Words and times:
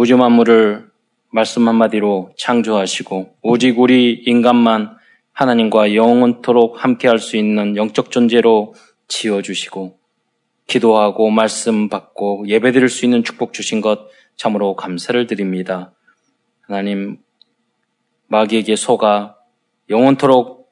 우주 0.00 0.16
만물을 0.16 0.92
말씀 1.32 1.66
한마디로 1.66 2.30
창조하시고 2.38 3.34
오직 3.42 3.80
우리 3.80 4.12
인간만 4.12 4.96
하나님과 5.32 5.96
영원토록 5.96 6.84
함께할 6.84 7.18
수 7.18 7.36
있는 7.36 7.76
영적 7.76 8.12
존재로 8.12 8.74
지어주시고 9.08 9.98
기도하고 10.68 11.30
말씀 11.30 11.88
받고 11.88 12.44
예배드릴 12.46 12.88
수 12.88 13.06
있는 13.06 13.24
축복 13.24 13.52
주신 13.52 13.80
것 13.80 14.06
참으로 14.36 14.76
감사를 14.76 15.26
드립니다. 15.26 15.92
하나님 16.60 17.18
마귀에게 18.28 18.76
속아 18.76 19.34
영원토록 19.90 20.70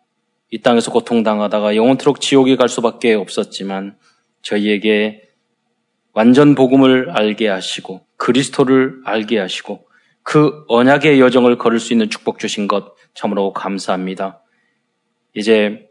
이 0.52 0.60
땅에서 0.60 0.92
고통당하다가 0.92 1.74
영원토록 1.74 2.20
지옥에 2.20 2.54
갈 2.54 2.68
수밖에 2.68 3.14
없었지만 3.14 3.98
저희에게 4.42 5.22
완전 6.12 6.54
복음을 6.54 7.10
알게 7.10 7.48
하시고 7.48 8.05
그리스도를 8.16 9.00
알게 9.04 9.38
하시고 9.38 9.86
그 10.22 10.64
언약의 10.68 11.20
여정을 11.20 11.58
걸을 11.58 11.78
수 11.78 11.92
있는 11.92 12.10
축복 12.10 12.38
주신 12.38 12.66
것 12.66 12.94
참으로 13.14 13.52
감사합니다. 13.52 14.42
이제 15.34 15.86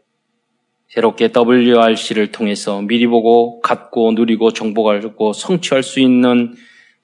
새롭게 0.88 1.32
WRC를 1.34 2.32
통해서 2.32 2.80
미리 2.82 3.06
보고 3.06 3.60
갖고 3.60 4.12
누리고 4.12 4.52
정복하고 4.52 5.32
성취할 5.32 5.82
수 5.82 6.00
있는 6.00 6.54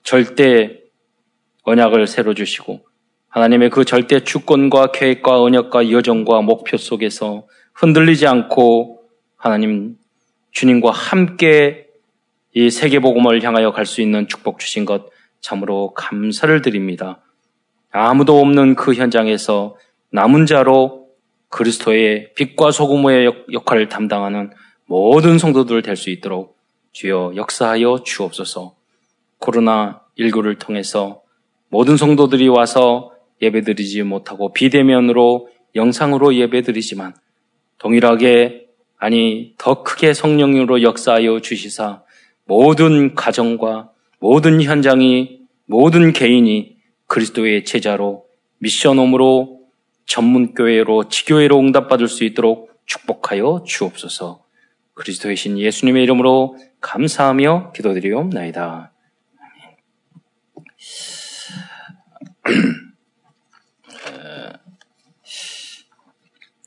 절대 0.03 0.79
언약을 1.65 2.07
새로 2.07 2.35
주시고 2.35 2.85
하나님의 3.29 3.71
그 3.71 3.85
절대 3.85 4.21
주권과 4.21 4.93
계획과 4.93 5.41
언약과 5.41 5.91
여정과 5.91 6.43
목표 6.43 6.77
속에서 6.77 7.47
흔들리지 7.75 8.27
않고 8.27 9.05
하나님 9.37 9.97
주님과 10.51 10.91
함께 10.91 11.87
이 12.55 12.69
세계복음을 12.71 13.43
향하여 13.43 13.73
갈 13.73 13.87
수 13.87 14.03
있는 14.03 14.29
축복 14.29 14.59
주신 14.59 14.85
것 14.85 15.07
참으로 15.43 15.93
감사를 15.93 16.63
드립니다. 16.63 17.21
아무도 17.91 18.41
없는 18.41 18.75
그 18.75 18.95
현장에서 18.95 19.77
남은 20.11 20.47
자로 20.47 21.09
그리스도의 21.51 22.33
빛과 22.35 22.71
소금의 22.71 23.31
역할을 23.53 23.91
담당하는 23.91 24.51
모든 24.87 25.39
성도들 25.39 25.83
될 25.83 25.97
수 25.97 26.09
있도록 26.09 26.57
주여 26.93 27.33
역사하여 27.37 28.03
주옵소서. 28.05 28.75
코로나19를 29.41 30.59
통해서 30.59 31.23
모든 31.69 31.97
성도들이 31.97 32.49
와서 32.49 33.13
예배드리지 33.43 34.03
못하고 34.05 34.53
비대면으로 34.53 35.49
영상으로 35.75 36.35
예배드리지만 36.35 37.15
동일하게 37.79 38.69
아니 38.99 39.55
더 39.59 39.83
크게 39.83 40.15
성령으로 40.15 40.83
역사하여 40.83 41.41
주시사 41.41 42.03
모든 42.45 43.15
가정과 43.15 43.92
모든 44.23 44.63
현장이 44.63 45.43
모든 45.67 46.13
개인이 46.13 46.77
그리스도의 47.09 47.65
제자로 47.65 48.25
미션홈으로 48.59 49.63
전문교회로 50.07 51.09
지교회로 51.09 51.59
응답받을 51.59 52.07
수 52.07 52.23
있도록 52.23 52.71
축복하여 52.87 53.65
주옵소서. 53.67 54.45
그리스도의 54.95 55.35
신 55.35 55.59
예수님의 55.59 56.05
이름으로 56.05 56.57
감사하며 56.81 57.73
기도드리옵나이다. 57.73 58.93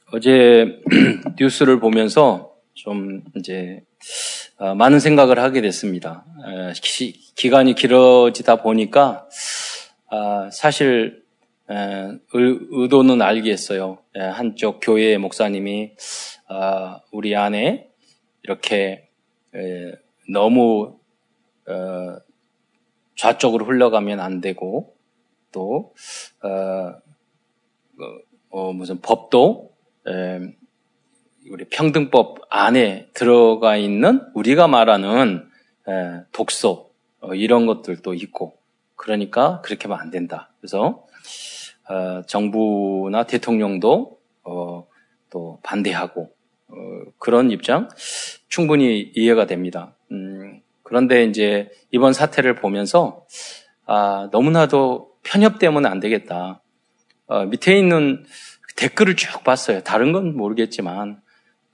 어제 0.11 0.81
뉴스를 1.39 1.79
보면서 1.79 2.53
좀 2.73 3.23
이제 3.37 3.79
어, 3.79 4.34
많은 4.57 4.99
생각을 4.99 5.39
하게 5.39 5.61
됐습니다. 5.61 6.25
기, 6.81 7.49
간이 7.49 7.75
길어지다 7.75 8.57
보니까 8.57 9.27
아, 10.09 10.49
사실 10.51 11.23
의도는 11.67 13.21
알겠어요. 13.21 13.97
한쪽 14.13 14.79
교회의 14.81 15.17
목사님이 15.17 15.91
아, 16.47 16.99
우리 17.11 17.35
안에 17.35 17.89
이렇게 18.43 19.09
너무 20.29 20.99
어, 21.67 22.17
좌쪽으로 23.15 23.65
흘러가면 23.65 24.19
안 24.19 24.41
되고 24.41 24.95
또 25.51 25.93
어, 26.43 26.93
어, 28.49 28.73
무슨 28.73 29.01
법도 29.01 29.71
우리 31.49 31.65
평등법 31.65 32.39
안에 32.49 33.09
들어가 33.13 33.77
있는 33.77 34.21
우리가 34.33 34.67
말하는 34.67 35.47
독소 36.31 36.91
이런 37.33 37.65
것들도 37.65 38.13
있고 38.13 38.57
그러니까 38.95 39.61
그렇게 39.61 39.87
하면 39.87 39.99
안 39.99 40.09
된다. 40.09 40.51
그래서 40.59 41.05
정부나 42.27 43.23
대통령도 43.23 44.19
또 45.29 45.59
반대하고 45.63 46.31
그런 47.19 47.51
입장 47.51 47.89
충분히 48.47 49.11
이해가 49.15 49.45
됩니다. 49.45 49.95
음, 50.11 50.61
그런데 50.83 51.25
이제 51.25 51.69
이번 51.91 52.13
사태를 52.13 52.55
보면서 52.55 53.25
아, 53.85 54.29
너무나도 54.31 55.11
편협되면 55.23 55.85
안 55.85 55.99
되겠다. 55.99 56.61
어, 57.27 57.45
밑에 57.45 57.77
있는 57.77 58.23
댓글을 58.75 59.15
쭉 59.15 59.43
봤어요. 59.43 59.81
다른 59.81 60.11
건 60.11 60.35
모르겠지만 60.35 61.21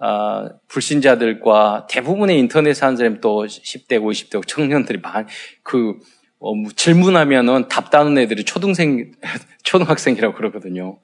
아, 0.04 0.50
불신자들과 0.68 1.86
대부분의 1.88 2.40
인터넷에 2.40 2.74
사는 2.74 2.96
사람이 2.96 3.22
또 3.22 3.46
10대, 3.46 4.00
50대 4.00 4.46
청년들이 4.48 5.00
많이 5.00 5.28
그 5.62 6.00
어, 6.40 6.56
뭐 6.56 6.72
질문하면은 6.76 7.68
답다는 7.68 8.18
애들이 8.18 8.44
초등생, 8.44 9.12
초등학생이라고 9.62 10.34
그러거든요. 10.34 10.98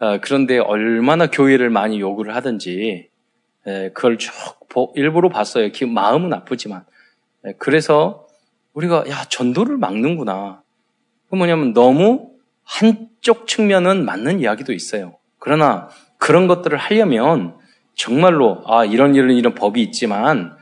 아, 0.00 0.18
그런데 0.20 0.58
얼마나 0.58 1.28
교회를 1.28 1.70
많이 1.70 2.00
요구를 2.00 2.34
하든지 2.34 3.08
에, 3.68 3.90
그걸 3.90 4.18
쭉 4.18 4.32
일부러 4.96 5.28
봤어요. 5.28 5.70
마음은 5.86 6.32
아프지만 6.32 6.84
에, 7.46 7.52
그래서 7.60 8.26
우리가 8.72 9.04
야 9.08 9.24
전도를 9.28 9.76
막는구나. 9.76 10.64
그 11.30 11.36
뭐냐면 11.36 11.72
너무 11.72 12.32
한쪽 12.64 13.46
측면은 13.46 14.04
맞는 14.04 14.40
이야기도 14.40 14.72
있어요. 14.72 15.18
그러나 15.38 15.88
그런 16.18 16.48
것들을 16.48 16.76
하려면 16.76 17.62
정말로 17.94 18.62
아 18.66 18.84
이런 18.84 19.14
이런 19.14 19.30
이런 19.32 19.54
법이 19.54 19.82
있지만 19.82 20.56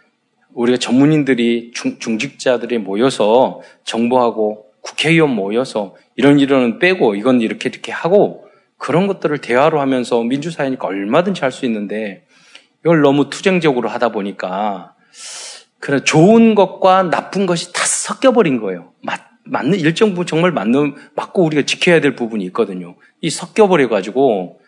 우리가 0.54 0.78
전문인들이 0.78 1.72
중, 1.74 1.98
중직자들이 1.98 2.78
모여서 2.78 3.60
정부하고 3.84 4.66
국회의원 4.82 5.30
모여서 5.30 5.96
이런 6.16 6.40
이런 6.40 6.78
빼고 6.78 7.14
이건 7.14 7.40
이렇게 7.40 7.68
이렇게 7.68 7.92
하고 7.92 8.46
그런 8.76 9.06
것들을 9.06 9.38
대화로 9.38 9.80
하면서 9.80 10.22
민주사회니까 10.22 10.88
얼마든지 10.88 11.40
할 11.40 11.52
수 11.52 11.64
있는데 11.66 12.24
이걸 12.84 13.00
너무 13.00 13.30
투쟁적으로 13.30 13.88
하다 13.88 14.10
보니까 14.10 14.94
그런 15.78 16.04
좋은 16.04 16.54
것과 16.54 17.04
나쁜 17.04 17.46
것이 17.46 17.72
다 17.72 17.84
섞여버린 17.84 18.60
거예요. 18.60 18.92
맞, 19.02 19.20
맞는 19.44 19.78
일정 19.78 20.10
부분 20.10 20.26
정말 20.26 20.50
맞는 20.50 20.94
맞고 21.14 21.44
우리가 21.44 21.62
지켜야 21.62 22.00
될 22.00 22.14
부분이 22.16 22.44
있거든요. 22.46 22.96
이 23.20 23.30
섞여버려 23.30 23.88
가지고 23.88 24.60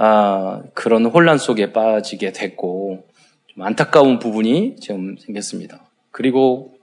아, 0.00 0.62
그런 0.74 1.06
혼란 1.06 1.38
속에 1.38 1.72
빠지게 1.72 2.32
됐고 2.32 3.04
좀 3.48 3.62
안타까운 3.64 4.20
부분이 4.20 4.76
지금 4.80 5.16
생겼습니다. 5.18 5.84
그리고 6.12 6.74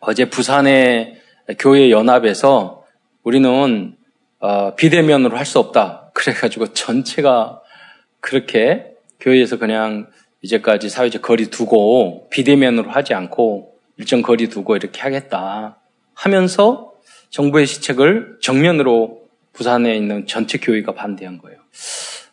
어제 0.00 0.30
부산의 0.30 1.20
교회 1.58 1.90
연합에서 1.90 2.84
우리는 3.22 3.94
어, 4.40 4.74
비대면으로 4.76 5.36
할 5.36 5.44
수 5.44 5.58
없다. 5.58 6.10
그래가지고 6.14 6.72
전체가 6.72 7.60
그렇게 8.20 8.94
교회에서 9.20 9.58
그냥 9.58 10.06
이제까지 10.42 10.88
사회적 10.88 11.22
거리 11.22 11.46
두고 11.50 12.28
비대면으로 12.30 12.90
하지 12.90 13.12
않고 13.12 13.74
일정 13.98 14.22
거리 14.22 14.48
두고 14.48 14.76
이렇게 14.76 15.00
하겠다 15.00 15.78
하면서 16.14 16.92
정부의 17.30 17.66
시책을 17.66 18.38
정면으로 18.40 19.28
부산에 19.52 19.94
있는 19.96 20.26
전체 20.26 20.58
교회가 20.58 20.94
반대한 20.94 21.38
거예요. 21.38 21.58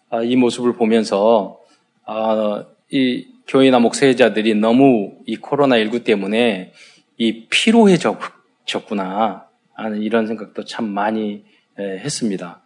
아, 0.09 0.21
이 0.23 0.35
모습을 0.35 0.73
보면서 0.73 1.59
아, 2.05 2.65
이 2.91 3.27
교회나 3.47 3.79
목회자들이 3.79 4.55
너무 4.55 5.13
이 5.25 5.37
코로나19 5.37 6.03
때문에 6.03 6.73
이 7.17 7.45
피로해졌구나 7.49 9.45
하는 9.73 10.01
이런 10.01 10.27
생각도 10.27 10.65
참 10.65 10.85
많이 10.85 11.43
했습니다. 11.77 12.61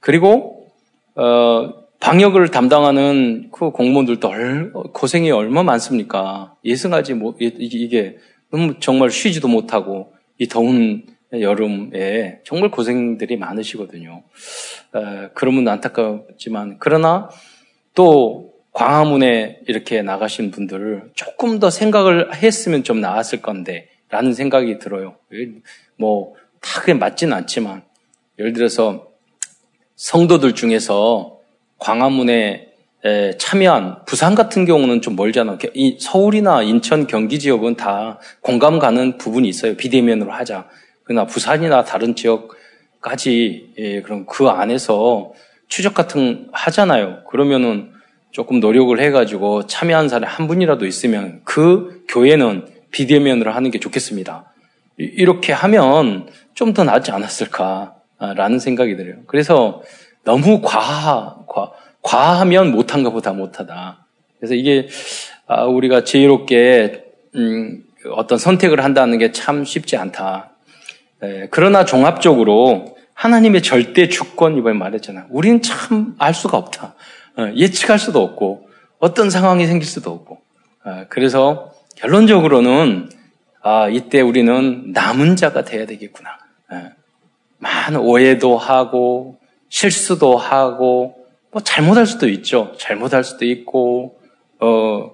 그리고 0.00 0.68
어, 1.14 1.74
방역을 2.00 2.50
담당하는 2.50 3.50
그 3.52 3.70
공무원들도 3.70 4.92
고생이 4.94 5.30
얼마 5.30 5.62
많습니까? 5.62 6.54
예승하지 6.64 7.14
못 7.14 7.36
이게 7.40 8.16
너무 8.50 8.80
정말 8.80 9.10
쉬지도 9.10 9.48
못하고 9.48 10.14
이 10.38 10.48
더운 10.48 11.04
여름에 11.32 12.40
정말 12.44 12.70
고생들이 12.70 13.36
많으시거든요. 13.36 14.22
에, 14.94 15.28
그러면 15.34 15.68
안타깝지만 15.68 16.76
그러나 16.78 17.30
또 17.94 18.52
광화문에 18.72 19.60
이렇게 19.68 20.02
나가신 20.02 20.50
분들을 20.50 21.10
조금 21.14 21.58
더 21.58 21.70
생각을 21.70 22.34
했으면 22.34 22.84
좀 22.84 23.00
나았을 23.00 23.42
건데 23.42 23.88
라는 24.08 24.32
생각이 24.32 24.78
들어요. 24.78 25.16
뭐 25.96 26.40
다 26.60 26.80
그게 26.80 26.94
맞지는 26.94 27.36
않지만 27.38 27.82
예를 28.38 28.52
들어서 28.52 29.08
성도들 29.96 30.54
중에서 30.54 31.38
광화문에 31.78 32.68
참여한 33.38 34.04
부산 34.04 34.34
같은 34.34 34.64
경우는 34.66 35.00
좀 35.00 35.16
멀잖아. 35.16 35.58
이 35.74 35.96
서울이나 35.98 36.62
인천, 36.62 37.06
경기 37.06 37.38
지역은 37.38 37.76
다 37.76 38.18
공감 38.40 38.78
가는 38.78 39.16
부분이 39.18 39.48
있어요. 39.48 39.74
비대면으로 39.76 40.32
하자. 40.32 40.68
그러나 41.10 41.26
부산이나 41.26 41.82
다른 41.82 42.14
지역까지 42.14 43.72
예, 43.78 44.00
그럼 44.02 44.26
그 44.26 44.46
안에서 44.46 45.32
추적 45.66 45.92
같은 45.92 46.46
하잖아요. 46.52 47.24
그러면은 47.28 47.90
조금 48.30 48.60
노력을 48.60 48.96
해가지고 49.00 49.66
참여한 49.66 50.08
사람이 50.08 50.32
한 50.32 50.46
분이라도 50.46 50.86
있으면 50.86 51.40
그 51.42 52.04
교회는 52.06 52.68
비대면으로 52.92 53.50
하는 53.50 53.72
게 53.72 53.80
좋겠습니다. 53.80 54.52
이렇게 54.98 55.52
하면 55.52 56.28
좀 56.54 56.74
더 56.74 56.84
낫지 56.84 57.10
않았을까라는 57.10 58.60
생각이 58.60 58.94
들어요. 58.96 59.16
그래서 59.26 59.82
너무 60.22 60.60
과하, 60.62 61.38
과, 61.48 61.72
과하면 62.02 62.70
못한 62.70 63.02
것보다 63.02 63.32
못하다. 63.32 64.06
그래서 64.38 64.54
이게 64.54 64.86
아, 65.48 65.64
우리가 65.64 66.04
지혜롭게 66.04 67.02
음, 67.34 67.82
어떤 68.12 68.38
선택을 68.38 68.84
한다는 68.84 69.18
게 69.18 69.32
참 69.32 69.64
쉽지 69.64 69.96
않다. 69.96 70.49
에, 71.22 71.48
그러나 71.50 71.84
종합적으로 71.84 72.96
하나님의 73.14 73.62
절대 73.62 74.08
주권 74.08 74.56
이번에 74.56 74.76
말했잖아. 74.78 75.26
우리는 75.30 75.60
참 75.62 76.14
알 76.18 76.32
수가 76.34 76.56
없다. 76.56 76.94
어, 77.36 77.52
예측할 77.54 77.98
수도 77.98 78.22
없고 78.22 78.68
어떤 78.98 79.30
상황이 79.30 79.66
생길 79.66 79.86
수도 79.88 80.10
없고. 80.10 80.38
어, 80.84 81.04
그래서 81.08 81.72
결론적으로는 81.96 83.10
아, 83.62 83.88
이때 83.90 84.20
우리는 84.22 84.92
남은 84.92 85.36
자가 85.36 85.64
돼야 85.64 85.84
되겠구나. 85.86 86.30
예. 86.72 86.92
많은 87.58 88.00
오해도 88.00 88.56
하고 88.56 89.38
실수도 89.68 90.36
하고 90.38 91.26
뭐 91.50 91.62
잘못할 91.62 92.06
수도 92.06 92.26
있죠. 92.28 92.72
잘못할 92.78 93.22
수도 93.22 93.44
있고 93.44 94.18
어 94.60 95.10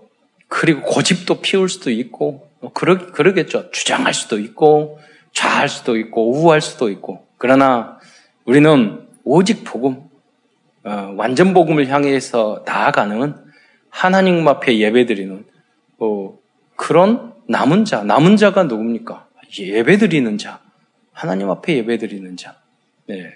그리고 0.47 0.83
고집도 0.83 1.41
피울 1.41 1.69
수도 1.69 1.91
있고 1.91 2.49
뭐 2.61 2.73
그러 2.73 3.11
그러겠죠. 3.11 3.71
주장할 3.73 4.15
수도 4.15 4.39
있고 4.39 5.01
좌할 5.37 5.69
수도 5.69 5.99
있고 5.99 6.31
우할 6.31 6.63
수도 6.63 6.89
있고 6.89 7.27
그러나 7.37 7.99
우리는 8.47 9.07
오직 9.23 9.65
복음 9.65 10.05
어, 10.83 11.13
완전 11.15 11.53
복음을 11.53 11.89
향해서 11.89 12.63
나아가는 12.65 13.35
하나님 13.91 14.49
앞에 14.49 14.79
예배드리는 14.79 15.45
어, 15.99 16.39
그런 16.75 17.35
남은 17.49 17.85
자, 17.85 18.03
남은 18.03 18.39
자가 18.39 18.65
누굽니까? 18.65 19.27
예배드리는 19.59 20.39
자, 20.39 20.61
하나님 21.13 21.51
앞에 21.51 21.77
예배드리는 21.79 22.37
자. 22.39 22.57
네, 23.07 23.35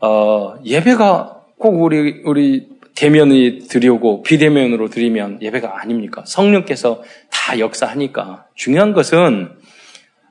어, 0.00 0.56
예배가 0.64 1.40
꼭 1.56 1.82
우리 1.82 2.22
우리 2.24 2.68
대면이 2.96 3.68
드리고 3.68 4.22
비대면으로 4.22 4.88
드리면 4.88 5.40
예배가 5.40 5.80
아닙니까? 5.80 6.24
성령께서 6.26 7.02
다 7.30 7.58
역사하니까 7.60 8.46
중요한 8.54 8.92
것은 8.92 9.61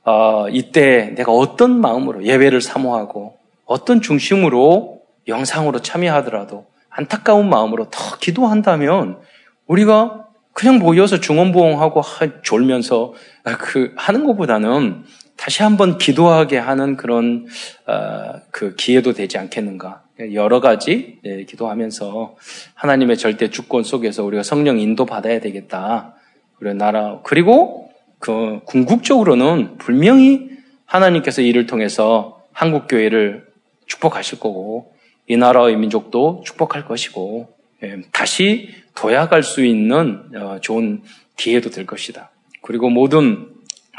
어, 0.04 0.48
이때 0.50 1.12
내가 1.16 1.32
어떤 1.32 1.80
마음으로 1.80 2.24
예배를 2.24 2.60
사모하고 2.60 3.38
어떤 3.64 4.00
중심으로 4.00 5.00
영상으로 5.28 5.80
참여하더라도 5.80 6.66
안타까운 6.90 7.48
마음으로 7.48 7.88
더 7.90 8.18
기도한다면 8.18 9.18
우리가 9.66 10.26
그냥 10.52 10.78
모여서 10.78 11.20
중원부흥하고 11.20 12.02
졸면서 12.42 13.14
아, 13.44 13.56
그 13.56 13.92
하는 13.96 14.26
것보다는 14.26 15.04
다시 15.36 15.62
한번 15.62 15.98
기도하게 15.98 16.58
하는 16.58 16.96
그런 16.96 17.46
어, 17.86 18.40
그 18.50 18.74
기회도 18.76 19.12
되지 19.12 19.38
않겠는가? 19.38 20.02
여러 20.34 20.60
가지 20.60 21.18
예, 21.24 21.44
기도하면서 21.44 22.36
하나님의 22.74 23.16
절대 23.16 23.50
주권 23.50 23.82
속에서 23.82 24.24
우리가 24.24 24.42
성령 24.42 24.78
인도 24.78 25.06
받아야 25.06 25.40
되겠다. 25.40 26.14
그리고 26.58 26.74
나라 26.74 27.20
그리고 27.24 27.91
그 28.22 28.60
궁극적으로는 28.66 29.78
분명히 29.78 30.48
하나님께서 30.86 31.42
이를 31.42 31.66
통해서 31.66 32.40
한국 32.52 32.86
교회를 32.86 33.48
축복하실 33.86 34.38
거고 34.38 34.94
이 35.26 35.36
나라의 35.36 35.76
민족도 35.76 36.44
축복할 36.46 36.86
것이고 36.86 37.52
예, 37.82 38.00
다시 38.12 38.68
도약할 38.94 39.42
수 39.42 39.64
있는 39.64 40.30
어, 40.36 40.58
좋은 40.60 41.02
기회도 41.36 41.70
될 41.70 41.84
것이다. 41.84 42.30
그리고 42.62 42.90
모든 42.90 43.48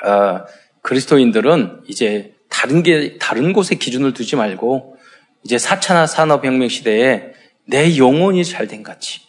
어, 0.05 0.45
그리스도인들은 0.81 1.81
이제 1.89 2.33
다른 2.49 2.81
게 2.81 3.17
다른 3.17 3.51
곳에 3.51 3.75
기준을 3.75 4.13
두지 4.13 4.37
말고 4.37 4.95
이제 5.43 5.57
4차나 5.57 6.07
산업혁명 6.07 6.69
시대에 6.69 7.33
내 7.65 7.97
영혼이 7.97 8.45
잘 8.45 8.67
된 8.67 8.83
같이 8.83 9.19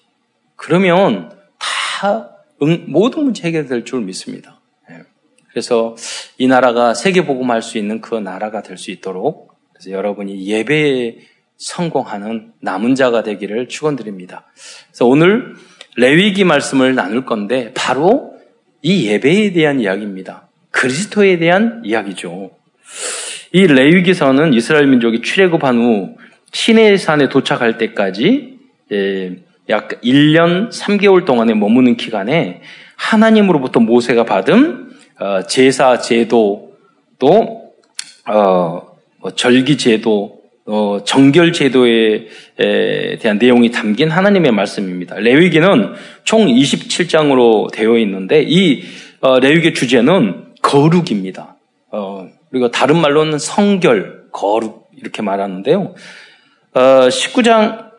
그러면 0.54 1.32
다 1.58 2.30
모든 2.86 3.24
문제 3.24 3.48
해결될 3.48 3.84
줄 3.84 4.02
믿습니다. 4.02 4.53
예. 5.54 5.60
그래서 5.60 5.96
이 6.36 6.48
나라가 6.48 6.94
세계 6.94 7.24
복음할 7.24 7.62
수 7.62 7.78
있는 7.78 8.00
그 8.00 8.16
나라가 8.16 8.62
될 8.62 8.76
수 8.76 8.90
있도록 8.90 9.54
그래서 9.72 9.90
여러분이 9.90 10.46
예배에 10.46 11.18
성공하는 11.56 12.52
남은 12.60 12.96
자가 12.96 13.22
되기를 13.22 13.68
축원드립니다. 13.68 14.44
그래서 14.88 15.06
오늘 15.06 15.54
레위기 15.96 16.44
말씀을 16.44 16.94
나눌 16.96 17.24
건데 17.24 17.72
바로 17.74 18.34
이 18.82 19.06
예배에 19.06 19.52
대한 19.52 19.80
이야기입니다. 19.80 20.48
그리스도에 20.72 21.38
대한 21.38 21.82
이야기죠. 21.84 22.50
이 23.52 23.66
레위기서는 23.66 24.52
이스라엘 24.54 24.88
민족이 24.88 25.22
출애굽한 25.22 25.78
후 25.78 26.16
시내 26.52 26.96
산에 26.96 27.28
도착할 27.28 27.78
때까지 27.78 28.58
예, 28.92 29.36
약 29.68 30.00
1년 30.02 30.70
3개월 30.70 31.24
동안에 31.24 31.54
머무는 31.54 31.96
기간에 31.96 32.60
하나님으로부터 32.96 33.80
모세가 33.80 34.24
받은 34.24 34.83
어, 34.83 34.83
제사 35.48 35.98
제도 35.98 36.74
또 37.18 37.72
어, 38.26 38.82
뭐 39.20 39.30
절기 39.34 39.78
제도 39.78 40.40
어, 40.66 40.98
정결 41.04 41.52
제도에 41.52 42.26
대한 43.20 43.38
내용이 43.38 43.70
담긴 43.70 44.10
하나님의 44.10 44.52
말씀입니다. 44.52 45.16
레위기는 45.16 45.92
총 46.24 46.46
27장으로 46.46 47.70
되어 47.70 47.98
있는데 47.98 48.42
이 48.46 48.82
어, 49.20 49.38
레위기 49.40 49.74
주제는 49.74 50.54
거룩입니다. 50.62 51.56
어, 51.90 52.28
그리고 52.50 52.70
다른 52.70 52.98
말로는 52.98 53.38
성결, 53.38 54.24
거룩 54.32 54.88
이렇게 54.96 55.22
말하는데요. 55.22 55.94
어, 56.74 56.80
19장 56.80 57.90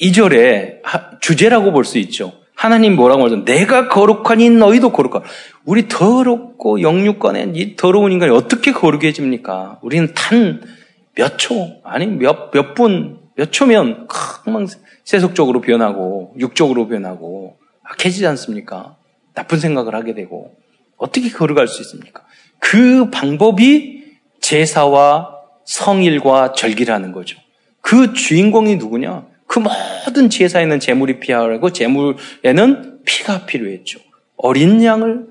2절에 0.00 0.80
주제라고 1.20 1.72
볼 1.72 1.84
수 1.84 1.98
있죠. 1.98 2.32
하나님 2.58 2.96
뭐라고 2.96 3.22
말하죠? 3.22 3.44
내가 3.44 3.88
거룩하니 3.88 4.50
너희도 4.50 4.90
거룩하. 4.90 5.22
우리 5.64 5.86
더럽고 5.88 6.82
영육간에 6.82 7.52
이 7.54 7.76
더러운 7.76 8.12
인간이 8.12 8.32
어떻게 8.32 8.72
거룩해집니까? 8.72 9.78
우리는 9.82 10.12
단 10.14 10.78
몇 11.18 11.36
초, 11.36 11.80
아니 11.82 12.06
몇, 12.06 12.52
몇 12.52 12.74
분, 12.74 13.18
몇 13.34 13.50
초면 13.50 14.06
금방 14.06 14.68
세속적으로 15.02 15.60
변하고, 15.60 16.32
육적으로 16.38 16.86
변하고, 16.86 17.58
악해지지 17.82 18.24
않습니까? 18.28 18.96
나쁜 19.34 19.58
생각을 19.58 19.96
하게 19.96 20.14
되고, 20.14 20.54
어떻게 20.96 21.28
걸어갈 21.28 21.66
수 21.66 21.82
있습니까? 21.82 22.22
그 22.60 23.10
방법이 23.10 24.04
제사와 24.40 25.34
성일과 25.64 26.52
절기라는 26.52 27.10
거죠. 27.10 27.36
그 27.80 28.12
주인공이 28.12 28.76
누구냐? 28.76 29.26
그 29.48 29.58
모든 29.58 30.30
제사에는 30.30 30.78
재물이 30.78 31.18
필요하고 31.18 31.72
재물에는 31.72 33.00
피가 33.04 33.46
필요했죠. 33.46 33.98
어린 34.36 34.84
양을 34.84 35.26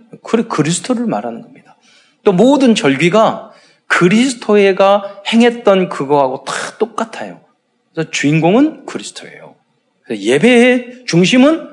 그리스도를 0.50 1.06
말하는 1.06 1.42
겁니다. 1.42 1.78
또 2.24 2.34
모든 2.34 2.76
절기가 2.76 3.54
그리스도가 3.88 5.22
행했던 5.32 5.88
그거하고 5.88 6.44
다 6.44 6.54
똑같아요. 6.78 7.40
그래서 7.94 8.12
주인공은 8.12 8.86
그리스도예요. 8.86 9.56
예배의 10.10 11.06
중심은 11.06 11.70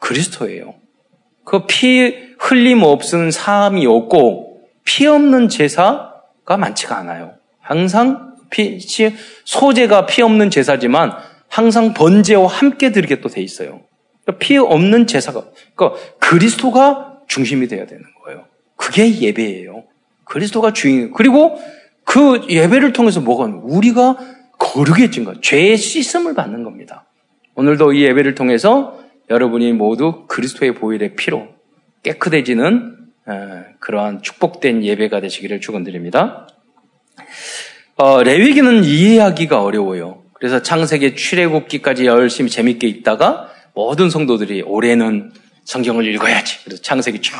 그리스도예요. 0.00 0.74
그 1.44 1.66
피 1.68 2.26
흘림 2.38 2.82
없은 2.82 3.30
사함이 3.30 3.86
없고 3.86 4.68
피 4.84 5.06
없는 5.06 5.48
제사가 5.48 6.56
많지가 6.58 6.96
않아요. 6.98 7.34
항상 7.60 8.34
피, 8.50 8.78
소재가 9.44 10.06
피 10.06 10.22
없는 10.22 10.50
제사지만 10.50 11.16
항상 11.48 11.94
번제와 11.94 12.46
함께 12.46 12.92
드리게 12.92 13.20
또 13.20 13.28
돼 13.28 13.42
있어요. 13.42 13.80
그러니까 14.24 14.38
피 14.38 14.56
없는 14.56 15.06
제사가, 15.06 15.46
그러니까 15.74 16.00
그리스도가 16.18 17.20
중심이 17.28 17.68
되어야 17.68 17.86
되는 17.86 18.02
거예요. 18.24 18.44
그게 18.76 19.20
예배예요. 19.20 19.84
그리스도가 20.24 20.72
주인. 20.72 21.12
그리고 21.12 21.58
그 22.04 22.46
예배를 22.48 22.92
통해서 22.92 23.20
뭐가 23.20 23.44
우리가 23.62 24.16
거룩해진 24.58 25.24
것, 25.24 25.42
죄의 25.42 25.76
씻음을 25.76 26.34
받는 26.34 26.64
겁니다. 26.64 27.06
오늘도 27.54 27.92
이 27.92 28.02
예배를 28.04 28.34
통해서 28.34 28.98
여러분이 29.30 29.72
모두 29.72 30.26
그리스도의 30.28 30.74
보혈의 30.74 31.16
피로 31.16 31.48
깨끗해지는 32.02 32.96
그러한 33.80 34.22
축복된 34.22 34.84
예배가 34.84 35.20
되시기를 35.20 35.60
축원드립니다. 35.60 36.48
어, 37.96 38.22
레위기는 38.22 38.84
이해하기가 38.84 39.62
어려워요. 39.62 40.22
그래서 40.38 40.62
창세기 40.62 41.16
출애굽기까지 41.16 42.06
열심히 42.06 42.50
재밌게 42.50 42.86
읽다가 42.86 43.50
모든 43.74 44.10
성도들이 44.10 44.62
올해는 44.62 45.32
성경을 45.64 46.06
읽어야지. 46.14 46.64
그래서 46.64 46.80
창세기 46.80 47.20
쭉 47.20 47.34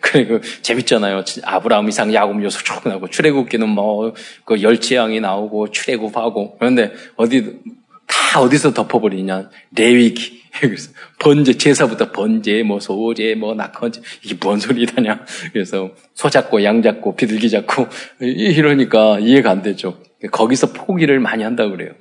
그리고 0.00 0.40
재밌잖아요. 0.62 1.24
아브라함, 1.44 1.88
이상, 1.88 2.12
야곱, 2.12 2.42
요소 2.44 2.62
쭉 2.62 2.86
나오고 2.86 3.08
출애굽기는 3.08 3.68
뭐 3.68 4.12
그 4.44 4.62
열지양이 4.62 5.20
나오고 5.20 5.70
출애굽하고 5.70 6.56
그런데 6.58 6.92
어디 7.16 7.58
다 8.06 8.40
어디서 8.40 8.72
덮어버리냐 8.72 9.50
레위기. 9.76 10.38
그래서 10.58 10.90
번제 11.20 11.58
제사부터 11.58 12.10
번제 12.10 12.62
뭐 12.62 12.80
소제 12.80 13.34
뭐 13.34 13.54
낙헌제 13.54 14.00
이게 14.24 14.36
뭔 14.42 14.58
소리다냐. 14.58 15.24
그래서 15.52 15.90
소 16.14 16.30
잡고 16.30 16.64
양 16.64 16.82
잡고 16.82 17.14
비둘기 17.16 17.50
잡고 17.50 17.86
이러니까 18.20 19.18
이해가 19.20 19.50
안 19.50 19.62
되죠. 19.62 20.00
거기서 20.32 20.72
포기를 20.72 21.20
많이 21.20 21.44
한다고 21.44 21.72
그래요. 21.72 21.92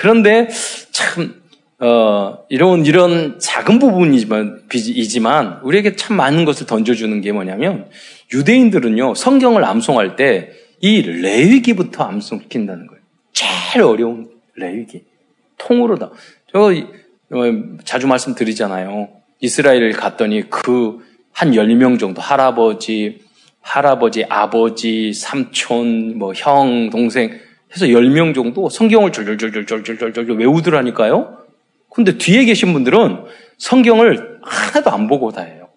그런데 0.00 0.48
참 0.92 1.42
어, 1.78 2.44
이런, 2.48 2.86
이런 2.86 3.38
작은 3.38 3.78
부분이지만, 3.78 4.62
이지만, 4.74 5.60
우리에게 5.62 5.96
참 5.96 6.16
많은 6.16 6.44
것을 6.44 6.66
던져주는 6.66 7.20
게 7.20 7.32
뭐냐면, 7.32 7.86
유대인들은요, 8.32 9.14
성경을 9.14 9.64
암송할 9.64 10.16
때, 10.16 10.52
이 10.80 11.02
레위기부터 11.02 12.04
암송시킨다는 12.04 12.86
거예요. 12.86 13.02
제일 13.32 13.82
어려운 13.84 14.30
레위기. 14.56 15.04
통으로 15.56 15.96
다. 15.96 16.10
저, 16.52 16.70
어, 16.70 17.40
자주 17.84 18.06
말씀드리잖아요. 18.06 19.08
이스라엘을 19.40 19.92
갔더니 19.92 20.48
그, 20.50 20.98
한 21.32 21.52
10명 21.52 21.98
정도, 21.98 22.20
할아버지, 22.20 23.20
할아버지, 23.60 24.24
아버지, 24.28 25.12
삼촌, 25.14 26.18
뭐, 26.18 26.32
형, 26.34 26.90
동생, 26.90 27.38
해서 27.74 27.86
10명 27.86 28.34
정도 28.34 28.68
성경을 28.68 29.12
졸졸졸졸졸졸졸 29.12 30.38
외우더라니까요. 30.38 31.38
근데 31.92 32.18
뒤에 32.18 32.44
계신 32.44 32.72
분들은 32.72 33.24
성경을 33.58 34.40
하나도 34.42 34.90
안 34.90 35.06
보고 35.06 35.30
다 35.30 35.42
해요. 35.42 35.68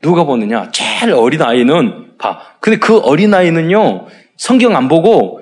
누가 0.00 0.24
보느냐? 0.24 0.70
제일 0.70 1.12
어린 1.12 1.42
아이는 1.42 2.16
봐. 2.18 2.38
근데 2.60 2.78
그 2.78 2.98
어린 2.98 3.32
아이는요, 3.32 4.06
성경 4.36 4.76
안 4.76 4.88
보고 4.88 5.40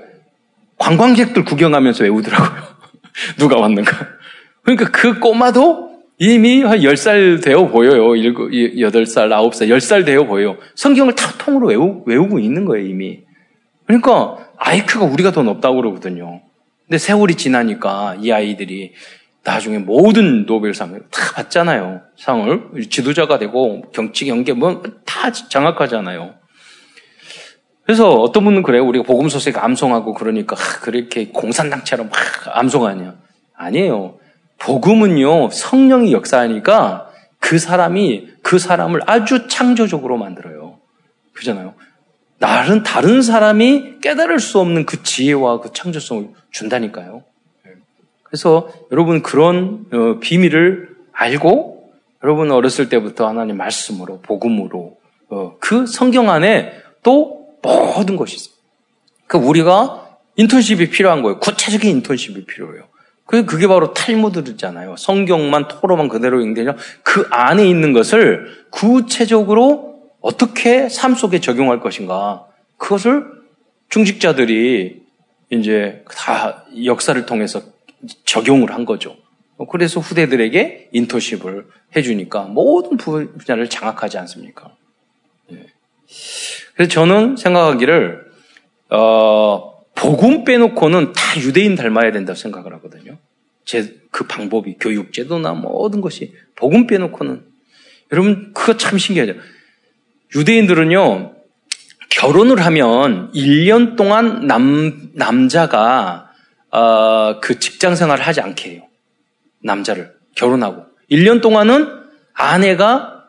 관광객들 0.78 1.44
구경하면서 1.44 2.04
외우더라고요. 2.04 2.62
누가 3.38 3.56
왔는가. 3.60 3.92
그러니까 4.62 4.90
그 4.90 5.18
꼬마도 5.18 5.92
이미 6.18 6.62
한 6.62 6.78
10살 6.78 7.42
되어 7.42 7.66
보여요. 7.66 8.12
8살, 8.12 9.28
9살, 9.28 9.68
10살 9.68 10.06
되어 10.06 10.24
보여요. 10.24 10.56
성경을 10.76 11.14
다 11.14 11.32
통으로 11.38 11.68
외우, 11.68 12.02
외우고 12.06 12.38
있는 12.38 12.64
거예요, 12.64 12.86
이미. 12.86 13.20
그러니까 14.00 14.38
아이크가 14.56 15.04
우리가 15.04 15.32
더 15.32 15.42
높다고 15.42 15.76
그러거든요. 15.76 16.40
근데 16.86 16.96
세월이 16.96 17.34
지나니까 17.34 18.16
이 18.20 18.32
아이들이 18.32 18.94
나중에 19.44 19.78
모든 19.78 20.46
노벨상을 20.46 20.98
다 21.10 21.32
받잖아요. 21.34 22.00
상을. 22.16 22.70
지도자가 22.88 23.38
되고 23.38 23.82
경치 23.92 24.24
경계 24.24 24.54
뭐 24.54 24.82
다 25.04 25.30
장악하잖아요. 25.30 26.34
그래서 27.84 28.10
어떤 28.14 28.44
분은 28.44 28.62
그래요. 28.62 28.86
우리가 28.86 29.04
복음소식 29.04 29.62
암송하고 29.62 30.14
그러니까 30.14 30.56
하, 30.56 30.80
그렇게 30.80 31.28
공산당처럼 31.28 32.08
막 32.08 32.18
암송하냐. 32.56 33.16
아니에요. 33.54 34.18
복음은요, 34.58 35.50
성령이 35.50 36.12
역사하니까 36.12 37.08
그 37.38 37.58
사람이 37.58 38.28
그 38.42 38.58
사람을 38.58 39.00
아주 39.06 39.48
창조적으로 39.48 40.16
만들어요. 40.16 40.78
그잖아요. 41.34 41.74
다른, 42.42 42.82
다른 42.82 43.22
사람이 43.22 44.00
깨달을 44.00 44.40
수 44.40 44.58
없는 44.58 44.84
그 44.84 45.04
지혜와 45.04 45.60
그 45.60 45.72
창조성을 45.72 46.30
준다니까요. 46.50 47.22
그래서 48.24 48.68
여러분 48.90 49.22
그런 49.22 49.86
어, 49.92 50.18
비밀을 50.18 50.88
알고 51.12 51.92
여러분 52.24 52.50
어렸을 52.50 52.88
때부터 52.88 53.28
하나님 53.28 53.58
말씀으로 53.58 54.20
복음으로 54.22 54.98
어, 55.28 55.56
그 55.60 55.86
성경 55.86 56.30
안에 56.30 56.72
또 57.04 57.46
모든 57.62 58.16
것이 58.16 58.34
있어요. 58.34 58.54
그 59.28 59.38
우리가 59.38 60.16
인턴십이 60.34 60.90
필요한 60.90 61.22
거예요. 61.22 61.38
구체적인 61.38 61.88
인턴십이 61.88 62.44
필요해요. 62.46 62.88
그게 63.24 63.68
바로 63.68 63.94
탈무드잖아요. 63.94 64.96
성경만 64.98 65.68
토로만 65.68 66.08
그대로 66.08 66.40
읽되냐 66.40 66.74
그 67.04 67.28
안에 67.30 67.68
있는 67.68 67.92
것을 67.92 68.66
구체적으로 68.70 69.91
어떻게 70.22 70.88
삶 70.88 71.14
속에 71.14 71.40
적용할 71.40 71.80
것인가. 71.80 72.46
그것을 72.78 73.26
중직자들이 73.88 75.02
이제 75.50 76.04
다 76.10 76.64
역사를 76.84 77.26
통해서 77.26 77.62
적용을 78.24 78.72
한 78.72 78.84
거죠. 78.84 79.16
그래서 79.70 80.00
후대들에게 80.00 80.88
인터십을 80.92 81.66
해주니까 81.94 82.44
모든 82.44 82.96
분야를 82.96 83.68
장악하지 83.68 84.18
않습니까? 84.18 84.74
예. 85.52 85.66
그래서 86.74 86.90
저는 86.90 87.36
생각하기를 87.36 88.32
어, 88.90 89.84
복음 89.94 90.44
빼놓고는 90.44 91.12
다 91.12 91.40
유대인 91.40 91.74
닮아야 91.74 92.12
된다고 92.12 92.36
생각을 92.36 92.72
하거든요. 92.74 93.18
제 93.64 94.02
그 94.12 94.26
방법이 94.26 94.76
교육 94.78 95.12
제도나 95.12 95.54
모든 95.54 96.00
것이 96.00 96.34
복음 96.54 96.86
빼놓고는 96.86 97.44
여러분 98.12 98.52
그거 98.52 98.76
참 98.76 98.98
신기하죠. 98.98 99.34
유대인들은요 100.34 101.34
결혼을 102.10 102.64
하면 102.66 103.32
1년 103.32 103.96
동안 103.96 104.46
남 104.46 105.10
남자가 105.14 106.30
어, 106.70 107.40
그 107.40 107.58
직장 107.58 107.94
생활을 107.94 108.26
하지 108.26 108.40
않게 108.40 108.70
해요. 108.70 108.82
남자를 109.62 110.12
결혼하고 110.34 110.86
1년 111.10 111.42
동안은 111.42 111.88
아내가 112.32 113.28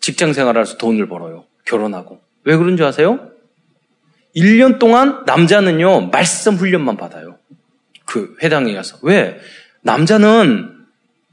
직장 0.00 0.32
생활을 0.32 0.66
서 0.66 0.76
돈을 0.76 1.08
벌어요. 1.08 1.44
결혼하고 1.64 2.20
왜 2.44 2.56
그런 2.56 2.76
줄 2.76 2.86
아세요? 2.86 3.30
1년 4.36 4.78
동안 4.78 5.24
남자는요 5.26 6.08
말씀 6.08 6.54
훈련만 6.54 6.96
받아요. 6.96 7.38
그 8.04 8.36
회당에 8.42 8.74
가서 8.74 8.98
왜 9.02 9.40
남자는 9.82 10.81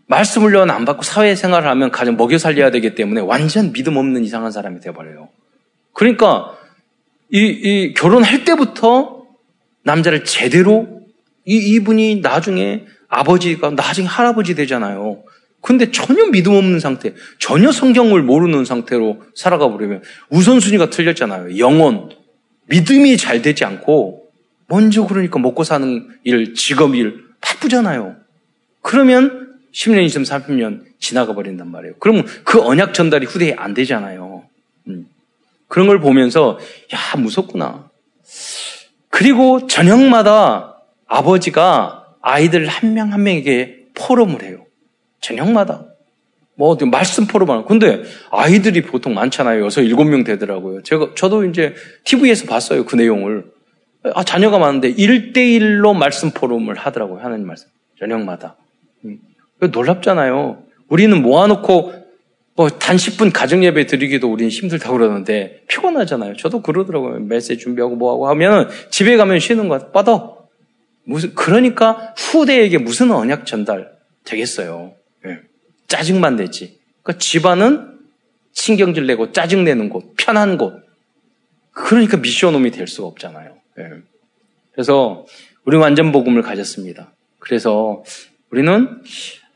말씀 0.10 0.42
훈련 0.42 0.72
안 0.72 0.86
받고 0.86 1.04
사회생활을 1.04 1.70
하면 1.70 1.92
가정 1.92 2.18
먹여 2.18 2.40
살려야 2.40 2.72
되기 2.72 2.96
때문에 2.96 3.22
완전 3.22 3.72
믿음 3.72 3.96
없는 3.96 4.24
이상한 4.24 4.52
사람이 4.52 4.80
되어버려요. 4.80 5.30
그러니까 5.94 6.58
이, 7.32 7.38
이 7.38 7.94
결혼할 7.94 8.44
때부터 8.44 9.28
남자를 9.84 10.24
제대로 10.26 11.04
이, 11.46 11.58
이분이 11.58 12.22
나중에 12.22 12.86
아버지가 13.08 13.70
나중에 13.70 14.08
할아버지 14.08 14.56
되잖아요. 14.56 15.22
근데 15.62 15.92
전혀 15.92 16.26
믿음 16.32 16.56
없는 16.56 16.80
상태, 16.80 17.14
전혀 17.38 17.72
성경을 17.72 18.24
모르는 18.24 18.66
상태로 18.66 19.22
살아가 19.36 19.70
버리면 19.70 20.02
우선순위가 20.32 20.90
틀렸잖아요. 20.90 21.60
영혼, 21.60 22.10
믿음이 22.66 23.18
잘 23.18 23.44
되지 23.44 23.64
않고 23.64 24.24
먼저 24.68 25.06
그러니까 25.06 25.38
먹고 25.38 25.64
사는 25.64 26.08
일, 26.24 26.56
직업 26.56 26.96
일 26.96 27.26
바쁘잖아요. 27.42 28.16
그러면 28.82 29.49
10년, 29.74 30.06
20년, 30.06 30.26
30년 30.26 30.84
지나가 31.00 31.34
버린단 31.34 31.70
말이에요. 31.70 31.96
그러면 32.00 32.26
그 32.44 32.62
언약 32.62 32.94
전달이 32.94 33.26
후대에 33.26 33.54
안 33.58 33.74
되잖아요. 33.74 34.44
음. 34.88 35.08
그런 35.68 35.88
걸 35.88 36.00
보면서 36.00 36.58
야 36.94 37.18
무섭구나. 37.20 37.90
그리고 39.10 39.68
저녁마다 39.68 40.82
아버지가 41.08 42.06
아이들 42.22 42.68
한 42.68 42.94
명 42.94 43.12
한 43.14 43.24
명에게 43.24 43.86
포럼을 43.96 44.44
해요. 44.44 44.66
저녁마다. 45.22 45.86
뭐, 46.56 46.78
말씀 46.92 47.26
포럼을. 47.26 47.66
근데 47.66 48.04
아이들이 48.32 48.82
보통 48.82 49.14
많잖아요. 49.14 49.64
여섯, 49.64 49.82
일곱 49.82 50.06
명 50.06 50.24
되더라고요. 50.26 50.84
제가, 50.84 51.12
저도 51.16 51.46
이제 51.46 51.74
TV에서 52.04 52.46
봤어요. 52.48 52.86
그 52.86 52.96
내용을. 52.96 53.46
아, 54.14 54.24
자녀가 54.24 54.60
많은데 54.60 54.94
1대1로 54.94 55.96
말씀 55.96 56.32
포럼을 56.32 56.76
하더라고요. 56.76 57.22
하나님 57.24 57.48
말씀. 57.48 57.68
저녁마다. 58.00 58.58
음. 59.06 59.20
놀랍잖아요. 59.68 60.64
우리는 60.88 61.22
모아놓고 61.22 62.00
뭐 62.60 62.70
단 62.90 62.98
10분 62.98 63.32
가정예배 63.32 63.86
드리기도 63.86 64.30
우리는 64.30 64.50
힘들다고 64.52 64.98
그러는데 64.98 65.62
피곤하잖아요. 65.70 66.36
저도 66.36 66.62
그러더라고요. 66.62 67.20
메시지 67.20 67.58
준비하고 67.58 67.96
뭐하고 67.96 68.28
하면 68.30 68.68
집에 68.90 69.16
가면 69.16 69.40
쉬는 69.40 69.70
거 69.70 69.92
뻗어. 69.92 70.50
무슨 71.06 71.34
그러니까 71.36 72.14
후대에게 72.18 72.78
무슨 72.80 73.12
언약 73.12 73.46
전달 73.46 73.94
되겠어요. 74.26 74.94
예. 75.26 75.40
짜증만 75.88 76.36
내지. 76.36 76.80
그러니까 77.02 77.20
집안은 77.20 78.00
신경질 78.52 79.08
내고 79.08 79.32
짜증 79.32 79.64
내는 79.64 79.88
곳, 79.90 80.16
편한 80.18 80.58
곳. 80.58 80.74
그러니까 81.72 82.18
미션홈이 82.18 82.72
될 82.72 82.88
수가 82.88 83.08
없잖아요. 83.08 83.56
예. 83.80 83.84
그래서 84.74 85.26
우리 85.64 85.78
완전 85.78 86.12
복음을 86.12 86.42
가졌습니다. 86.42 87.14
그래서 87.40 88.04
우리는 88.52 89.02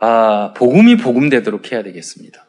아, 0.05 0.51
복음이 0.57 0.97
복음되도록 0.97 1.71
해야 1.71 1.81
되겠습니다. 1.81 2.45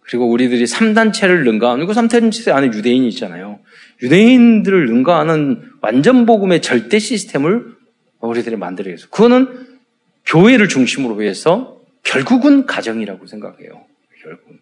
그리고 0.00 0.28
우리들이 0.28 0.64
3단체를 0.64 1.44
능가하는, 1.44 1.86
그 1.86 1.92
3단체 1.92 2.52
안에 2.52 2.66
유대인이 2.68 3.06
있잖아요. 3.10 3.60
유대인들을 4.02 4.86
능가하는 4.86 5.74
완전 5.80 6.26
복음의 6.26 6.60
절대 6.60 6.98
시스템을 6.98 7.76
우리들이 8.18 8.56
만들어야 8.56 8.94
해서. 8.94 9.06
그거는 9.10 9.78
교회를 10.26 10.66
중심으로 10.66 11.22
해서 11.22 11.80
결국은 12.02 12.66
가정이라고 12.66 13.28
생각해요. 13.28 13.84
결국. 14.20 14.58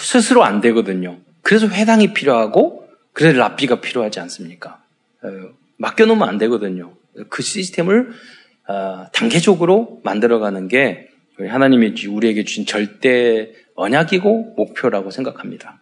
스스로 0.00 0.42
안 0.42 0.60
되거든요. 0.60 1.20
그래서 1.42 1.68
회당이 1.68 2.12
필요하고, 2.12 2.88
그래서 3.12 3.38
랍비가 3.38 3.80
필요하지 3.80 4.18
않습니까? 4.18 4.82
어, 5.22 5.28
맡겨놓으면 5.76 6.28
안 6.28 6.38
되거든요. 6.38 6.96
그 7.28 7.40
시스템을 7.40 8.10
어, 8.10 8.14
단계적으로 9.12 10.00
만들어가는 10.04 10.68
게 10.68 11.08
하나님이 11.38 11.94
우리에게 12.06 12.44
주신 12.44 12.66
절대 12.66 13.50
언약이고 13.74 14.54
목표라고 14.56 15.10
생각합니다. 15.10 15.80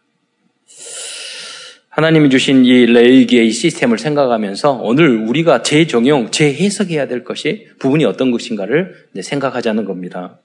하나님이 1.89 2.31
주신 2.31 2.65
이 2.65 2.87
레이기의 2.87 3.51
시스템을 3.51 3.99
생각하면서 3.99 4.81
오늘 4.83 5.17
우리가 5.17 5.63
재정용, 5.63 6.31
재해석해야 6.31 7.09
될 7.09 7.25
것이 7.25 7.67
부분이 7.81 8.05
어떤 8.05 8.31
것인가를 8.31 8.95
생각하자는 9.21 9.85
겁니다. 9.85 10.39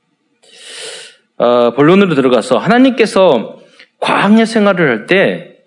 어, 1.37 1.73
본론으로 1.75 2.15
들어가서 2.15 2.57
하나님께서 2.57 3.61
광야 3.99 4.45
생활을 4.45 4.89
할 4.89 5.05
때 5.05 5.57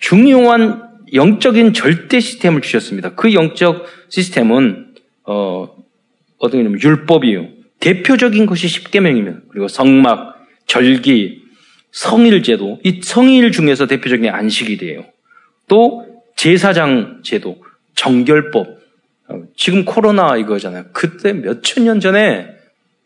중요한 0.00 0.82
영적인 1.14 1.72
절대 1.72 2.20
시스템을 2.20 2.60
주셨습니다. 2.60 3.14
그 3.14 3.32
영적 3.32 3.86
시스템은 4.08 4.94
어, 5.24 5.77
어떤 6.38 6.62
게 6.62 6.88
율법이요. 6.88 7.48
대표적인 7.80 8.46
것이 8.46 8.68
십계명이면 8.68 9.44
그리고 9.50 9.68
성막, 9.68 10.46
절기, 10.66 11.42
성일 11.90 12.42
제도 12.42 12.80
이 12.84 13.00
성일 13.02 13.52
중에서 13.52 13.86
대표적인 13.86 14.28
안식일이에요. 14.30 15.04
또 15.68 16.06
제사장 16.36 17.20
제도, 17.22 17.62
정결법. 17.94 18.78
어, 19.28 19.42
지금 19.56 19.84
코로나 19.84 20.36
이거잖아요. 20.36 20.86
그때 20.92 21.32
몇천 21.32 21.84
년 21.84 22.00
전에 22.00 22.48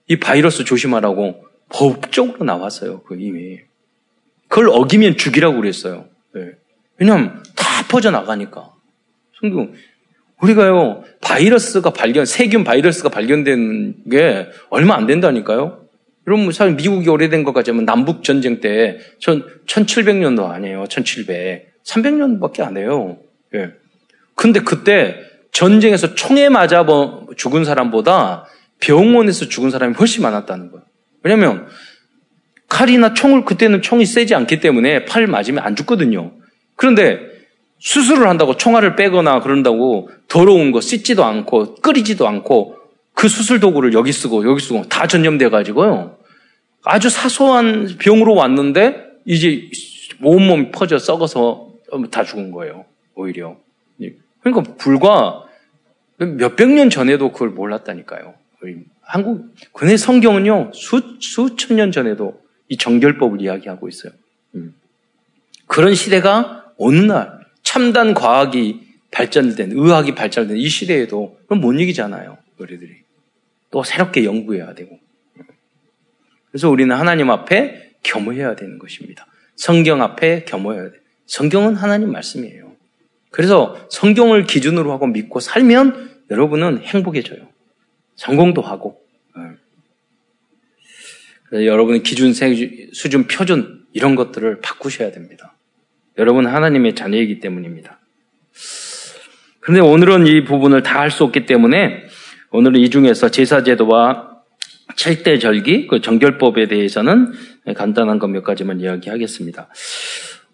이 0.08 0.16
바이러스 0.16 0.64
조심하라고 0.64 1.44
법적으로 1.68 2.44
나왔어요. 2.44 3.02
그 3.02 3.16
이미. 3.18 3.58
그걸 4.48 4.68
어기면 4.68 5.16
죽이라고 5.16 5.56
그랬어요. 5.56 6.06
네. 6.34 6.52
왜냐하면 6.98 7.42
다 7.56 7.86
퍼져나가니까. 7.88 8.70
성경, 9.40 9.72
우리가요, 10.42 11.04
바이러스가 11.20 11.90
발견, 11.90 12.26
세균 12.26 12.64
바이러스가 12.64 13.08
발견된 13.08 13.94
게 14.11 14.49
얼마 14.70 14.96
안 14.96 15.06
된다니까요? 15.06 15.87
여러분, 16.26 16.52
사실 16.52 16.75
미국이 16.75 17.08
오래된 17.08 17.44
것까지 17.44 17.70
하면 17.70 17.84
남북전쟁 17.84 18.61
때, 18.61 18.99
전, 19.20 19.46
1700년도 19.66 20.49
아니에요. 20.50 20.87
1700. 20.88 21.72
300년밖에 21.84 22.61
안 22.61 22.76
해요. 22.76 23.18
예. 23.54 23.72
근데 24.34 24.61
그때 24.61 25.16
전쟁에서 25.52 26.14
총에 26.14 26.49
맞아 26.49 26.84
죽은 27.37 27.64
사람보다 27.64 28.46
병원에서 28.80 29.49
죽은 29.49 29.70
사람이 29.70 29.94
훨씬 29.94 30.22
많았다는 30.22 30.70
거예요. 30.70 30.84
왜냐면 31.22 31.68
칼이나 32.68 33.14
총을 33.14 33.44
그때는 33.44 33.82
총이 33.82 34.06
세지 34.06 34.34
않기 34.34 34.61
때문에 34.61 35.04
팔 35.04 35.26
맞으면 35.26 35.62
안 35.62 35.76
죽거든요. 35.76 36.32
그런데 36.76 37.31
수술을 37.82 38.28
한다고 38.28 38.56
총알을 38.56 38.94
빼거나 38.94 39.40
그런다고 39.40 40.08
더러운 40.28 40.70
거 40.70 40.80
씻지도 40.80 41.24
않고 41.24 41.74
끓이지도 41.76 42.28
않고 42.28 42.76
그 43.12 43.28
수술 43.28 43.58
도구를 43.58 43.92
여기 43.92 44.12
쓰고 44.12 44.48
여기 44.48 44.62
쓰고 44.62 44.84
다 44.84 45.08
전염돼 45.08 45.48
가지고요. 45.48 46.16
아주 46.84 47.10
사소한 47.10 47.96
병으로 47.98 48.36
왔는데 48.36 49.04
이제 49.24 49.68
온몸이 50.22 50.70
퍼져 50.70 50.98
썩어서 50.98 51.72
다 52.12 52.22
죽은 52.22 52.52
거예요. 52.52 52.84
오히려. 53.16 53.56
그러니까 54.42 54.74
불과 54.78 55.44
몇백 56.18 56.70
년 56.70 56.88
전에도 56.88 57.32
그걸 57.32 57.50
몰랐다니까요. 57.50 58.34
한국, 59.00 59.54
근데 59.72 59.96
성경은요, 59.96 60.70
수, 60.72 61.16
수천 61.20 61.76
년 61.76 61.90
전에도 61.90 62.40
이 62.68 62.76
정결법을 62.76 63.40
이야기하고 63.40 63.88
있어요. 63.88 64.12
음. 64.54 64.72
그런 65.66 65.94
시대가 65.94 66.72
어느 66.78 67.00
날 67.00 67.41
참단 67.72 68.12
과학이 68.12 68.82
발전된, 69.12 69.72
의학이 69.72 70.14
발전된 70.14 70.58
이 70.58 70.68
시대에도 70.68 71.38
그럼 71.46 71.62
못 71.62 71.72
이기잖아요. 71.72 72.37
우리들이. 72.58 72.96
또 73.70 73.82
새롭게 73.82 74.26
연구해야 74.26 74.74
되고. 74.74 75.00
그래서 76.50 76.68
우리는 76.68 76.94
하나님 76.94 77.30
앞에 77.30 77.94
겸허해야 78.02 78.56
되는 78.56 78.78
것입니다. 78.78 79.26
성경 79.56 80.02
앞에 80.02 80.44
겸허해야 80.44 80.90
돼. 80.90 80.98
성경은 81.24 81.74
하나님 81.74 82.12
말씀이에요. 82.12 82.76
그래서 83.30 83.88
성경을 83.90 84.44
기준으로 84.44 84.92
하고 84.92 85.06
믿고 85.06 85.40
살면 85.40 86.24
여러분은 86.30 86.82
행복해져요. 86.82 87.48
성공도 88.16 88.61
하고. 88.61 89.00
네. 91.52 91.66
여러분의 91.66 92.02
기준, 92.02 92.35
수준, 92.92 93.26
표준 93.28 93.87
이런 93.94 94.14
것들을 94.14 94.61
바꾸셔야 94.61 95.11
됩니다. 95.11 95.56
여러분 96.18 96.46
하나님의 96.46 96.94
자녀이기 96.94 97.40
때문입니다. 97.40 97.98
그런데 99.61 99.81
오늘은 99.81 100.27
이 100.27 100.44
부분을 100.44 100.83
다 100.83 101.01
할 101.01 101.11
수 101.11 101.25
없기 101.25 101.46
때문에 101.46 102.05
오늘은 102.51 102.81
이 102.81 102.90
중에서 102.90 103.31
제사제도와 103.31 104.31
칠대절기, 104.96 105.87
그 105.87 106.01
정결법에 106.01 106.68
대해서는 106.68 107.33
간단한 107.75 108.18
것 108.18 108.27
몇 108.29 108.42
가지만 108.44 108.81
이야기하겠습니다. 108.81 109.68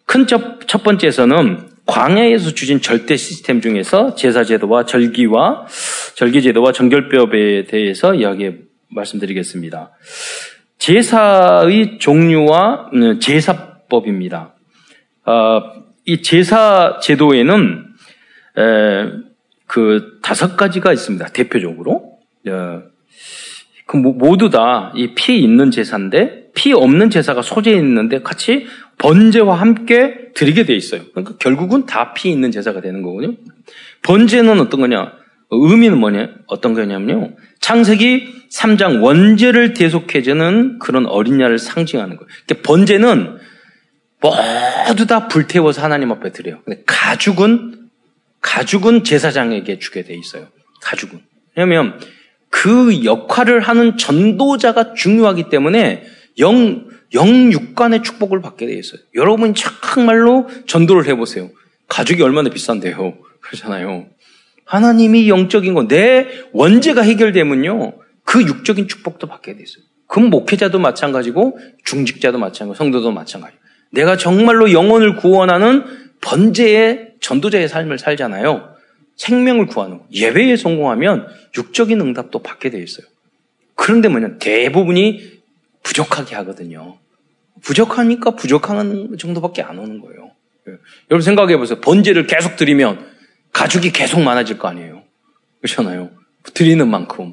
큰 0.06 0.26
첫 0.26 0.82
번째에서는 0.84 1.68
광야에서 1.86 2.52
주신 2.52 2.80
절대 2.80 3.16
시스템 3.16 3.60
중에서 3.60 4.14
제사제도와 4.14 4.84
절기와 4.84 5.66
절기제도와 6.14 6.72
정결법에 6.72 7.64
대해서 7.64 8.14
이야기 8.14 8.52
말씀드리겠습니다. 8.90 9.90
제사의 10.78 11.98
종류와 11.98 12.90
음, 12.94 13.20
제사법입니다. 13.20 14.54
어, 15.28 15.62
이 16.06 16.22
제사 16.22 16.98
제도에는 17.02 17.84
그 19.66 20.18
다섯 20.22 20.56
가지가 20.56 20.92
있습니다. 20.92 21.26
대표적으로 21.26 22.18
어, 22.48 22.82
그 23.86 23.96
모두 23.98 24.48
다 24.48 24.92
이 24.94 25.14
피 25.14 25.38
있는 25.42 25.70
제사인데 25.70 26.50
피 26.54 26.72
없는 26.72 27.10
제사가 27.10 27.42
소재 27.42 27.72
있는데 27.72 28.22
같이 28.22 28.66
번제와 28.96 29.54
함께 29.54 30.32
드리게 30.34 30.64
돼 30.64 30.74
있어요. 30.74 31.02
그러니까 31.12 31.36
결국은 31.38 31.84
다 31.84 32.14
피 32.14 32.30
있는 32.30 32.50
제사가 32.50 32.80
되는 32.80 33.02
거거든요. 33.02 33.34
번제는 34.02 34.58
어떤 34.60 34.80
거냐? 34.80 35.12
의미는 35.50 35.98
뭐냐? 35.98 36.30
어떤 36.46 36.72
거냐면요. 36.74 37.36
창세기 37.60 38.48
3장 38.50 39.02
원죄를 39.02 39.74
대속해주는 39.74 40.78
그런 40.78 41.06
어린 41.06 41.38
양을 41.40 41.58
상징하는 41.58 42.16
거예요. 42.16 42.28
그러니까 42.46 42.66
번제는 42.66 43.36
모두 44.20 45.06
다 45.06 45.28
불태워서 45.28 45.82
하나님 45.82 46.10
앞에 46.12 46.32
드려요. 46.32 46.60
근데 46.64 46.82
가죽은 46.86 47.88
가죽은 48.40 49.04
제사장에게 49.04 49.78
주게 49.78 50.02
돼 50.02 50.14
있어요. 50.14 50.48
가죽은. 50.82 51.20
왜냐하면 51.56 52.00
그 52.50 53.04
역할을 53.04 53.60
하는 53.60 53.96
전도자가 53.96 54.94
중요하기 54.94 55.50
때문에 55.50 56.04
영 56.38 56.88
영육간의 57.14 58.02
축복을 58.02 58.40
받게 58.40 58.66
돼 58.66 58.74
있어요. 58.74 59.00
여러분이 59.14 59.54
정말로 59.54 60.48
전도를 60.66 61.06
해보세요. 61.06 61.50
가죽이 61.88 62.22
얼마나 62.22 62.50
비싼데요. 62.50 63.14
그렇잖아요. 63.40 64.06
하나님이 64.64 65.30
영적인 65.30 65.72
거, 65.72 65.88
내 65.88 66.28
원죄가 66.52 67.00
해결되면요. 67.00 67.94
그 68.24 68.42
육적인 68.42 68.88
축복도 68.88 69.26
받게 69.26 69.56
돼 69.56 69.62
있어요. 69.62 69.84
그 70.06 70.20
목회자도 70.20 70.78
마찬가지고, 70.78 71.58
중직자도 71.84 72.38
마찬가지고, 72.38 72.74
성도도 72.74 73.10
마찬가지. 73.10 73.56
내가 73.90 74.16
정말로 74.16 74.72
영혼을 74.72 75.16
구원하는 75.16 75.84
번제의 76.20 77.14
전도자의 77.20 77.68
삶을 77.68 77.98
살잖아요. 77.98 78.74
생명을 79.16 79.66
구하는 79.66 79.98
거. 79.98 80.06
예배에 80.12 80.56
성공하면 80.56 81.28
육적인 81.56 82.00
응답도 82.00 82.42
받게 82.42 82.70
돼 82.70 82.80
있어요. 82.80 83.06
그런데 83.74 84.08
뭐냐, 84.08 84.38
대부분이 84.38 85.38
부족하게 85.82 86.34
하거든요. 86.36 86.98
부족하니까 87.62 88.32
부족한 88.32 89.16
정도밖에 89.18 89.62
안 89.62 89.78
오는 89.78 90.00
거예요. 90.00 90.32
예. 90.68 90.72
여러분 91.10 91.22
생각해 91.22 91.56
보세요. 91.56 91.80
번제를 91.80 92.26
계속 92.26 92.56
드리면 92.56 93.06
가죽이 93.52 93.90
계속 93.90 94.20
많아질 94.20 94.58
거 94.58 94.68
아니에요. 94.68 95.02
그렇잖아요. 95.60 96.10
드리는 96.54 96.86
만큼. 96.88 97.32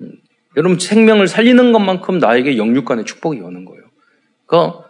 음. 0.00 0.12
여러분 0.56 0.78
생명을 0.78 1.28
살리는 1.28 1.72
것만큼 1.72 2.18
나에게 2.18 2.58
영육간의 2.58 3.04
축복이 3.04 3.40
오는 3.40 3.64
거예요. 3.64 3.82
그러니까 4.46 4.84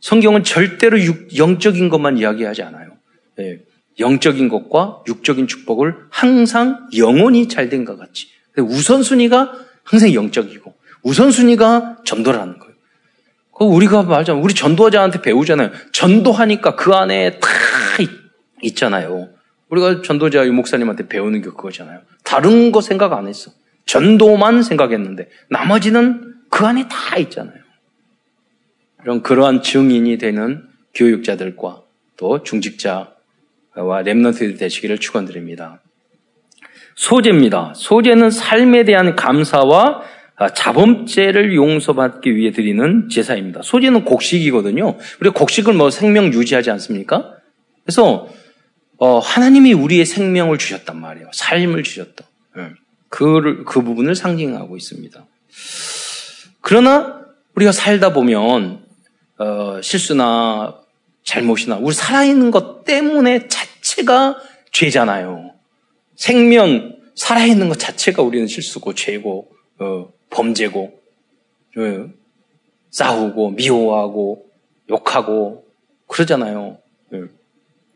성경은 0.00 0.44
절대로 0.44 1.00
육, 1.00 1.36
영적인 1.36 1.88
것만 1.88 2.18
이야기하지 2.18 2.62
않아요. 2.62 2.96
예. 3.40 3.60
영적인 3.98 4.48
것과 4.48 5.02
육적인 5.08 5.46
축복을 5.46 5.96
항상 6.10 6.88
영혼이 6.96 7.48
잘된 7.48 7.84
것 7.84 7.96
같이. 7.96 8.28
우선순위가 8.58 9.52
항상 9.84 10.12
영적이고 10.12 10.74
우선순위가 11.02 11.98
전도라는 12.04 12.58
거예요. 12.58 12.74
그 13.56 13.64
우리가 13.64 14.02
말하자면 14.02 14.42
우리 14.42 14.52
전도자한테 14.52 15.22
배우잖아요. 15.22 15.70
전도하니까 15.92 16.76
그 16.76 16.92
안에 16.92 17.38
다 17.38 17.48
있, 18.62 18.76
잖아요 18.76 19.28
우리가 19.68 20.02
전도자 20.02 20.44
목사님한테 20.44 21.08
배우는 21.08 21.40
게 21.40 21.48
그거잖아요. 21.50 22.00
다른 22.24 22.72
거 22.72 22.80
생각 22.80 23.12
안 23.12 23.28
했어. 23.28 23.50
전도만 23.86 24.62
생각했는데 24.62 25.30
나머지는 25.48 26.34
그 26.50 26.66
안에 26.66 26.88
다 26.88 27.16
있잖아요. 27.18 27.65
이런 29.06 29.22
그러한 29.22 29.62
증인이 29.62 30.18
되는 30.18 30.64
교육자들과 30.92 31.82
또 32.16 32.42
중직자와 32.42 33.06
랩런트들 33.76 34.58
되시기를 34.58 34.98
축원드립니다. 34.98 35.80
소재입니다. 36.96 37.72
소재는 37.76 38.32
삶에 38.32 38.82
대한 38.84 39.14
감사와 39.14 40.02
자범죄를 40.56 41.54
용서받기 41.54 42.34
위해 42.34 42.50
드리는 42.50 43.08
제사입니다. 43.08 43.62
소재는 43.62 44.04
곡식이거든요. 44.04 44.98
우리가 45.20 45.38
곡식을 45.38 45.72
뭐 45.74 45.90
생명 45.90 46.32
유지하지 46.32 46.72
않습니까? 46.72 47.36
그래서 47.84 48.28
어, 48.98 49.20
하나님이 49.20 49.72
우리의 49.72 50.04
생명을 50.04 50.58
주셨단 50.58 51.00
말이에요. 51.00 51.28
삶을 51.32 51.84
주셨다. 51.84 52.24
예. 52.58 52.70
그, 53.08 53.62
그 53.68 53.82
부분을 53.82 54.16
상징하고 54.16 54.76
있습니다. 54.76 55.24
그러나 56.60 57.20
우리가 57.54 57.70
살다 57.70 58.12
보면 58.12 58.85
어, 59.38 59.80
실수나 59.82 60.80
잘못이나 61.24 61.76
우리 61.76 61.94
살아있는 61.94 62.50
것 62.50 62.84
때문에 62.84 63.48
자체가 63.48 64.38
죄잖아요. 64.72 65.52
생명 66.14 66.96
살아있는 67.14 67.68
것 67.68 67.78
자체가 67.78 68.22
우리는 68.22 68.46
실수고 68.46 68.94
죄고 68.94 69.50
어, 69.78 70.12
범죄고 70.30 71.00
어, 71.78 72.10
싸우고 72.90 73.50
미워하고 73.50 74.46
욕하고 74.88 75.66
그러잖아요. 76.06 76.78
어. 77.12 77.24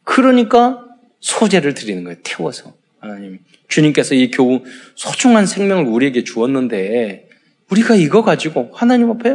그러니까 0.05 0.85
소재를 1.20 1.74
드리는 1.74 2.03
거예요. 2.05 2.18
태워서 2.22 2.74
하나님 2.98 3.38
주님께서 3.68 4.14
이 4.14 4.31
교우 4.31 4.62
소중한 4.94 5.46
생명을 5.46 5.85
우리에게 5.87 6.24
주었는데 6.24 7.29
우리가 7.70 7.94
이거 7.94 8.22
가지고 8.22 8.70
하나님 8.74 9.11
앞에 9.11 9.33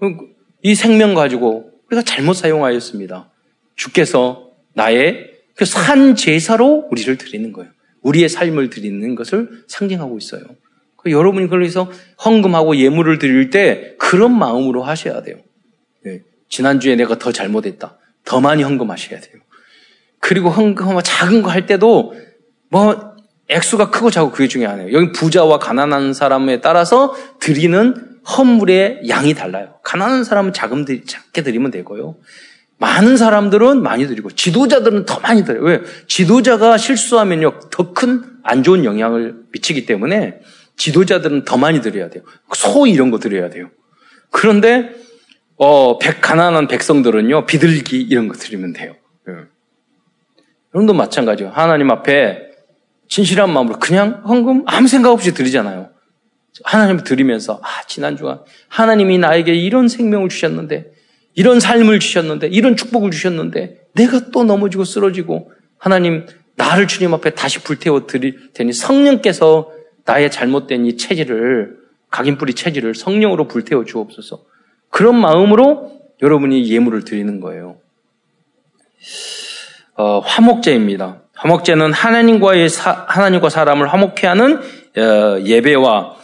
어, 0.00 0.33
이 0.64 0.74
생명 0.74 1.14
가지고 1.14 1.70
우리가 1.86 2.02
잘못 2.02 2.32
사용하였습니다. 2.34 3.30
주께서 3.76 4.50
나의 4.72 5.30
그 5.54 5.64
산 5.66 6.16
제사로 6.16 6.88
우리를 6.90 7.16
드리는 7.16 7.52
거예요. 7.52 7.70
우리의 8.02 8.28
삶을 8.28 8.70
드리는 8.70 9.14
것을 9.14 9.62
상징하고 9.68 10.18
있어요. 10.18 10.42
그 10.96 11.12
여러분이 11.12 11.48
그래서 11.48 11.90
헌금하고 12.24 12.76
예물을 12.76 13.18
드릴 13.18 13.50
때 13.50 13.94
그런 13.98 14.36
마음으로 14.36 14.82
하셔야 14.82 15.22
돼요. 15.22 15.36
네. 16.04 16.22
지난주에 16.48 16.96
내가 16.96 17.18
더 17.18 17.30
잘못했다. 17.30 17.98
더 18.24 18.40
많이 18.40 18.62
헌금하셔야 18.62 19.20
돼요. 19.20 19.42
그리고 20.18 20.48
헌금 20.48 20.98
작은 21.04 21.42
거 21.42 21.50
할 21.50 21.66
때도 21.66 22.14
뭐 22.70 23.14
액수가 23.48 23.90
크고 23.90 24.10
작고 24.10 24.30
그게 24.32 24.48
중요하네요. 24.48 24.92
여기 24.92 25.12
부자와 25.12 25.58
가난한 25.58 26.14
사람에 26.14 26.60
따라서 26.62 27.14
드리는 27.38 28.13
헌물의 28.26 29.02
양이 29.08 29.34
달라요. 29.34 29.78
가난한 29.82 30.24
사람은 30.24 30.52
작은 30.52 30.86
작게 31.06 31.42
드리면 31.42 31.70
되고요. 31.70 32.16
많은 32.78 33.16
사람들은 33.16 33.82
많이 33.82 34.06
드리고 34.06 34.30
지도자들은 34.30 35.04
더 35.06 35.20
많이 35.20 35.44
드려요. 35.44 35.62
왜? 35.64 35.82
지도자가 36.08 36.76
실수하면요 36.76 37.60
더 37.70 37.94
큰 37.94 38.34
안 38.44 38.62
좋은 38.62 38.84
영향을 38.84 39.36
미치기 39.52 39.86
때문에 39.86 40.40
지도자들은 40.76 41.44
더 41.44 41.56
많이 41.56 41.80
드려야 41.80 42.10
돼요. 42.10 42.22
소 42.54 42.86
이런 42.86 43.10
거 43.10 43.18
드려야 43.18 43.48
돼요. 43.48 43.70
그런데 44.30 44.94
어, 45.56 45.98
백 45.98 46.20
가난한 46.20 46.68
백성들은요 46.68 47.46
비둘기 47.46 48.02
이런 48.02 48.28
거 48.28 48.34
드리면 48.34 48.74
돼요. 48.74 48.94
예. 49.28 49.32
여러분도 50.74 50.92
마찬가지요. 50.92 51.50
하나님 51.54 51.90
앞에 51.90 52.50
진실한 53.08 53.52
마음으로 53.52 53.78
그냥 53.78 54.22
헌금 54.26 54.64
아무 54.66 54.88
생각 54.88 55.10
없이 55.10 55.32
드리잖아요. 55.32 55.90
하나님 56.62 56.98
드리면서 56.98 57.60
아 57.62 57.82
지난주가 57.86 58.44
하나님이 58.68 59.18
나에게 59.18 59.54
이런 59.54 59.88
생명을 59.88 60.28
주셨는데 60.28 60.94
이런 61.34 61.60
삶을 61.60 61.98
주셨는데, 61.98 62.48
이런 62.48 62.76
축복을 62.76 63.10
주셨는데, 63.10 63.88
내가 63.94 64.30
또 64.30 64.44
넘어지고 64.44 64.84
쓰러지고, 64.84 65.50
하나님, 65.78 66.26
나를 66.56 66.86
주님 66.86 67.12
앞에 67.14 67.30
다시 67.30 67.60
불태워 67.62 68.06
드릴 68.06 68.52
테니 68.52 68.72
성령께서 68.72 69.72
나의 70.04 70.30
잘못된 70.30 70.86
이 70.86 70.96
체질을, 70.96 71.76
각인뿌리 72.10 72.54
체질을 72.54 72.94
성령으로 72.94 73.48
불태워 73.48 73.84
주옵소서. 73.84 74.44
그런 74.90 75.18
마음으로 75.18 76.00
여러분이 76.22 76.70
예물을 76.70 77.04
드리는 77.04 77.40
거예요. 77.40 77.78
어, 79.96 80.20
화목제입니다. 80.20 81.22
화목제는 81.34 81.92
하나님과의 81.92 82.68
사, 82.68 83.04
하나님과 83.08 83.48
사람을 83.48 83.92
화목케 83.92 84.28
하는 84.28 84.60
어, 84.96 85.40
예배와 85.44 86.16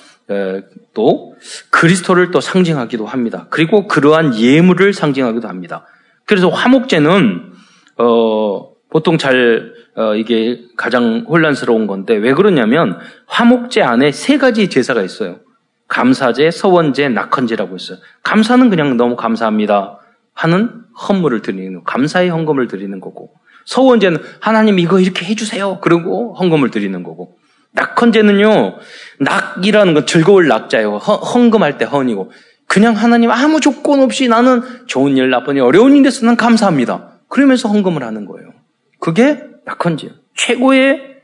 또 0.94 1.34
그리스도를 1.70 2.30
또 2.30 2.40
상징하기도 2.40 3.06
합니다. 3.06 3.46
그리고 3.50 3.88
그러한 3.88 4.36
예물을 4.36 4.92
상징하기도 4.92 5.48
합니다. 5.48 5.86
그래서 6.24 6.48
화목제는 6.48 7.52
어, 7.98 8.70
보통 8.90 9.18
잘 9.18 9.72
어, 9.96 10.14
이게 10.14 10.62
가장 10.76 11.26
혼란스러운 11.28 11.86
건데 11.86 12.14
왜 12.14 12.32
그러냐면 12.32 12.98
화목제 13.26 13.82
안에 13.82 14.12
세 14.12 14.38
가지 14.38 14.68
제사가 14.68 15.02
있어요. 15.02 15.40
감사제, 15.88 16.52
서원제, 16.52 17.08
낙헌제라고 17.08 17.74
있어요. 17.74 17.98
감사는 18.22 18.70
그냥 18.70 18.96
너무 18.96 19.16
감사합니다 19.16 19.98
하는 20.32 20.70
헌물을 21.08 21.42
드리는 21.42 21.82
감사의 21.84 22.30
헌금을 22.30 22.68
드리는 22.68 23.00
거고 23.00 23.32
서원제는 23.64 24.20
하나님 24.40 24.78
이거 24.78 25.00
이렇게 25.00 25.26
해주세요. 25.26 25.80
그리고 25.80 26.34
헌금을 26.34 26.70
드리는 26.70 27.02
거고 27.02 27.39
낙헌제는요, 27.72 28.78
낙이라는 29.20 29.94
건 29.94 30.06
즐거울 30.06 30.48
낙자예요. 30.48 30.96
헌, 30.96 31.50
금할 31.50 31.78
때 31.78 31.84
헌이고. 31.84 32.30
그냥 32.66 32.94
하나님 32.94 33.30
아무 33.30 33.60
조건 33.60 34.00
없이 34.00 34.28
나는 34.28 34.62
좋은 34.86 35.16
일, 35.16 35.30
나쁜 35.30 35.56
일, 35.56 35.62
어려운 35.62 35.96
일에서 35.96 36.24
난 36.26 36.36
감사합니다. 36.36 37.20
그러면서 37.28 37.68
헌금을 37.68 38.02
하는 38.02 38.26
거예요. 38.26 38.50
그게 38.98 39.42
낙헌제예요. 39.64 40.14
최고의 40.36 41.16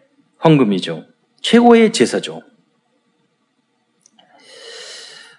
헌금이죠. 0.45 1.05
최고의 1.41 1.93
제사죠. 1.93 2.43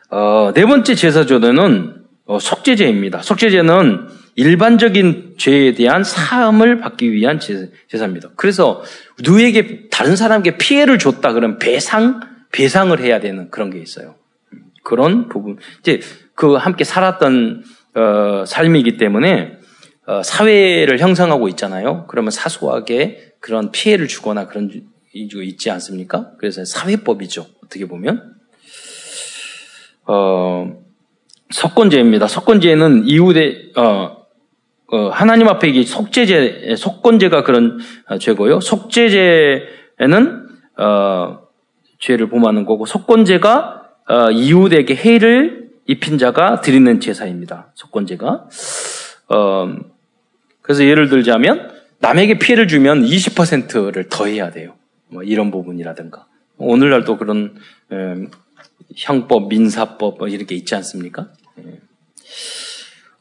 어, 0.10 0.52
네 0.54 0.66
번째 0.66 0.96
제사조는 0.96 2.06
어, 2.26 2.40
속죄제입니다. 2.40 3.22
속죄제는 3.22 4.08
일반적인 4.38 5.34
죄에 5.38 5.74
대한 5.74 6.04
사함을 6.04 6.80
받기 6.80 7.12
위한 7.12 7.40
제사입니다. 7.90 8.30
그래서 8.36 8.84
누에게 9.24 9.90
다른 9.90 10.16
사람에게 10.16 10.58
피해를 10.58 11.00
줬다 11.00 11.34
그러면 11.34 11.58
배상 11.58 12.22
배상을 12.52 12.98
해야 13.00 13.20
되는 13.20 13.50
그런 13.50 13.72
게 13.72 13.80
있어요. 13.80 14.16
그런 14.84 15.28
부분 15.28 15.58
이제 15.80 16.00
그 16.36 16.54
함께 16.54 16.84
살았던 16.84 17.64
어, 17.96 18.46
삶이기 18.46 18.98
때문에 18.98 19.58
어, 20.06 20.22
사회를 20.22 21.00
형성하고 21.00 21.50
있잖아요. 21.50 22.06
그러면 22.08 22.30
사소하게 22.30 23.34
그런 23.40 23.72
피해를 23.72 24.08
주거나 24.08 24.46
그런 24.46 24.70
이유 25.14 25.44
있지 25.44 25.72
않습니까? 25.72 26.34
그래서 26.38 26.64
사회법이죠. 26.64 27.48
어떻게 27.66 27.88
보면 27.88 28.36
어, 30.06 30.78
석권제입니다. 31.50 32.28
석권제는 32.28 33.08
이후대 33.08 33.72
어, 33.76 33.82
어, 33.82 34.17
하나님 35.12 35.48
앞에 35.50 35.68
이게 35.68 35.84
속죄제, 35.84 36.76
속건제가 36.78 37.44
그런 37.44 37.80
어, 38.08 38.18
죄고요. 38.18 38.62
속죄제는 38.62 40.48
어, 40.78 41.40
죄를 42.00 42.30
범하는 42.30 42.66
거고 42.66 42.86
속건제가 42.86 43.84
어, 44.10 44.32
이웃에게 44.32 44.96
해를 44.96 45.70
입힌 45.86 46.18
자가 46.18 46.62
드리는 46.62 47.00
제사입니다. 47.00 47.72
속건제가. 47.76 48.48
어, 49.30 49.76
그래서 50.62 50.86
예를 50.86 51.10
들자면 51.10 51.72
남에게 52.00 52.38
피해를 52.40 52.68
주면 52.68 53.04
20%를 53.04 54.08
더해야 54.10 54.52
돼요. 54.52 54.76
뭐 55.10 55.24
이런 55.24 55.52
부분이라든가. 55.52 56.28
오늘날도 56.58 57.18
그런 57.18 57.56
에, 57.92 58.28
형법, 58.96 59.50
민사법 59.50 60.18
뭐 60.18 60.28
이렇게 60.28 60.56
있지 60.56 60.76
않습니까? 60.76 61.30
예. 61.60 61.80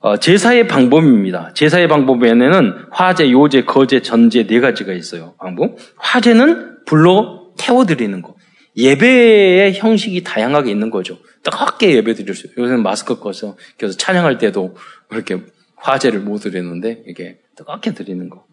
어, 0.07 0.17
제사의 0.19 0.69
방법입니다. 0.69 1.51
제사의 1.55 1.89
방법에는 1.89 2.87
화제, 2.93 3.29
요제, 3.33 3.65
거제, 3.65 4.03
전제 4.03 4.47
네 4.47 4.61
가지가 4.61 4.93
있어요. 4.93 5.35
방법. 5.37 5.77
화제는 5.97 6.85
불로 6.85 7.53
태워드리는 7.59 8.23
거. 8.23 8.37
예배의 8.77 9.75
형식이 9.75 10.23
다양하게 10.23 10.71
있는 10.71 10.91
거죠. 10.91 11.19
뜨겁게 11.43 11.97
예배 11.97 12.15
드릴 12.15 12.37
수. 12.37 12.47
요새는 12.57 12.85
마스크 12.85 13.19
꺼서 13.19 13.57
그래서 13.77 13.97
찬양할 13.97 14.39
때도 14.39 14.77
그렇게 15.09 15.43
화제를 15.75 16.21
못 16.21 16.39
드리는데 16.39 17.03
이게 17.09 17.41
뜨겁게 17.57 17.93
드리는 17.93 18.31
거. 18.31 18.47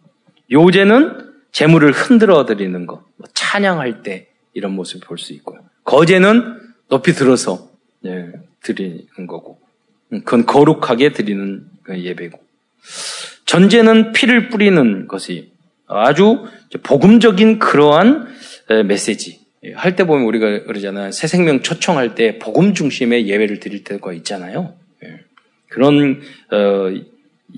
요제는 0.50 1.34
재물을 1.52 1.92
흔들어 1.92 2.48
드리는 2.48 2.88
거. 2.88 3.06
뭐 3.16 3.28
찬양할 3.32 4.02
때 4.02 4.30
이런 4.56 4.72
모습을 4.72 5.06
볼 5.06 5.20
수 5.20 5.34
있고요. 5.34 5.60
거제는 5.84 6.58
높이 6.90 7.12
들어서 7.12 7.70
네, 8.02 8.32
드리는 8.64 9.28
거고. 9.28 9.63
그건 10.22 10.46
거룩하게 10.46 11.14
드리는 11.14 11.66
그 11.84 12.00
예배고. 12.00 12.40
전제는 13.46 14.14
피를 14.14 14.50
뿌리는 14.50 15.08
것이 15.08 15.52
아주 15.88 16.46
복음적인 16.84 17.60
그러한 17.60 18.28
메시지. 18.86 19.40
할 19.76 19.96
때 19.96 20.04
보면 20.06 20.26
우리가 20.26 20.64
그러잖아요. 20.64 21.12
새 21.12 21.28
생명 21.28 21.62
초청할 21.62 22.16
때 22.16 22.38
복음 22.38 22.74
중심의 22.74 23.28
예배를 23.28 23.60
드릴 23.62 23.84
때가 23.86 24.12
있잖아요. 24.14 24.74
예. 25.06 25.20
그런 25.70 26.22
어, 26.52 26.92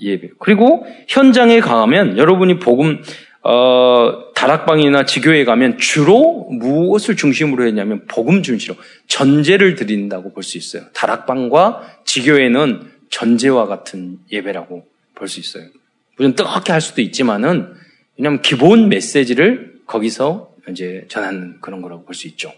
예배. 0.00 0.30
그리고 0.38 0.86
현장에 1.08 1.58
가면 1.60 2.16
여러분이 2.16 2.60
복음 2.60 3.02
어, 3.42 4.25
다락방이나 4.36 5.06
지교에 5.06 5.46
가면 5.46 5.78
주로 5.78 6.46
무엇을 6.50 7.16
중심으로 7.16 7.66
했냐면 7.66 8.04
복음 8.06 8.42
중심으로 8.42 8.78
전제를 9.08 9.76
드린다고 9.76 10.34
볼 10.34 10.42
수 10.42 10.58
있어요. 10.58 10.84
다락방과 10.92 12.00
지교에는 12.04 12.92
전제와 13.08 13.66
같은 13.66 14.18
예배라고 14.30 14.86
볼 15.14 15.28
수 15.28 15.40
있어요. 15.40 15.64
물론 16.16 16.34
뜨겁게 16.34 16.70
할 16.72 16.82
수도 16.82 17.00
있지만은 17.00 17.72
왜냐하면 18.18 18.42
기본 18.42 18.90
메시지를 18.90 19.76
거기서 19.86 20.50
이제 20.68 21.06
전하는 21.08 21.56
그런 21.62 21.80
거라고 21.80 22.04
볼 22.04 22.14
수 22.14 22.28
있죠. 22.28 22.52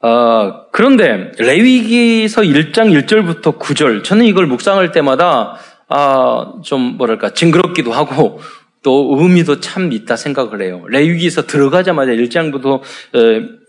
어, 0.00 0.70
그런데 0.72 1.30
레위기서 1.38 2.42
1장 2.42 2.92
1절부터 3.06 3.58
9절 3.60 4.02
저는 4.02 4.24
이걸 4.26 4.46
묵상할 4.46 4.90
때마다 4.90 5.56
아, 5.88 6.54
좀 6.64 6.96
뭐랄까 6.98 7.30
징그럽기도 7.30 7.92
하고 7.92 8.40
또 8.82 9.16
의미도 9.18 9.60
참 9.60 9.92
있다 9.92 10.16
생각을 10.16 10.62
해요. 10.62 10.84
레위기에서 10.88 11.46
들어가자마자 11.46 12.12
1장부터 12.12 12.80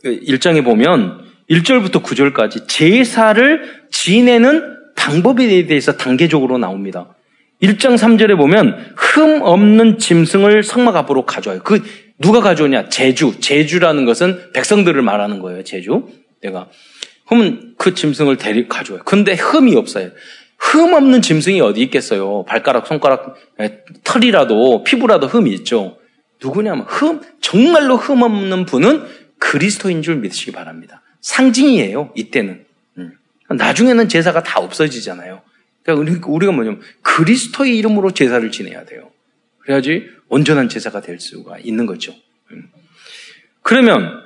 1장에 0.04 0.60
어, 0.60 0.64
보면 0.64 1.26
1절부터 1.50 2.04
9절까지 2.04 2.68
제사를 2.68 3.64
지내는 3.90 4.78
방법에 4.96 5.66
대해서 5.66 5.98
단계적으로 5.98 6.58
나옵니다. 6.58 7.16
1장 7.62 7.98
3절에 7.98 8.38
보면 8.38 8.94
흠 8.96 9.42
없는 9.42 9.98
짐승을 9.98 10.64
성막 10.64 10.96
앞으로 10.96 11.26
가져와요. 11.26 11.62
그 11.64 11.82
누가 12.20 12.42
가져오냐? 12.42 12.90
제주. 12.90 13.40
제주라는 13.40 14.06
것은 14.06 14.52
백성들을 14.54 15.02
말하는 15.02 15.40
거예요. 15.40 15.64
제주. 15.64 16.08
내가 16.42 16.68
그러면 17.28 17.74
그 17.78 17.94
짐승을 17.94 18.38
데리 18.38 18.68
가져와요. 18.68 19.04
근데 19.06 19.34
흠이 19.34 19.76
없어요. 19.76 20.12
흠 20.60 20.94
없는 20.94 21.22
짐승이 21.22 21.62
어디 21.62 21.82
있겠어요? 21.84 22.44
발가락, 22.44 22.86
손가락, 22.86 23.36
털이라도 24.04 24.84
피부라도 24.84 25.28
흠이 25.28 25.52
있죠. 25.56 25.98
누구냐면 26.42 26.86
흠 26.88 27.22
정말로 27.42 27.96
흠 27.96 28.22
없는 28.22 28.66
분은 28.66 29.08
그리스도인 29.40 30.02
줄 30.02 30.18
믿으시기 30.18 30.52
바랍니다. 30.52 31.02
상징이에요. 31.22 32.12
이때는. 32.16 32.66
음. 32.98 33.18
나중에는 33.50 34.10
제사가 34.10 34.44
다 34.44 34.60
없어지잖아요. 34.60 35.42
그러니까 35.84 36.28
우리가 36.28 36.52
뭐냐면 36.52 36.82
그리스도의 37.02 37.78
이름으로 37.78 38.12
제사를 38.12 38.52
지내야 38.52 38.86
돼요. 38.86 39.12
그래야지 39.60 40.08
온전한 40.28 40.70
제사가 40.70 41.02
될 41.02 41.20
수가 41.20 41.58
있는 41.60 41.86
거죠. 41.86 42.14
음. 42.52 42.70
그러면 43.62 44.24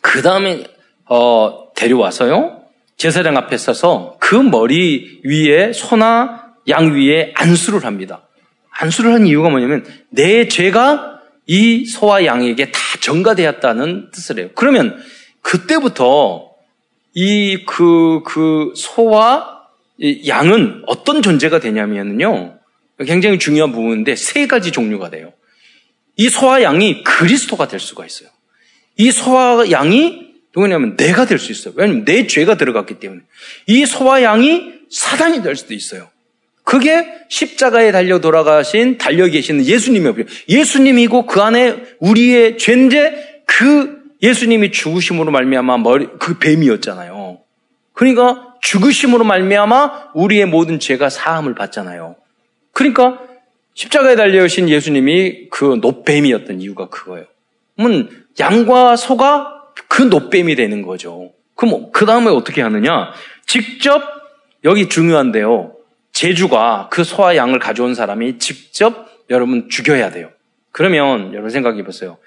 그 0.00 0.22
다음에 0.22 0.64
어, 1.06 1.72
데려와서요 1.74 2.62
제사장 2.96 3.36
앞에 3.36 3.56
서서 3.56 4.15
그 4.26 4.34
머리 4.34 5.20
위에 5.22 5.72
소나 5.72 6.56
양 6.66 6.96
위에 6.96 7.32
안수를 7.36 7.84
합니다. 7.84 8.26
안수를 8.70 9.12
한 9.12 9.24
이유가 9.24 9.50
뭐냐면 9.50 9.84
내 10.10 10.48
죄가 10.48 11.20
이 11.46 11.86
소와 11.86 12.24
양에게 12.24 12.72
다 12.72 12.80
전가되었다는 13.00 14.10
뜻을 14.10 14.40
해요. 14.40 14.48
그러면 14.56 15.00
그때부터 15.42 16.50
이 17.14 17.64
그, 17.68 18.22
그 18.26 18.72
소와 18.74 19.60
양은 20.26 20.82
어떤 20.88 21.22
존재가 21.22 21.60
되냐면요. 21.60 22.58
굉장히 23.06 23.38
중요한 23.38 23.70
부분인데 23.70 24.16
세 24.16 24.48
가지 24.48 24.72
종류가 24.72 25.10
돼요. 25.10 25.32
이 26.16 26.28
소와 26.28 26.64
양이 26.64 27.04
그리스도가 27.04 27.68
될 27.68 27.78
수가 27.78 28.04
있어요. 28.04 28.28
이 28.96 29.12
소와 29.12 29.70
양이 29.70 30.25
누구냐면 30.56 30.96
내가 30.96 31.26
될 31.26 31.38
수 31.38 31.52
있어요. 31.52 31.74
왜냐하면 31.76 32.04
내 32.06 32.26
죄가 32.26 32.56
들어갔기 32.56 32.94
때문에. 32.94 33.20
이 33.66 33.84
소와 33.84 34.22
양이 34.22 34.72
사단이 34.90 35.42
될 35.42 35.54
수도 35.54 35.74
있어요. 35.74 36.08
그게 36.64 37.06
십자가에 37.28 37.92
달려 37.92 38.18
돌아가신 38.20 38.98
달려 38.98 39.26
계시는 39.28 39.66
예수님이 39.66 40.08
없어요. 40.08 40.24
예수님이고 40.48 41.26
그 41.26 41.40
안에 41.40 41.76
우리의 42.00 42.58
죄인데 42.58 43.42
그 43.46 44.02
예수님이 44.22 44.72
죽으심으로 44.72 45.30
말미암아 45.30 45.78
머리 45.78 46.08
그 46.18 46.38
뱀이었잖아요. 46.38 47.38
그러니까 47.92 48.54
죽으심으로 48.62 49.24
말미암아 49.24 50.12
우리의 50.14 50.46
모든 50.46 50.80
죄가 50.80 51.08
사함을 51.08 51.54
받잖아요. 51.54 52.16
그러니까 52.72 53.20
십자가에 53.74 54.16
달려 54.16 54.42
오신 54.44 54.68
예수님이 54.68 55.48
그 55.50 55.78
노뱀이었던 55.80 56.60
이유가 56.62 56.88
그거예요. 56.88 57.26
그러면 57.76 58.08
양과 58.40 58.96
소가 58.96 59.55
그 59.88 60.02
노뱀이 60.02 60.56
되는 60.56 60.82
거죠. 60.82 61.32
그럼 61.54 61.90
그 61.92 62.06
다음에 62.06 62.30
어떻게 62.30 62.62
하느냐? 62.62 63.12
직접 63.46 64.02
여기 64.64 64.88
중요한데요. 64.88 65.74
제주가 66.12 66.88
그 66.90 67.04
소와 67.04 67.36
양을 67.36 67.58
가져온 67.58 67.94
사람이 67.94 68.38
직접 68.38 69.06
여러분 69.30 69.68
죽여야 69.68 70.10
돼요. 70.10 70.30
그러면 70.72 71.32
여러분 71.32 71.50
생각해 71.50 71.84
보세요. 71.84 72.18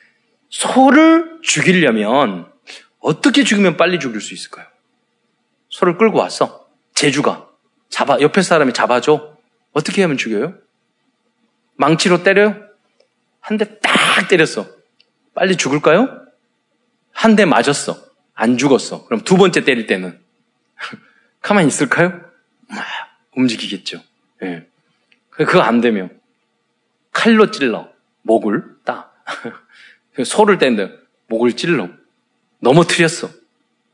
소를 0.50 1.40
죽이려면 1.42 2.48
어떻게 3.00 3.44
죽이면 3.44 3.78
빨리 3.78 4.00
죽일 4.00 4.22
수 4.22 4.34
있을까요? 4.34 4.66
소를 5.70 5.98
끌고 5.98 6.18
왔어. 6.20 6.68
제주가. 6.96 7.48
잡아, 7.90 8.20
옆에 8.20 8.42
사람이 8.42 8.74
잡아줘. 8.74 9.38
어떻게 9.74 10.02
하면 10.02 10.18
죽여요? 10.18 10.56
망치로 11.76 12.24
때려요? 12.24 12.56
한 13.42 13.58
대 13.58 13.80
딱 13.80 14.28
때렸어. 14.28 14.68
빨리 15.34 15.56
죽을까요? 15.56 16.19
한 17.22 17.36
대 17.36 17.44
맞았어. 17.46 18.02
안 18.34 18.58
죽었어. 18.58 19.06
그럼 19.06 19.22
두 19.26 19.36
번째 19.36 19.66
때릴 19.66 19.88
때는 19.88 20.18
가만히 21.42 21.68
있을까요? 21.68 22.22
움직이겠죠. 23.36 24.02
예. 24.44 24.46
네. 24.46 24.68
그거 25.32 25.60
안 25.62 25.82
되면 25.82 26.18
칼로 27.12 27.52
찔러 27.52 27.90
목을 28.22 28.64
따. 28.86 29.12
소를 30.26 30.58
떼는데 30.58 30.98
목을 31.28 31.54
찔러 31.54 31.90
넘어뜨렸어. 32.60 33.30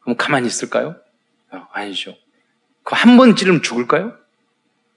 그럼 0.02 0.18
가만히 0.18 0.48
있을까요? 0.48 0.96
어, 1.52 1.68
아니죠. 1.72 2.16
그 2.84 2.94
한 2.96 3.18
번 3.18 3.36
찌르면 3.36 3.64
죽을까요? 3.64 4.16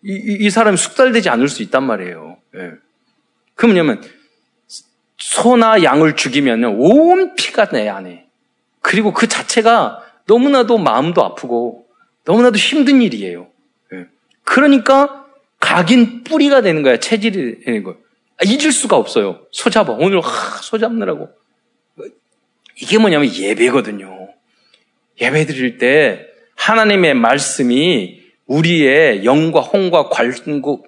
이, 0.02 0.12
이, 0.12 0.36
이 0.46 0.50
사람이 0.50 0.76
숙달되지 0.76 1.30
않을 1.30 1.48
수 1.48 1.62
있단 1.62 1.82
말이에요. 1.84 2.38
예. 2.56 2.72
그 3.54 3.64
뭐냐면, 3.66 4.02
소나 5.18 5.82
양을 5.82 6.16
죽이면 6.16 6.64
온 6.64 7.34
피가 7.34 7.68
내 7.70 7.88
안에. 7.88 8.26
그리고 8.80 9.12
그 9.12 9.28
자체가 9.28 10.02
너무나도 10.26 10.78
마음도 10.78 11.24
아프고 11.24 11.86
너무나도 12.24 12.56
힘든 12.56 13.02
일이에요. 13.02 13.48
예. 13.92 14.06
그러니까 14.44 15.26
각인 15.60 16.24
뿌리가 16.24 16.62
되는 16.62 16.82
거야. 16.82 16.98
체질이 16.98 17.64
되는 17.64 17.82
거예요. 17.82 17.98
아, 18.40 18.44
잊을 18.44 18.70
수가 18.70 18.96
없어요. 18.96 19.40
소 19.50 19.70
잡아. 19.70 19.92
오늘 19.92 20.20
하, 20.20 20.58
소 20.62 20.78
잡느라고. 20.78 21.28
이게 22.80 22.98
뭐냐면 22.98 23.34
예배거든요. 23.34 24.28
예배 25.20 25.46
드릴 25.46 25.78
때 25.78 26.26
하나님의 26.54 27.14
말씀이 27.14 28.22
우리의 28.48 29.24
영과 29.24 29.60
홍과 29.60 30.08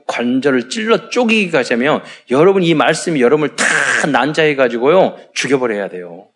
관절을 0.06 0.70
찔러 0.70 1.10
쪼개기가 1.10 1.62
되면 1.62 2.02
여러분 2.30 2.62
이 2.62 2.74
말씀이 2.74 3.20
여러분을 3.20 3.54
다 3.54 3.64
난자해 4.10 4.56
가지고요 4.56 5.18
죽여버려야 5.34 5.88
돼요. 5.88 6.26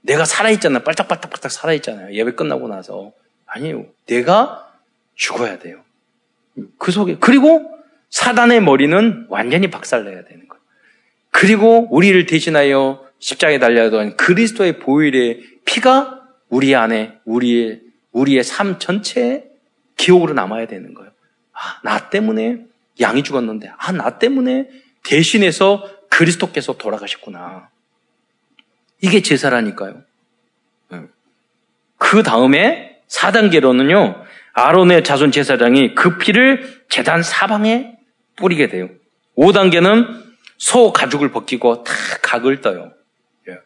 내가 0.00 0.24
살아있잖아. 0.24 0.80
빨딱빨딱빨딱 0.80 1.50
살아있잖아요. 1.50 2.14
예배 2.14 2.32
끝나고 2.32 2.66
나서. 2.66 3.12
아니에요. 3.46 3.86
내가 4.06 4.72
죽어야 5.14 5.58
돼요. 5.58 5.80
그 6.78 6.92
속에. 6.92 7.16
그리고 7.20 7.70
사단의 8.08 8.62
머리는 8.62 9.26
완전히 9.28 9.70
박살내야 9.70 10.24
되는 10.24 10.48
거예요. 10.48 10.62
그리고 11.30 11.88
우리를 11.90 12.24
대신하여 12.24 13.04
십자가에 13.18 13.58
달려던 13.58 14.16
그리스도의 14.16 14.78
보일의 14.78 15.42
피가 15.66 16.22
우리 16.48 16.74
안에, 16.74 17.18
우리의 17.26 17.80
우리의 18.12 18.44
삶 18.44 18.78
전체에 18.78 19.47
기억으로 19.98 20.32
남아야 20.32 20.66
되는 20.66 20.94
거예요. 20.94 21.10
아, 21.52 21.80
나 21.82 22.08
때문에 22.08 22.64
양이 23.00 23.22
죽었는데, 23.22 23.70
아, 23.76 23.92
나 23.92 24.18
때문에 24.18 24.70
대신해서 25.02 25.86
그리스도께서 26.08 26.78
돌아가셨구나. 26.78 27.68
이게 29.00 29.20
제사라니까요. 29.20 30.02
네. 30.90 31.02
그 31.98 32.22
다음에 32.22 33.00
4단계로는요, 33.08 34.22
아론의 34.54 35.04
자손 35.04 35.30
제사장이 35.30 35.94
그 35.94 36.16
피를 36.18 36.82
재단 36.88 37.22
사방에 37.22 37.96
뿌리게 38.36 38.68
돼요. 38.68 38.88
5단계는 39.36 40.26
소 40.56 40.92
가죽을 40.92 41.30
벗기고 41.30 41.84
다 41.84 41.92
각을 42.22 42.60
떠요. 42.60 42.92
예. 43.48 43.58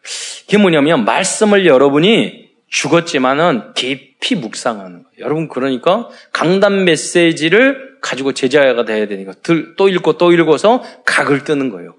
이게 0.43 0.57
뭐냐면, 0.57 1.05
말씀을 1.05 1.65
여러분이 1.65 2.42
죽었지만은 2.73 3.73
깊이 3.75 4.35
묵상하는 4.35 5.03
거예요. 5.03 5.15
여러분 5.19 5.47
그러니까 5.47 6.09
강단 6.31 6.85
메시지를 6.85 7.99
가지고 8.01 8.33
제자가 8.33 8.83
돼야 8.83 9.07
되니까 9.07 9.33
또 9.77 9.87
읽고 9.87 10.17
또 10.17 10.33
읽어서 10.33 10.83
각을 11.05 11.43
뜨는 11.43 11.69
거예요. 11.69 11.95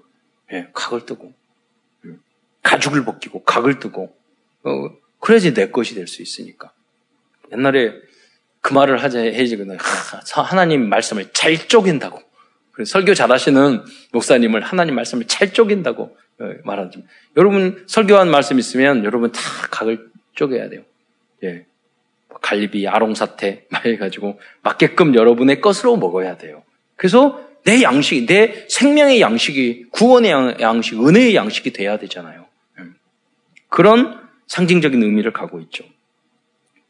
예, 0.51 0.67
각을 0.73 1.05
뜨고 1.05 1.33
음, 2.03 2.19
가죽을 2.61 3.05
벗기고 3.05 3.43
각을 3.45 3.79
뜨고 3.79 4.13
어, 4.63 4.89
그래야지 5.21 5.53
내 5.53 5.69
것이 5.71 5.95
될 5.95 6.07
수 6.07 6.21
있으니까. 6.21 6.71
옛날에 7.53 7.93
그 8.59 8.73
말을 8.73 9.01
하자 9.01 9.19
해지거든. 9.19 9.77
하나님 10.33 10.89
말씀을 10.89 11.29
잘 11.31 11.57
쪼갠다고. 11.57 12.21
설교 12.85 13.13
잘하시는 13.13 13.85
목사님을 14.11 14.59
하나님 14.61 14.95
말씀을 14.95 15.25
잘 15.27 15.53
쪼갠다고 15.53 16.17
어, 16.39 16.53
말하죠. 16.65 16.99
여러분 17.37 17.85
설교한 17.87 18.29
말씀 18.29 18.59
있으면 18.59 19.05
여러분 19.05 19.31
다 19.31 19.39
각을 19.71 20.13
쪼개야 20.35 20.69
돼요. 20.69 20.81
예. 21.43 21.65
갈비, 22.41 22.87
아롱사태 22.87 23.65
막 23.71 23.85
해가지고 23.85 24.39
맞게끔 24.61 25.15
여러분의 25.15 25.61
것으로 25.61 25.97
먹어야 25.97 26.37
돼요. 26.37 26.63
그래서 26.95 27.43
내 27.63 27.81
양식, 27.81 28.27
내 28.27 28.65
생명의 28.69 29.21
양식이 29.21 29.85
구원의 29.91 30.57
양식, 30.59 31.03
은혜의 31.03 31.35
양식이 31.35 31.73
돼야 31.73 31.97
되잖아요. 31.97 32.45
예. 32.79 32.83
그런 33.69 34.21
상징적인 34.47 35.01
의미를 35.01 35.33
갖고 35.33 35.59
있죠. 35.61 35.83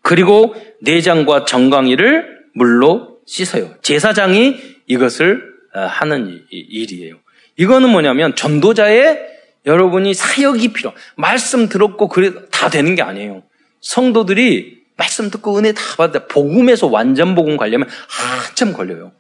그리고 0.01 0.53
내장과 0.81 1.45
정강이를 1.45 2.45
물로 2.53 3.19
씻어요. 3.25 3.75
제사장이 3.81 4.58
이것을 4.88 5.55
어, 5.73 5.79
하는 5.79 6.45
일이에요. 6.49 7.17
이거는 7.58 7.89
뭐냐면 7.89 8.36
전도자의 8.36 9.35
여러분이 9.65 10.13
사역이 10.13 10.73
필요. 10.73 10.93
말씀 11.15 11.67
들었고 11.69 12.08
그래 12.10 12.32
다 12.51 12.69
되는 12.69 12.95
게 12.95 13.01
아니에요. 13.01 13.43
성도들이 13.82 14.84
말씀 14.97 15.30
듣고 15.30 15.58
은혜 15.58 15.73
다 15.73 15.82
받아 15.97 16.28
복음에서 16.28 16.88
완전 16.88 17.36
복음 17.36 17.58
가려면 17.58 17.89
한참 18.08 18.73
걸려요. 18.73 19.12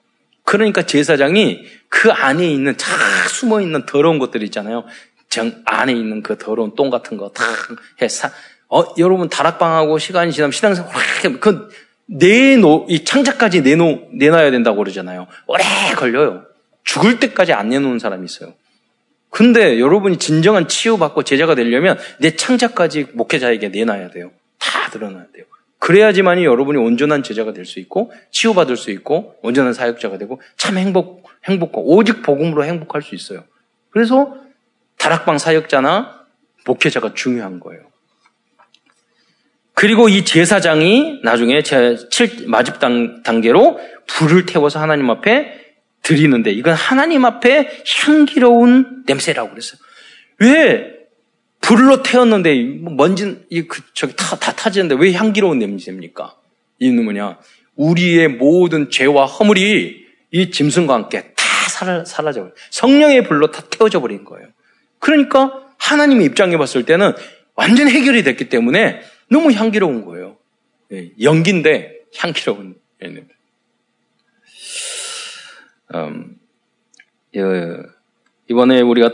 그러니까 0.43 0.83
제사장이 0.83 1.65
그 1.89 2.11
안에 2.11 2.47
있는 2.49 2.77
쫙 2.77 2.87
숨어 3.29 3.61
있는 3.61 3.85
더러운 3.85 4.19
것들 4.19 4.43
있잖아요. 4.43 4.85
정 5.29 5.51
안에 5.65 5.91
있는 5.93 6.21
그 6.23 6.37
더러운 6.37 6.75
똥 6.75 6.89
같은 6.89 7.17
거 7.17 7.29
다 7.29 7.43
해서 8.01 8.29
어 8.69 8.83
여러분 8.97 9.27
다락방하고 9.29 9.97
시간이 9.99 10.31
지나면 10.31 10.51
신앙생활 10.51 10.91
그 11.39 11.69
내놓 12.07 12.85
이 12.89 13.03
창자까지 13.03 13.61
내놓 13.61 14.09
내놔야 14.13 14.51
된다고 14.51 14.77
그러잖아요. 14.77 15.27
오래 15.47 15.63
걸려요. 15.95 16.45
죽을 16.83 17.19
때까지 17.19 17.51
안 17.53 17.69
내놓는 17.69 17.99
사람이 17.99 18.25
있어요. 18.25 18.53
근데 19.35 19.81
여러분이 19.81 20.15
진정한 20.15 20.69
치유받고 20.69 21.23
제자가 21.23 21.55
되려면 21.55 21.99
내 22.19 22.37
창자까지 22.37 23.07
목회자에게 23.15 23.67
내놔야 23.67 24.11
돼요. 24.11 24.31
다 24.57 24.89
드러나야 24.91 25.25
돼요. 25.33 25.43
그래야지만이 25.79 26.45
여러분이 26.45 26.77
온전한 26.79 27.21
제자가 27.21 27.51
될 27.51 27.65
수 27.65 27.81
있고 27.81 28.13
치유받을 28.31 28.77
수 28.77 28.91
있고 28.91 29.35
온전한 29.41 29.73
사역자가 29.73 30.19
되고 30.19 30.39
참 30.55 30.77
행복 30.77 31.27
행복하고 31.43 31.97
오직 31.97 32.21
복음으로 32.21 32.63
행복할 32.63 33.01
수 33.01 33.13
있어요. 33.13 33.43
그래서 33.89 34.37
다락방 34.97 35.37
사역자나 35.37 36.27
목회자가 36.65 37.13
중요한 37.13 37.59
거예요. 37.59 37.83
그리고 39.73 40.07
이 40.07 40.23
제사장이 40.23 41.19
나중에 41.25 41.61
제 41.61 41.97
7, 42.09 42.47
마집 42.47 42.75
단계로 42.79 43.81
불을 44.07 44.45
태워서 44.45 44.79
하나님 44.79 45.09
앞에 45.09 45.64
드리는데 46.05 46.51
이건 46.51 46.75
하나님 46.75 47.25
앞에 47.25 47.83
향기로운 48.05 49.03
냄새라고 49.07 49.49
그랬어요. 49.49 49.79
왜 50.39 50.93
불로 51.61 52.03
태웠는데 52.03 52.55
먼지 52.63 53.39
그 53.67 53.81
저기 53.93 54.15
다, 54.15 54.37
다 54.37 54.53
타지는데 54.53 54.95
왜 54.99 55.13
향기로운 55.13 55.57
냄새입니까? 55.57 56.35
이는 56.79 57.03
뭐냐? 57.03 57.39
우리의 57.75 58.27
모든 58.27 58.91
죄와 58.91 59.25
허물이 59.25 60.05
이 60.31 60.51
짐승과 60.51 60.93
함께 60.93 61.33
다 61.35 61.43
사라, 61.69 62.05
사라져 62.05 62.51
성령의 62.69 63.23
불로 63.23 63.49
다 63.49 63.63
태워져 63.69 63.99
버린 63.99 64.23
거예요. 64.23 64.47
그러니까 64.99 65.63
하나님의 65.79 66.27
입장에 66.27 66.55
봤을 66.57 66.85
때는 66.85 67.13
완전 67.55 67.89
해결이 67.89 68.23
됐기 68.23 68.49
때문에 68.49 69.01
너무 69.29 69.51
향기로운 69.51 70.05
거예요. 70.05 70.37
예, 70.91 71.09
연기인데 71.21 71.93
향기로운 72.17 72.75
냄새. 73.01 73.34
음, 75.93 76.37
이번에 78.49 78.81
우리가 78.81 79.11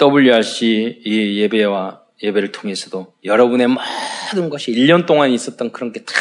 WRC 0.00 1.02
이 1.04 1.40
예배와 1.40 2.02
예배를 2.22 2.52
통해서도 2.52 3.14
여러분의 3.24 3.68
모든 3.68 4.48
것이 4.48 4.72
1년 4.72 5.06
동안 5.06 5.30
있었던 5.30 5.72
그런 5.72 5.92
게 5.92 6.00
다 6.04 6.12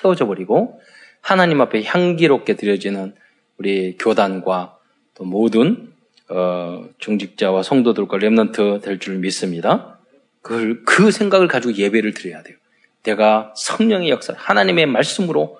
태워져 0.00 0.26
버리고 0.26 0.80
하나님 1.20 1.60
앞에 1.60 1.82
향기롭게 1.84 2.56
드려지는 2.56 3.14
우리 3.58 3.96
교단과 3.98 4.78
또 5.14 5.24
모든 5.24 5.92
어, 6.28 6.84
중직자와 6.98 7.62
성도들과 7.62 8.18
remnant 8.18 8.80
될 8.82 8.98
줄 8.98 9.18
믿습니다. 9.18 9.98
그, 10.42 10.82
그 10.84 11.10
생각을 11.10 11.48
가지고 11.48 11.74
예배를 11.74 12.14
드려야 12.14 12.42
돼요. 12.42 12.56
내가 13.02 13.52
성령의 13.56 14.08
역사, 14.10 14.32
하나님의 14.36 14.86
말씀으로 14.86 15.58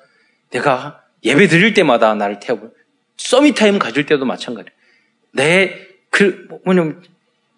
내가 0.50 1.02
예배 1.24 1.48
드릴 1.48 1.74
때마다 1.74 2.14
나를 2.14 2.38
태워. 2.40 2.70
summit 3.20 3.55
time 3.55 3.78
가질 3.78 4.06
때도 4.06 4.24
마찬가지예요. 4.24 4.74
내, 5.32 5.88
그, 6.10 6.48
뭐냐면, 6.64 7.02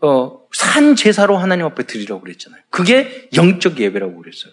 어, 0.00 0.40
산 0.52 0.96
제사로 0.96 1.36
하나님 1.36 1.64
앞에 1.66 1.84
드리라고 1.84 2.20
그랬잖아요. 2.20 2.60
그게 2.70 3.28
영적 3.34 3.78
예배라고 3.78 4.18
그랬어요. 4.20 4.52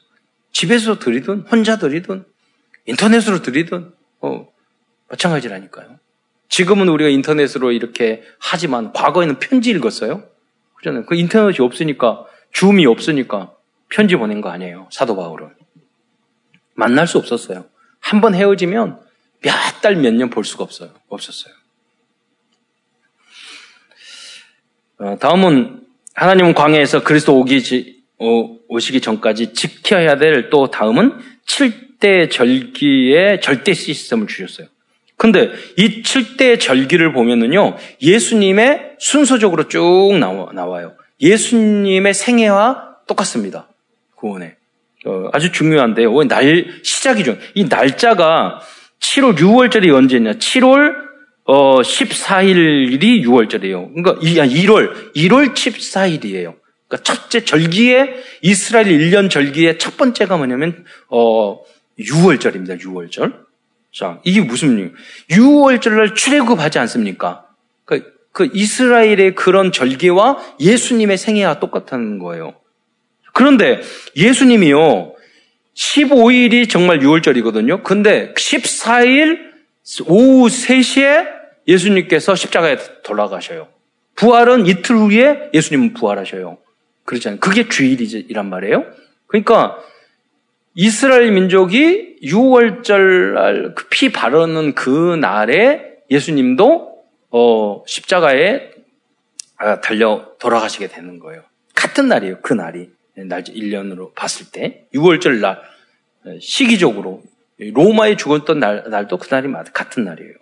집에서 0.51 0.99
드리든, 0.99 1.41
혼자 1.51 1.77
드리든, 1.77 2.25
인터넷으로 2.85 3.41
드리든, 3.41 3.91
어, 4.21 4.47
마찬가지라니까요. 5.09 5.99
지금은 6.47 6.87
우리가 6.89 7.09
인터넷으로 7.09 7.71
이렇게 7.71 8.23
하지만 8.39 8.93
과거에는 8.93 9.39
편지 9.39 9.71
읽었어요. 9.71 10.23
그잖아요. 10.75 11.05
그 11.05 11.15
인터넷이 11.15 11.65
없으니까, 11.65 12.25
줌이 12.51 12.85
없으니까 12.85 13.53
편지 13.89 14.15
보낸 14.15 14.41
거 14.41 14.49
아니에요. 14.49 14.87
사도 14.91 15.15
바울은. 15.15 15.49
만날 16.75 17.07
수 17.07 17.17
없었어요. 17.17 17.65
한 17.99 18.21
번 18.21 18.33
헤어지면 18.33 18.99
몇 19.41 19.51
달, 19.81 19.95
몇 19.95 20.13
년 20.13 20.29
볼 20.29 20.43
수가 20.45 20.63
없어요. 20.63 20.91
없었어요. 21.07 21.53
어, 24.99 25.17
다음은 25.19 25.81
하나님은 26.15 26.53
광야에서 26.53 27.03
그리스도 27.03 27.39
오기, 27.39 28.03
오시기 28.67 28.99
전까지 29.01 29.53
지켜야 29.53 30.17
될 30.17 30.49
또 30.49 30.69
다음은 30.69 31.13
7대 31.45 32.29
절기의 32.29 33.39
절대 33.41 33.73
시스템을 33.73 34.27
주셨어요. 34.27 34.67
근데 35.15 35.51
이 35.77 36.01
7대 36.01 36.59
절기를 36.59 37.13
보면은요, 37.13 37.77
예수님의 38.01 38.95
순서적으로 38.99 39.67
쭉 39.67 40.17
나와, 40.19 40.51
나와요. 40.53 40.95
예수님의 41.21 42.13
생애와 42.13 42.97
똑같습니다. 43.07 43.67
구원에. 44.15 44.55
어, 45.05 45.29
아주 45.33 45.51
중요한데요. 45.51 46.23
날, 46.27 46.67
시작이 46.83 47.23
중. 47.23 47.37
이 47.53 47.65
날짜가 47.65 48.61
7월, 48.99 49.37
6월절이 49.37 49.93
언제냐? 49.93 50.33
7월 50.33 51.09
어, 51.45 51.81
14일이 51.81 53.23
6월절이에요. 53.23 53.93
그러니까 53.93 54.15
1월, 54.21 55.13
1월 55.15 55.53
14일이에요. 55.53 56.55
그러니까 56.87 57.03
첫째 57.03 57.43
절기에 57.43 58.15
이스라엘 58.41 58.87
1년 58.87 59.29
절기의 59.29 59.79
첫 59.79 59.97
번째가 59.97 60.37
뭐냐면 60.37 60.85
어, 61.09 61.59
6월절입니다. 61.99 62.79
6월절. 62.81 63.33
자, 63.91 64.19
이게 64.23 64.41
무슨 64.41 64.93
6월절을 65.31 66.15
출애굽하지 66.15 66.79
않습니까? 66.79 67.45
그, 67.85 68.03
그 68.31 68.49
이스라엘의 68.53 69.35
그런 69.35 69.71
절기와 69.71 70.37
예수님의 70.59 71.17
생애와 71.17 71.59
똑같은 71.59 72.19
거예요. 72.19 72.53
그런데 73.33 73.81
예수님이요. 74.15 75.15
15일이 75.79 76.69
정말 76.69 76.99
6월절이거든요. 76.99 77.83
근데 77.83 78.33
14일 78.33 79.49
오후 80.07 80.47
3시에 80.47 81.25
예수님께서 81.67 82.35
십자가에 82.35 82.77
돌아가셔요. 83.03 83.69
부활은 84.15 84.65
이틀 84.65 84.97
후에 84.97 85.49
예수님은 85.53 85.93
부활하셔요. 85.93 86.57
그렇잖아요. 87.05 87.39
그게 87.39 87.69
주일이란 87.69 88.49
말이에요. 88.49 88.85
그러니까 89.27 89.77
이스라엘 90.75 91.31
민족이 91.31 92.17
6월절 92.23 93.75
그피 93.75 94.11
바르는 94.11 94.75
그 94.75 95.15
날에 95.15 95.93
예수님도 96.11 96.89
어, 97.31 97.83
십자가에 97.87 98.71
아, 99.57 99.79
달려 99.79 100.33
돌아가시게 100.39 100.87
되는 100.87 101.19
거예요. 101.19 101.43
같은 101.73 102.09
날이에요. 102.09 102.39
그 102.41 102.53
날이. 102.53 102.89
날 103.27 103.43
1년으로 103.43 104.13
봤을 104.15 104.47
때 104.51 104.85
6월절 104.93 105.39
날 105.39 105.61
시기적으로 106.41 107.23
로마에 107.59 108.15
죽었던 108.15 108.59
날, 108.59 108.83
날도 108.89 109.17
그날이 109.17 109.51
같은 109.73 110.05
날이에요. 110.05 110.33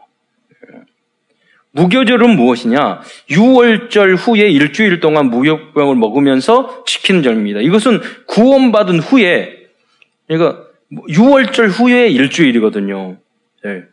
무교절은 1.72 2.36
무엇이냐? 2.36 3.02
6월절 3.30 4.18
후에 4.18 4.50
일주일 4.50 5.00
동안 5.00 5.30
무역병을 5.30 5.96
먹으면서 5.96 6.84
지키는 6.86 7.22
절입니다. 7.22 7.62
이것은 7.62 8.00
구원받은 8.26 9.00
후에 9.00 9.68
그러니까 10.28 10.64
6월절 10.92 11.70
후에 11.70 12.08
일주일이거든요. 12.10 13.18
네. 13.64 13.84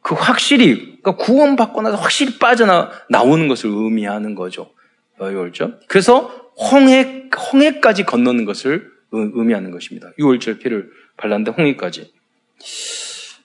그 0.00 0.14
확실히 0.14 0.98
그러니까 1.02 1.16
구원받고 1.16 1.82
나서 1.82 1.96
확실히 1.96 2.38
빠져나 2.38 2.90
나오는 3.10 3.46
것을 3.48 3.68
의미하는 3.68 4.34
거죠. 4.34 4.70
6월절. 5.18 5.80
그래서 5.86 6.50
홍해 6.72 7.28
홍해까지 7.52 8.04
건너는 8.04 8.46
것을 8.46 8.90
의미하는 9.12 9.70
것입니다. 9.70 10.10
6월절 10.18 10.60
피를 10.60 10.90
발랐는데 11.18 11.50
홍해까지. 11.50 12.10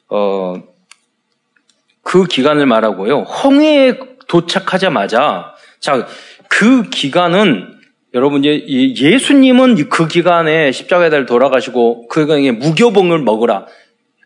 어, 0.09 0.63
그 2.01 2.25
기간을 2.25 2.65
말하고요. 2.65 3.21
홍해에 3.21 3.99
도착하자마자 4.27 5.55
자, 5.79 6.07
그 6.47 6.89
기간은 6.89 7.79
여러분 8.13 8.45
예수님은 8.45 9.89
그 9.89 10.07
기간에 10.07 10.71
십자가에 10.71 11.09
달 11.09 11.25
돌아가시고 11.25 12.07
그기간에 12.07 12.51
무교봉을 12.51 13.19
먹으라. 13.19 13.65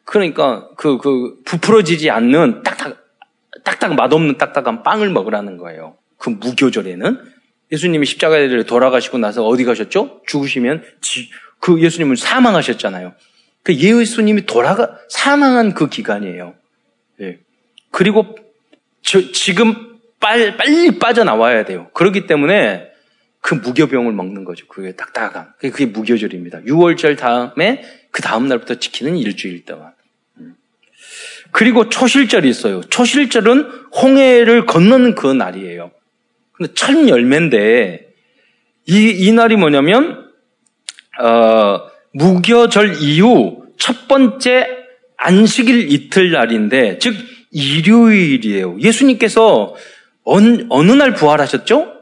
그러니까 0.04 0.70
그, 0.78 0.98
그, 0.98 1.38
부풀어지지 1.46 2.10
않는 2.10 2.64
딱딱, 2.64 2.98
딱딱 3.64 3.96
맛없는 3.96 4.38
딱딱한 4.38 4.84
빵을 4.84 5.10
먹으라는 5.10 5.58
거예요. 5.58 5.98
그 6.18 6.30
무교절에는. 6.30 7.20
예수님이 7.72 8.06
십자가에 8.06 8.64
돌아가시고 8.64 9.18
나서 9.18 9.46
어디 9.46 9.66
가셨죠? 9.66 10.22
죽으시면 10.26 10.84
지, 11.02 11.30
그 11.60 11.82
예수님은 11.82 12.16
사망하셨잖아요. 12.16 13.14
그 13.68 13.76
예수님이 13.76 14.46
돌아가, 14.46 14.98
사망한 15.10 15.74
그 15.74 15.90
기간이에요. 15.90 16.56
예. 17.20 17.40
그리고 17.92 18.38
저, 19.02 19.34
지금 19.34 20.00
빨, 20.22 20.56
빨리 20.56 20.98
빠져나와야 20.98 21.66
돼요. 21.66 21.90
그렇기 21.94 22.28
때문에 22.28 22.88
그 23.42 23.56
무교병을 23.56 24.14
먹는 24.14 24.46
거죠. 24.46 24.66
그게 24.68 24.94
딱딱한. 24.94 25.52
그게 25.60 25.86
무교절입니다. 25.86 26.62
6월절 26.62 27.18
다음에 27.18 27.84
그 28.12 28.22
다음 28.22 28.48
날부터 28.48 28.76
지키는 28.76 29.18
일주일 29.18 29.66
동안. 29.66 29.92
음. 30.38 30.56
그리고 31.52 31.90
초실절이 31.90 32.48
있어요. 32.48 32.80
초실절은 32.84 33.70
홍해를 34.02 34.66
건너는 34.66 35.16
그 35.16 35.28
날이에요. 35.28 35.92
근데 36.54 36.74
첫 36.74 37.10
열매인데, 37.10 38.14
이, 38.86 39.28
이 39.28 39.34
날이 39.34 39.58
뭐냐면, 39.58 40.32
어, 41.20 41.97
무교절 42.18 42.98
이후 43.02 43.64
첫 43.78 44.08
번째 44.08 44.68
안식일 45.18 45.92
이틀날인데, 45.92 47.00
즉, 47.00 47.16
일요일이에요. 47.52 48.78
예수님께서 48.80 49.76
어느, 50.24 50.66
어느 50.70 50.92
날 50.92 51.14
부활하셨죠? 51.14 51.94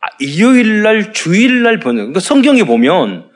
아, 0.00 0.06
일요일 0.18 0.82
날, 0.82 1.12
주일 1.12 1.62
날 1.62 1.80
보는, 1.80 1.96
그러니까 1.96 2.20
성경에 2.20 2.64
보면 2.64 3.30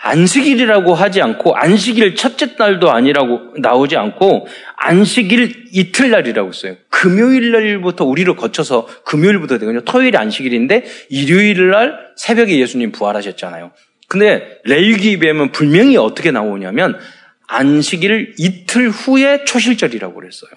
안식일이라고 0.00 0.94
하지 0.94 1.22
않고 1.22 1.56
안식일 1.56 2.14
첫째 2.14 2.54
날도 2.56 2.90
아니라고 2.92 3.54
나오지 3.58 3.96
않고 3.96 4.46
안식일 4.76 5.70
이틀날이라고 5.72 6.52
써요. 6.52 6.76
금요일 6.88 7.50
날부터 7.50 8.04
우리를 8.04 8.34
거쳐서 8.36 8.86
금요일부터 9.04 9.58
되거든요. 9.58 9.84
토요일이 9.84 10.16
안식일인데 10.16 10.84
일요일 11.08 11.70
날 11.70 11.98
새벽에 12.16 12.58
예수님 12.60 12.92
부활하셨잖아요. 12.92 13.72
근데 14.08 14.60
레일기입에는 14.64 15.52
분명히 15.52 15.96
어떻게 15.96 16.30
나오냐면 16.30 16.98
안식일 17.46 18.34
이틀 18.38 18.88
후에 18.88 19.44
초실절이라고 19.44 20.14
그랬어요. 20.14 20.50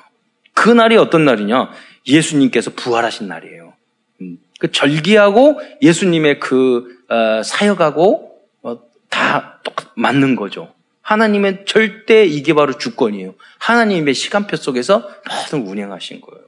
그 0.53 0.69
날이 0.69 0.97
어떤 0.97 1.25
날이냐? 1.25 1.71
예수님께서 2.07 2.71
부활하신 2.71 3.27
날이에요. 3.27 3.73
음, 4.21 4.37
그 4.59 4.71
절기하고 4.71 5.59
예수님의 5.81 6.39
그 6.39 6.97
어, 7.09 7.43
사역하고 7.43 8.39
어, 8.63 8.79
다 9.09 9.59
똑같 9.63 9.91
맞는 9.95 10.35
거죠. 10.35 10.73
하나님의 11.01 11.65
절대 11.65 12.25
이게 12.25 12.53
바로 12.53 12.77
주권이에요. 12.77 13.35
하나님의 13.59 14.13
시간표 14.13 14.55
속에서 14.55 15.09
모든 15.29 15.67
운행하신 15.67 16.21
거예요. 16.21 16.45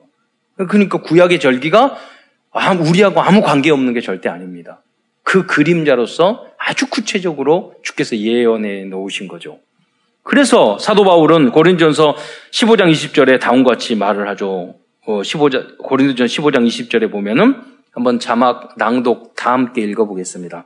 그러니까 0.70 1.02
구약의 1.02 1.40
절기가 1.40 1.98
우리하고 2.88 3.22
아무 3.22 3.42
관계 3.42 3.72
없는 3.72 3.94
게 3.94 4.02
절대 4.02 4.30
아닙니다. 4.30 4.82
그 5.24 5.46
그림자로서 5.46 6.46
아주 6.58 6.90
구체적으로 6.90 7.74
주께서 7.84 8.16
예언해 8.18 8.86
놓으신 8.86 9.28
거죠. 9.28 9.60
그래서 10.24 10.78
사도 10.80 11.04
바울은 11.04 11.52
고린전서 11.52 12.16
15장 12.52 12.92
20절에 12.92 13.40
다음과 13.40 13.72
같이 13.72 13.96
말을 13.96 14.28
하죠. 14.30 14.76
15장, 15.06 15.56
어, 15.56 15.78
고린도전 15.84 16.28
15장 16.28 16.66
20절에 16.66 17.12
보면은 17.12 17.62
한번 17.92 18.20
자막 18.20 18.76
낭독 18.78 19.36
다 19.36 19.52
함께 19.52 19.82
읽어보겠습니다. 19.82 20.66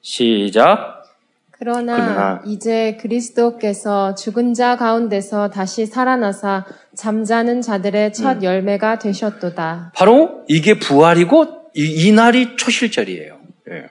시작. 0.00 1.02
그러나, 1.50 1.96
그러나, 1.96 2.42
이제 2.46 2.96
그리스도께서 3.00 4.14
죽은 4.14 4.54
자 4.54 4.76
가운데서 4.76 5.50
다시 5.50 5.86
살아나사 5.86 6.64
잠자는 6.96 7.62
자들의 7.62 8.12
첫 8.12 8.38
음. 8.38 8.42
열매가 8.44 9.00
되셨도다. 9.00 9.92
바로 9.94 10.44
이게 10.48 10.78
부활이고 10.78 11.70
이, 11.74 12.06
이 12.06 12.12
날이 12.12 12.56
초실절이에요. 12.56 13.37
예. 13.70 13.84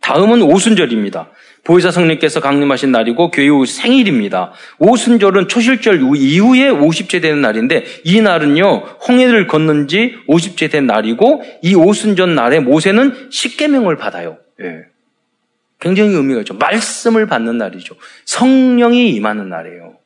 다음은 0.00 0.42
오순절입니다. 0.42 1.30
보혜사 1.64 1.90
성령께서 1.90 2.40
강림하신 2.40 2.92
날이고 2.92 3.30
교회 3.30 3.48
생일입니다. 3.66 4.52
오순절은 4.78 5.48
초실절 5.48 6.02
이후에 6.14 6.68
50째 6.68 7.22
되는 7.22 7.40
날인데 7.40 7.84
이 8.04 8.20
날은요 8.20 8.98
홍해를 9.08 9.46
걷는 9.46 9.88
지 9.88 10.14
50째 10.28 10.70
된 10.70 10.86
날이고 10.86 11.42
이 11.62 11.74
오순절 11.74 12.34
날에 12.34 12.60
모세는 12.60 13.30
십계명을 13.30 13.96
받아요. 13.96 14.36
예. 14.60 14.82
굉장히 15.80 16.14
의미가 16.14 16.40
있죠. 16.40 16.54
말씀을 16.54 17.26
받는 17.26 17.56
날이죠. 17.56 17.96
성령이 18.26 19.10
임하는 19.10 19.48
날이에요. 19.48 19.96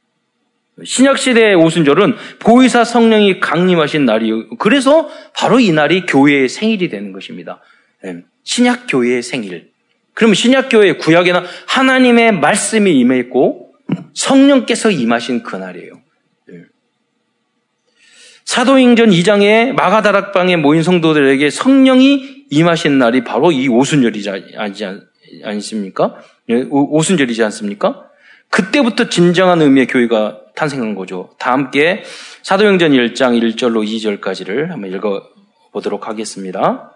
신약 0.85 1.19
시대의 1.19 1.57
오순절은 1.57 2.15
보혜사 2.39 2.85
성령이 2.85 3.41
강림하신 3.41 4.05
날이에요. 4.05 4.49
그래서 4.59 5.09
바로 5.35 5.59
이 5.59 5.73
날이 5.73 6.07
교회의 6.07 6.49
생일이 6.49 6.89
되는 6.89 7.13
것입니다. 7.13 7.61
예. 8.05 8.23
신약 8.49 8.87
교회의 8.89 9.23
생일. 9.23 9.73
그러면 10.15 10.35
신약교회 10.35 10.95
구약에는 10.95 11.43
하나님의 11.67 12.33
말씀이 12.33 12.99
임했고 12.99 13.75
성령께서 14.15 14.91
임하신 14.91 15.43
그날이에요. 15.43 15.93
예. 16.53 16.63
사도행전 18.47 19.11
2장에 19.11 19.73
마가다락방에 19.73 20.57
모인 20.57 20.83
성도들에게 20.83 21.51
성령이 21.51 22.47
임하신 22.49 22.99
날이 22.99 23.23
바로 23.23 23.53
이 23.53 23.69
오순절이지 23.69 24.31
않습니까? 25.45 26.17
예, 26.49 26.63
오순절이지 26.71 27.45
않습니까? 27.45 28.09
그때부터 28.49 29.11
진정한 29.11 29.61
의미의 29.61 29.89
교회가 29.89 30.41
탄생한 30.55 30.95
거죠. 30.95 31.35
다 31.39 31.53
함께 31.53 32.03
사도행전 32.43 32.93
1장 32.93 33.39
1절로 33.39 33.87
2절까지를 33.87 34.69
한번 34.69 34.91
읽어보도록 34.91 36.09
하겠습니다. 36.09 36.95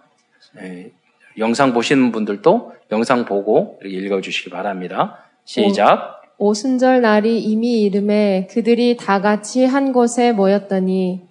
예, 1.37 1.41
영상 1.41 1.73
보시는 1.73 2.13
분들도 2.13 2.73
영상 2.91 3.25
보고 3.25 3.79
읽어주시기 3.85 4.51
바랍니다. 4.51 5.19
시작. 5.45 6.23
오, 6.39 6.55
순절 6.55 7.03
날이 7.03 7.39
이미 7.41 7.83
이름에 7.83 8.49
그들이 8.51 8.97
다 8.97 9.21
같이 9.21 9.65
한 9.65 9.93
곳에 9.93 10.33
모였더니 10.33 11.23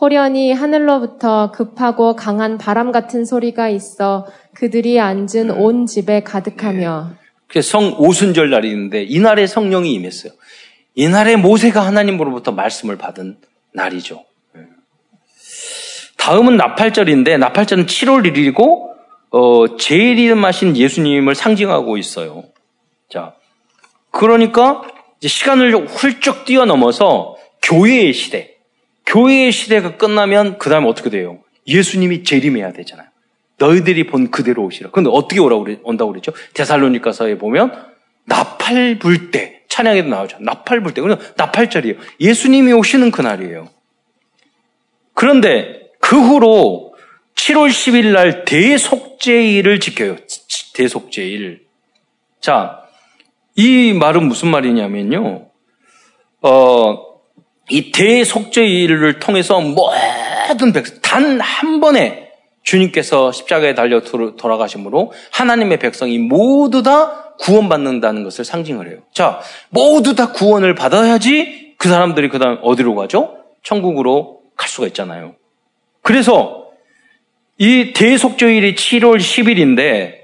호련히 0.00 0.52
하늘로부터 0.52 1.50
급하고 1.52 2.16
강한 2.16 2.58
바람 2.58 2.90
같은 2.90 3.24
소리가 3.24 3.68
있어 3.68 4.26
그들이 4.54 5.00
앉은 5.00 5.50
음. 5.50 5.60
온 5.60 5.86
집에 5.86 6.22
가득하며 6.22 7.10
네. 7.52 7.62
성 7.62 7.94
오순절 7.98 8.50
날이 8.50 8.70
있는데 8.70 9.02
이날에 9.02 9.46
성령이 9.46 9.92
임했어요. 9.92 10.32
이날에 10.94 11.36
모세가 11.36 11.80
하나님으로부터 11.80 12.52
말씀을 12.52 12.96
받은 12.96 13.36
날이죠. 13.72 14.24
네. 14.54 14.62
다음은 16.16 16.56
나팔절인데 16.56 17.36
나팔절은 17.36 17.86
7월 17.86 18.32
1일이고 18.32 18.93
어, 19.36 19.76
제일 19.76 20.20
이름하신 20.20 20.76
예수님을 20.76 21.34
상징하고 21.34 21.98
있어요. 21.98 22.44
자, 23.10 23.34
그러니까 24.12 24.82
시간을 25.20 25.88
훌쩍 25.88 26.44
뛰어넘어서 26.44 27.34
교회의 27.60 28.12
시대. 28.12 28.54
교회의 29.06 29.50
시대가 29.50 29.96
끝나면 29.96 30.56
그 30.58 30.70
다음에 30.70 30.86
어떻게 30.86 31.10
돼요? 31.10 31.40
예수님이 31.66 32.22
재림해야 32.22 32.72
되잖아요. 32.74 33.08
너희들이 33.58 34.06
본 34.06 34.30
그대로 34.30 34.62
오시라. 34.66 34.90
근데 34.90 35.10
어떻게 35.12 35.40
오라고 35.40 35.64
그래, 35.64 35.78
온다고 35.82 36.12
그랬죠? 36.12 36.32
데살로니카서에 36.54 37.36
보면 37.38 37.72
나팔 38.26 39.00
불 39.00 39.32
때, 39.32 39.62
찬양에도 39.68 40.08
나오죠. 40.10 40.36
나팔 40.38 40.80
불 40.84 40.94
때. 40.94 41.00
그냥 41.00 41.18
나팔절이에요. 41.36 41.96
예수님이 42.20 42.72
오시는 42.72 43.10
그날이에요. 43.10 43.68
그런데 45.12 45.90
그 45.98 46.16
후로 46.16 46.83
7월 47.36 47.68
10일 47.68 48.12
날 48.12 48.44
대속제일을 48.44 49.80
지켜요. 49.80 50.16
대속제일. 50.74 51.66
자, 52.40 52.80
이 53.56 53.92
말은 53.92 54.24
무슨 54.24 54.48
말이냐면요. 54.48 55.46
어, 56.42 56.98
이 57.70 57.90
대속제일을 57.92 59.18
통해서 59.20 59.60
모든 59.60 60.72
백성, 60.72 61.00
단 61.00 61.40
한 61.40 61.80
번에 61.80 62.30
주님께서 62.62 63.30
십자가에 63.32 63.74
달려 63.74 64.00
돌아가심으로 64.02 65.12
하나님의 65.32 65.78
백성이 65.78 66.18
모두 66.18 66.82
다 66.82 67.34
구원받는다는 67.40 68.24
것을 68.24 68.44
상징을 68.44 68.88
해요. 68.88 68.98
자, 69.12 69.40
모두 69.70 70.14
다 70.14 70.32
구원을 70.32 70.74
받아야지 70.74 71.74
그 71.78 71.88
사람들이 71.88 72.28
그 72.28 72.38
다음 72.38 72.58
어디로 72.62 72.94
가죠? 72.94 73.36
천국으로 73.62 74.40
갈 74.56 74.68
수가 74.68 74.86
있잖아요. 74.88 75.34
그래서 76.02 76.63
이 77.58 77.92
대속조일이 77.92 78.74
7월 78.74 79.18
10일인데 79.18 80.14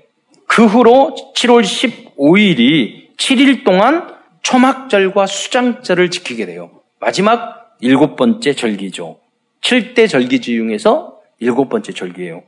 그 0.47 0.67
후로 0.67 1.15
7월 1.37 1.63
15일이 1.63 3.17
7일 3.17 3.65
동안 3.65 4.13
초막절과 4.43 5.27
수장절을 5.27 6.11
지키게 6.11 6.47
돼요. 6.47 6.71
마지막 6.99 7.77
일곱 7.81 8.17
번째 8.17 8.53
절기죠. 8.55 9.19
7대 9.63 10.09
절기 10.09 10.41
중에서 10.41 11.19
일곱 11.39 11.69
번째 11.69 11.93
절기예요. 11.93 12.43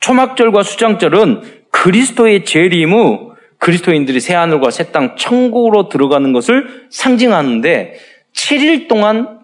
초막절과 0.00 0.62
수장절은 0.62 1.64
그리스도의 1.70 2.44
재림 2.44 2.92
후 2.92 3.32
그리스도인들이 3.58 4.20
새하늘과 4.20 4.70
새 4.70 4.92
땅 4.92 5.16
천국으로 5.16 5.88
들어가는 5.88 6.32
것을 6.32 6.86
상징하는데 6.90 7.98
7일 8.34 8.86
동안 8.86 9.35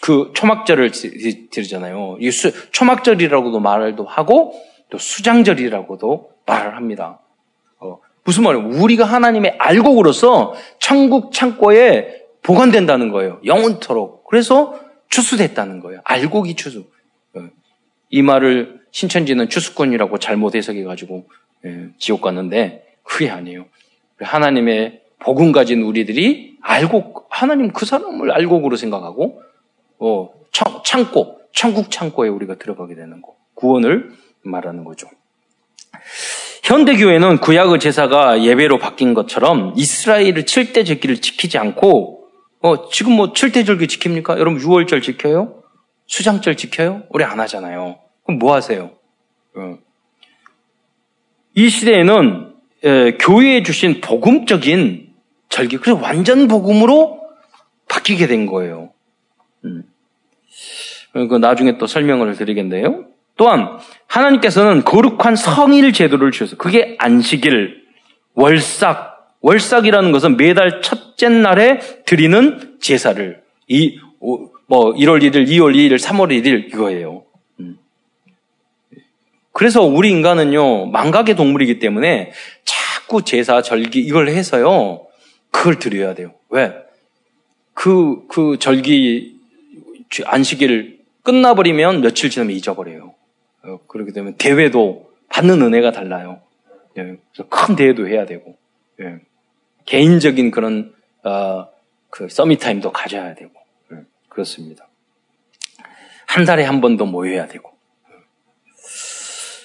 그 0.00 0.30
초막절을 0.34 0.92
드리잖아요. 1.50 2.18
이 2.20 2.30
수, 2.30 2.52
초막절이라고도 2.70 3.60
말도 3.60 4.04
하고 4.04 4.54
또 4.90 4.98
수장절이라고도 4.98 6.30
말을 6.46 6.76
합니다. 6.76 7.20
어, 7.80 7.98
무슨 8.24 8.44
말이에요? 8.44 8.68
우리가 8.68 9.04
하나님의 9.04 9.56
알곡으로서 9.58 10.54
천국 10.78 11.32
창고에 11.32 12.22
보관된다는 12.42 13.10
거예요. 13.10 13.40
영원토록. 13.44 14.24
그래서 14.28 14.78
추수됐다는 15.08 15.80
거예요. 15.80 16.00
알곡이 16.04 16.54
추수. 16.54 16.86
어, 17.34 17.48
이 18.10 18.22
말을 18.22 18.80
신천지는 18.92 19.48
추수권이라고 19.48 20.18
잘못 20.18 20.54
해석해가지고 20.54 21.28
예, 21.66 21.88
지옥 21.98 22.22
갔는데 22.22 22.84
그게 23.02 23.28
아니에요. 23.28 23.66
하나님의 24.20 25.02
복음 25.18 25.52
가진 25.52 25.82
우리들이 25.82 26.56
알곡, 26.62 27.26
하나님 27.30 27.72
그 27.72 27.84
사람을 27.84 28.30
알곡으로 28.30 28.76
생각하고 28.76 29.42
어, 29.98 30.30
창고, 30.84 31.40
천국 31.52 31.90
창고에 31.90 32.28
우리가 32.28 32.56
들어가게 32.56 32.94
되는 32.94 33.22
거. 33.22 33.34
구원을 33.54 34.12
말하는 34.42 34.84
거죠. 34.84 35.08
현대교회는 36.62 37.38
구약의 37.38 37.78
제사가 37.78 38.42
예배로 38.42 38.78
바뀐 38.78 39.14
것처럼 39.14 39.72
이스라엘을 39.76 40.44
7대 40.44 40.84
절기를 40.84 41.20
지키지 41.20 41.58
않고, 41.58 42.28
어, 42.60 42.88
지금 42.90 43.12
뭐 43.12 43.32
7대 43.32 43.64
절기 43.64 43.86
지킵니까? 43.86 44.38
여러분 44.38 44.60
6월절 44.60 45.02
지켜요? 45.02 45.62
수장절 46.06 46.56
지켜요? 46.56 47.04
우리 47.10 47.24
안 47.24 47.38
하잖아요. 47.40 47.98
그럼 48.24 48.38
뭐 48.38 48.54
하세요? 48.54 48.90
어. 49.54 49.78
이 51.54 51.68
시대에는 51.68 52.54
에, 52.84 53.16
교회에 53.18 53.62
주신 53.62 54.00
복음적인 54.00 55.14
절기, 55.48 55.78
그래서 55.78 56.00
완전 56.00 56.48
복음으로 56.48 57.20
바뀌게 57.88 58.26
된 58.26 58.46
거예요. 58.46 58.92
음. 59.66 59.82
그 61.28 61.36
나중에 61.36 61.78
또 61.78 61.86
설명을 61.86 62.34
드리겠는데요. 62.34 63.06
또한 63.36 63.78
하나님께서는 64.06 64.84
거룩한 64.84 65.36
성일 65.36 65.92
제도를 65.92 66.30
주셔서 66.30 66.56
그게 66.56 66.96
안식일, 66.98 67.84
월삭, 68.34 69.36
월삭이라는 69.40 70.12
것은 70.12 70.36
매달 70.36 70.80
첫째 70.80 71.28
날에 71.28 71.80
드리는 72.04 72.78
제사를 72.80 73.42
이 73.68 73.98
뭐 74.66 74.92
1월 74.94 75.22
1일, 75.22 75.46
2월 75.46 75.74
2일, 75.74 75.96
3월 75.96 76.30
1일 76.30 76.72
이거예요. 76.72 77.24
음. 77.60 77.78
그래서 79.52 79.82
우리 79.82 80.10
인간은요 80.10 80.86
망각의 80.86 81.36
동물이기 81.36 81.78
때문에 81.78 82.32
자꾸 82.64 83.22
제사, 83.22 83.62
절기 83.62 84.00
이걸 84.00 84.28
해서요 84.28 85.06
그걸 85.50 85.78
드려야 85.78 86.14
돼요. 86.14 86.34
왜? 86.50 86.74
그, 87.74 88.26
그 88.28 88.58
절기 88.58 89.35
안식일 90.24 91.04
끝나버리면 91.22 92.00
며칠 92.00 92.30
지나면 92.30 92.54
잊어버려요. 92.56 93.14
어, 93.64 93.78
그렇게 93.88 94.12
되면 94.12 94.36
대회도 94.36 95.10
받는 95.28 95.60
은혜가 95.60 95.92
달라요. 95.92 96.40
예, 96.98 97.02
그래서 97.32 97.48
큰 97.48 97.76
대회도 97.76 98.06
해야 98.08 98.26
되고 98.26 98.56
예, 99.00 99.18
개인적인 99.84 100.50
그런 100.50 100.94
어, 101.24 101.68
그 102.10 102.28
서밋 102.28 102.60
타임도 102.60 102.92
가져야 102.92 103.34
되고 103.34 103.52
예, 103.92 103.98
그렇습니다. 104.28 104.88
한 106.26 106.44
달에 106.44 106.64
한 106.64 106.80
번도 106.80 107.06
모여야 107.06 107.46
되고 107.48 107.70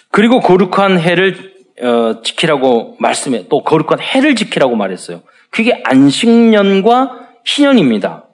그리고 0.10 0.40
거룩한 0.40 1.00
해를 1.00 1.52
어, 1.82 2.22
지키라고 2.22 2.98
말씀해 3.00 3.48
또 3.50 3.64
거룩한 3.64 4.00
해를 4.00 4.36
지키라고 4.36 4.76
말했어요. 4.76 5.22
그게 5.50 5.82
안식년과 5.84 7.30
희년입니다. 7.46 8.28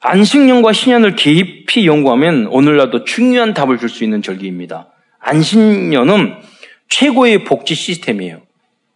안식년과 0.00 0.72
신년을 0.72 1.16
깊이 1.16 1.86
연구하면 1.86 2.46
오늘날도 2.46 3.04
중요한 3.04 3.54
답을 3.54 3.78
줄 3.78 3.88
수 3.88 4.04
있는 4.04 4.22
절기입니다. 4.22 4.92
안식년은 5.18 6.34
최고의 6.88 7.44
복지 7.44 7.74
시스템이에요. 7.74 8.42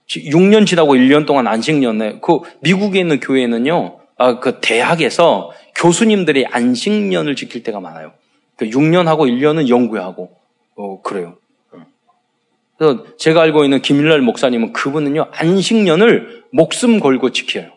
6년 0.09 0.67
지나고 0.67 0.95
1년 0.95 1.27
동안 1.27 1.47
안식년에 1.47 2.21
그 2.21 2.41
미국에 2.61 3.01
있는 3.01 3.19
교회는요. 3.19 3.99
아, 4.19 4.39
그 4.41 4.61
대학에서 4.61 5.51
교수님들이 5.75 6.47
안식년을 6.47 7.35
지킬 7.35 7.63
때가 7.63 7.81
많아요. 7.81 8.13
그 8.57 8.67
6년하고 8.67 9.27
1년은 9.27 9.69
연구하고 9.69 10.31
어, 10.77 11.03
그래요. 11.03 11.37
그래서 12.77 13.05
제가 13.17 13.43
알고 13.43 13.65
있는 13.65 13.81
김일날 13.81 14.21
목사님은 14.21 14.73
그분은요 14.73 15.29
안식년을 15.33 16.45
목숨 16.53 17.01
걸고 17.01 17.31
지켜요. 17.31 17.71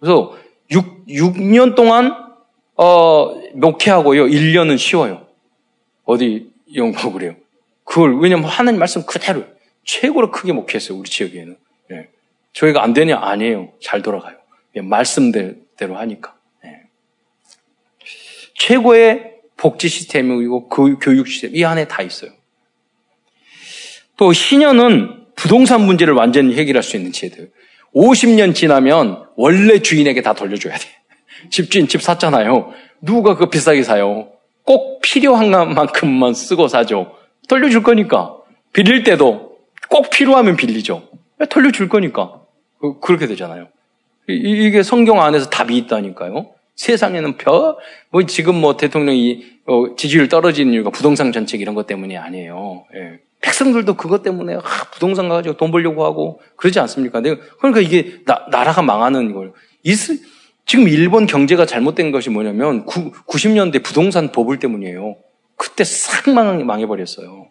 그래서 0.00 0.36
6, 0.70 1.06
6년 1.06 1.74
동안, 1.74 2.12
어, 2.76 3.34
목회하고요. 3.54 4.26
1년은 4.26 4.78
쉬워요. 4.78 5.26
어디 6.04 6.50
연구하고 6.74 7.12
그래요. 7.12 7.36
그걸, 7.84 8.18
왜냐면 8.20 8.44
하나님 8.44 8.78
말씀 8.78 9.04
그대로 9.04 9.44
최고로 9.84 10.30
크게 10.30 10.52
목회했어요. 10.52 10.98
우리 10.98 11.08
지역에는. 11.08 11.56
예. 11.92 12.08
저희가 12.52 12.82
안 12.82 12.92
되냐? 12.92 13.18
아니에요. 13.18 13.72
잘 13.80 14.02
돌아가요. 14.02 14.36
예, 14.76 14.82
말씀대로 14.82 15.96
하니까. 15.96 16.36
예. 16.66 16.82
최고의 18.54 19.38
복지 19.56 19.88
시스템이고 19.88 20.68
그 20.68 20.98
교육 20.98 21.26
시스템 21.26 21.56
이 21.56 21.64
안에 21.64 21.88
다 21.88 22.02
있어요. 22.02 22.30
또 24.16 24.32
신현은 24.32 25.26
부동산 25.34 25.82
문제를 25.82 26.14
완전히 26.14 26.54
해결할 26.54 26.82
수 26.82 26.96
있는 26.96 27.12
제도예요. 27.12 27.48
50년 27.98 28.54
지나면 28.54 29.24
원래 29.36 29.80
주인에게 29.80 30.22
다 30.22 30.32
돌려줘야 30.32 30.76
돼. 30.76 30.84
집주인 31.50 31.88
집 31.88 32.00
샀잖아요. 32.00 32.72
누가 33.00 33.36
그 33.36 33.50
비싸게 33.50 33.82
사요? 33.82 34.28
꼭 34.62 35.00
필요한 35.00 35.50
만큼만 35.50 36.34
쓰고 36.34 36.68
사죠. 36.68 37.16
돌려줄 37.48 37.82
거니까. 37.82 38.36
빌릴 38.72 39.02
때도 39.02 39.58
꼭 39.88 40.10
필요하면 40.10 40.56
빌리죠. 40.56 41.08
돌려줄 41.48 41.88
거니까. 41.88 42.42
그, 42.80 43.00
그렇게 43.00 43.26
되잖아요. 43.26 43.68
이게 44.28 44.82
성경 44.82 45.20
안에서 45.20 45.48
답이 45.50 45.76
있다니까요. 45.76 46.50
세상에는 46.76 47.38
별, 47.38 47.76
뭐 48.10 48.24
지금 48.26 48.60
뭐 48.60 48.76
대통령이 48.76 49.44
어, 49.66 49.96
지지율 49.96 50.28
떨어지는 50.28 50.72
이유가 50.72 50.90
부동산 50.90 51.32
정책 51.32 51.60
이런 51.60 51.74
것 51.74 51.86
때문이 51.86 52.16
아니에요. 52.16 52.84
예. 52.94 53.18
백성들도 53.40 53.94
그것 53.94 54.22
때문에 54.22 54.56
아, 54.56 54.60
부동산 54.92 55.28
가지고 55.28 55.56
돈 55.56 55.70
벌려고 55.70 56.04
하고 56.04 56.40
그러지 56.56 56.80
않습니까? 56.80 57.20
그러니까 57.20 57.80
이게 57.80 58.20
나, 58.24 58.46
라가 58.50 58.82
망하는 58.82 59.32
걸. 59.32 59.52
이스, 59.82 60.20
지금 60.66 60.88
일본 60.88 61.26
경제가 61.26 61.64
잘못된 61.64 62.10
것이 62.10 62.30
뭐냐면 62.30 62.84
구, 62.84 63.12
90년대 63.26 63.82
부동산 63.82 64.32
버블 64.32 64.58
때문이에요. 64.58 65.16
그때 65.56 65.84
싹 65.84 66.30
망, 66.30 66.64
망해버렸어요. 66.66 67.48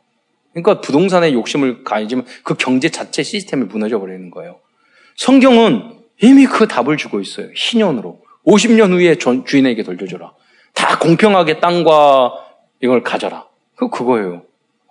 그러니까 0.54 0.82
부동산에 0.82 1.34
욕심을 1.34 1.84
가지면 1.84 2.26
그 2.44 2.56
경제 2.56 2.90
자체 2.90 3.24
시스템이 3.24 3.66
무너져 3.66 4.00
버리는 4.00 4.30
거예요. 4.32 4.60
성경은 5.16 5.98
이미 6.22 6.46
그 6.46 6.68
답을 6.68 6.98
주고 6.98 7.20
있어요. 7.20 7.48
신년으로. 7.56 8.22
50년 8.46 8.92
후에 8.92 9.16
주인에게 9.16 9.84
돌려줘라. 9.84 10.34
다 10.74 11.00
공평하게 11.00 11.60
땅과 11.60 12.34
이걸 12.82 13.04
가져라. 13.04 13.46
그 13.76 13.90
그거예요. 13.90 14.44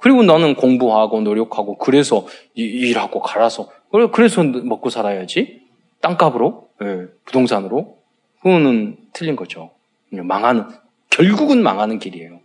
그리고 0.06 0.22
나는 0.22 0.54
공부하고 0.54 1.20
노력하고 1.22 1.78
그래서 1.78 2.28
일하고 2.54 3.20
갈아서 3.20 3.68
그래서 4.12 4.44
먹고 4.44 4.88
살아야지 4.88 5.62
땅값으로 6.00 6.68
예, 6.80 7.06
부동산으로 7.24 7.98
그거는 8.40 8.98
틀린 9.12 9.34
거죠. 9.34 9.72
망하는 10.12 10.66
결국은 11.10 11.60
망하는 11.60 11.98
길이에요. 11.98 12.38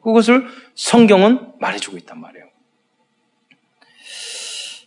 그것을 0.00 0.46
성경은 0.76 1.54
말해주고 1.58 1.96
있단 1.96 2.20
말이에요. 2.20 2.46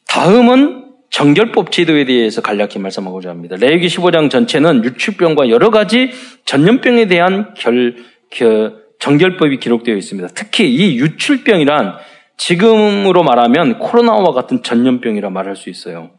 다음은 0.07 0.93
정결법 1.09 1.73
제도에 1.73 2.05
대해서 2.05 2.41
간략히 2.41 2.79
말씀하고자 2.79 3.29
합니다. 3.29 3.57
레위기 3.59 3.87
15장 3.87 4.29
전체는 4.29 4.85
유출병과 4.85 5.49
여러 5.49 5.69
가지 5.69 6.11
전염병에 6.45 7.07
대한 7.07 7.53
결, 7.55 7.97
결 8.29 8.81
정결법이 8.99 9.57
기록되어 9.57 9.95
있습니다. 9.97 10.29
특히 10.33 10.73
이 10.73 10.97
유출병이란 10.97 11.97
지금으로 12.41 13.21
말하면 13.21 13.77
코로나와 13.77 14.31
같은 14.31 14.63
전염병이라 14.63 15.29
말할 15.29 15.55
수 15.55 15.69
있어요. 15.69 16.09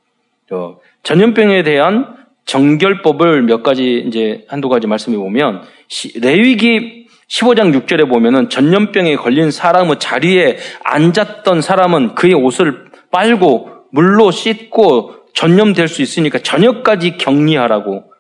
어, 0.53 0.79
전염병에 1.03 1.65
대한 1.65 2.15
정결법을 2.45 3.43
몇 3.43 3.65
가지 3.65 4.05
이제 4.07 4.45
한두 4.47 4.69
가지 4.69 4.87
말씀해 4.87 5.17
보면 5.17 5.63
레위기 6.21 7.09
15장 7.29 7.75
6절에 7.77 8.09
보면은 8.09 8.49
전염병에 8.51 9.17
걸린 9.17 9.51
사람의 9.51 9.99
자리에 9.99 10.59
앉았던 10.85 11.61
사람은 11.61 12.15
그의 12.15 12.35
옷을 12.35 12.85
빨고 13.11 13.71
물로 13.91 14.31
씻고 14.31 15.15
전염될 15.35 15.89
수 15.89 16.03
있으니까 16.03 16.39
저녁까지 16.39 17.17
격리하라고 17.17 18.13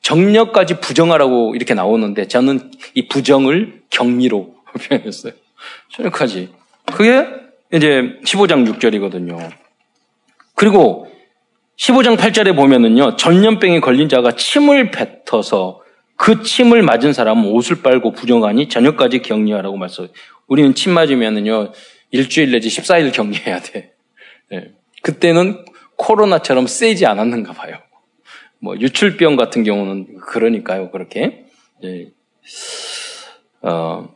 정력까지 0.00 0.80
부정하라고 0.80 1.54
이렇게 1.56 1.74
나오는데 1.74 2.26
저는 2.26 2.70
이 2.94 3.06
부정을 3.06 3.82
격리로 3.90 4.54
표현했어요. 4.88 5.34
저녁까지. 5.90 6.63
그게 6.92 7.26
이제 7.72 8.18
15장 8.24 8.66
6절이거든요. 8.72 9.50
그리고 10.54 11.08
15장 11.76 12.16
8절에 12.16 12.54
보면은요, 12.54 13.16
전염병에 13.16 13.80
걸린 13.80 14.08
자가 14.08 14.32
침을 14.32 14.90
뱉어서 14.90 15.82
그 16.16 16.42
침을 16.42 16.82
맞은 16.82 17.12
사람은 17.12 17.50
옷을 17.50 17.82
빨고 17.82 18.12
부정하니 18.12 18.68
저녁까지 18.68 19.22
격리하라고 19.22 19.76
말씀. 19.76 20.08
우리는 20.46 20.74
침 20.74 20.92
맞으면은요, 20.92 21.72
일주일 22.12 22.52
내지 22.52 22.68
14일 22.68 23.12
격리해야 23.12 23.60
돼. 23.60 23.92
네. 24.50 24.72
그때는 25.02 25.64
코로나처럼 25.96 26.66
세지 26.66 27.06
않았는가 27.06 27.52
봐요. 27.52 27.78
뭐 28.60 28.76
유출병 28.78 29.36
같은 29.36 29.64
경우는 29.64 30.20
그러니까요, 30.20 30.90
그렇게. 30.90 31.44
네. 31.82 32.10
어, 33.62 34.13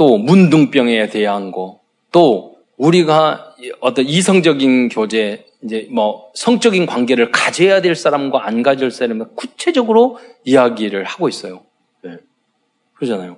또 0.00 0.16
문둥병에 0.16 1.10
대한 1.10 1.52
거, 1.52 1.78
또 2.10 2.56
우리가 2.78 3.54
어떤 3.80 4.06
이성적인 4.06 4.88
교제, 4.88 5.44
이제 5.62 5.88
뭐 5.90 6.30
성적인 6.32 6.86
관계를 6.86 7.30
가져야 7.30 7.82
될 7.82 7.94
사람과 7.94 8.46
안 8.46 8.62
가질 8.62 8.90
사람을 8.90 9.26
구체적으로 9.36 10.18
이야기를 10.44 11.04
하고 11.04 11.28
있어요. 11.28 11.64
네. 12.02 12.16
그러잖아요. 12.94 13.36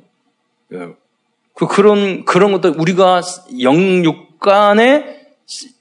네. 0.68 0.78
그 1.54 1.66
그런 1.66 2.24
그런 2.24 2.52
것도 2.52 2.76
우리가 2.78 3.22
영육 3.60 4.38
간의 4.38 5.20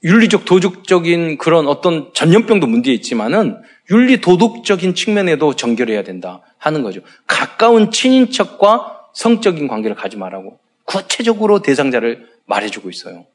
윤리적 0.03 0.45
도덕적인 0.45 1.37
그런 1.37 1.67
어떤 1.67 2.11
전염병도 2.15 2.65
문제 2.65 2.91
있지만은 2.91 3.61
윤리 3.91 4.19
도덕적인 4.19 4.95
측면에도 4.95 5.55
정결해야 5.55 6.01
된다 6.01 6.41
하는 6.57 6.81
거죠. 6.81 7.01
가까운 7.27 7.91
친인척과 7.91 9.09
성적인 9.13 9.67
관계를 9.67 9.95
가지 9.95 10.17
말라고 10.17 10.60
구체적으로 10.91 11.61
대상자를 11.61 12.27
말해주고 12.45 12.89
있어요. 12.89 13.25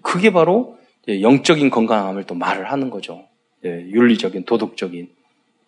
그게 0.00 0.32
바로 0.32 0.78
영적인 1.08 1.68
건강함을 1.68 2.24
또 2.24 2.34
말을 2.34 2.72
하는 2.72 2.88
거죠. 2.88 3.28
예, 3.64 3.68
윤리적인, 3.68 4.44
도덕적인. 4.44 5.10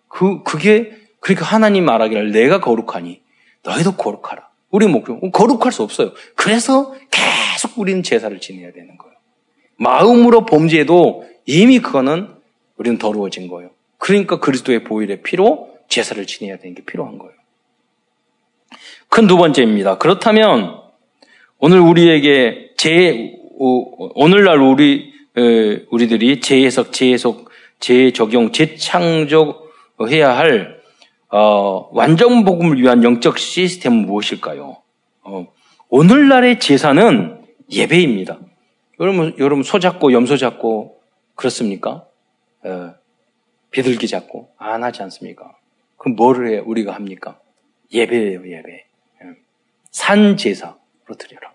그, 0.08 0.42
그게, 0.42 0.96
그러니까 1.20 1.44
하나님 1.44 1.84
말하기를 1.84 2.32
내가 2.32 2.60
거룩하니 2.60 3.20
너희도 3.62 3.96
거룩하라. 3.96 4.48
우리 4.70 4.86
목표, 4.86 5.18
거룩할 5.30 5.72
수 5.72 5.82
없어요. 5.82 6.12
그래서 6.34 6.94
계속 7.10 7.78
우리는 7.78 8.02
제사를 8.02 8.38
지내야 8.40 8.72
되는 8.72 8.96
거예요. 8.96 9.16
마음으로 9.76 10.46
범죄해도 10.46 11.28
이미 11.44 11.80
그거는 11.80 12.34
우리는 12.76 12.98
더러워진 12.98 13.48
거예요. 13.48 13.70
그러니까 13.98 14.40
그리스도의 14.40 14.84
보혈의 14.84 15.22
피로 15.22 15.76
제사를 15.88 16.24
지내야 16.26 16.58
되는 16.58 16.74
게 16.74 16.82
필요한 16.84 17.18
거예요. 17.18 17.34
큰 19.08 19.26
두 19.26 19.36
번째입니다. 19.36 19.98
그렇다면 19.98 20.85
오늘 21.58 21.80
우리에게 21.80 22.72
제 22.76 23.32
오늘날 23.58 24.60
우리 24.60 25.12
우리들이 25.90 26.40
재해석, 26.40 26.92
재해석, 26.92 27.50
재적용, 27.80 28.52
재창조해야 28.52 30.36
할 30.36 30.76
어, 31.30 31.88
완전 31.92 32.44
복음을 32.44 32.80
위한 32.80 33.02
영적 33.02 33.38
시스템은 33.38 34.06
무엇일까요? 34.06 34.76
어, 35.22 35.46
오늘날의 35.88 36.60
제사는 36.60 37.42
예배입니다. 37.70 38.38
여러분, 39.00 39.34
여러분 39.38 39.62
소 39.62 39.78
잡고 39.78 40.12
염소 40.12 40.36
잡고 40.36 41.00
그렇습니까? 41.34 42.04
어, 42.64 42.94
비둘기 43.70 44.08
잡고 44.08 44.50
안 44.58 44.84
하지 44.84 45.02
않습니까? 45.02 45.56
그럼 45.96 46.16
뭐를 46.16 46.52
해 46.52 46.58
우리가 46.58 46.94
합니까? 46.94 47.40
예배예요, 47.92 48.42
예배. 48.46 48.72
예. 48.72 49.28
산 49.90 50.36
제사 50.36 50.76
로 51.06 51.14
드려라. 51.16 51.52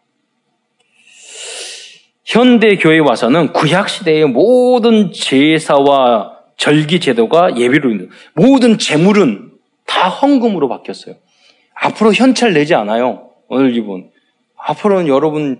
현대 2.23 2.77
교회에 2.77 2.99
와서는 2.99 3.51
구약 3.51 3.89
시대의 3.89 4.25
모든 4.25 5.11
제사와 5.11 6.37
절기 6.55 7.01
제도가 7.01 7.57
예배로 7.57 7.89
있는 7.91 8.09
모든 8.33 8.77
재물은 8.77 9.51
다 9.85 10.07
헌금으로 10.07 10.69
바뀌었어요. 10.69 11.15
앞으로 11.73 12.13
현찰 12.13 12.53
내지 12.53 12.75
않아요. 12.75 13.31
오늘 13.49 13.73
기분. 13.73 14.09
앞으로는 14.55 15.07
여러분 15.07 15.59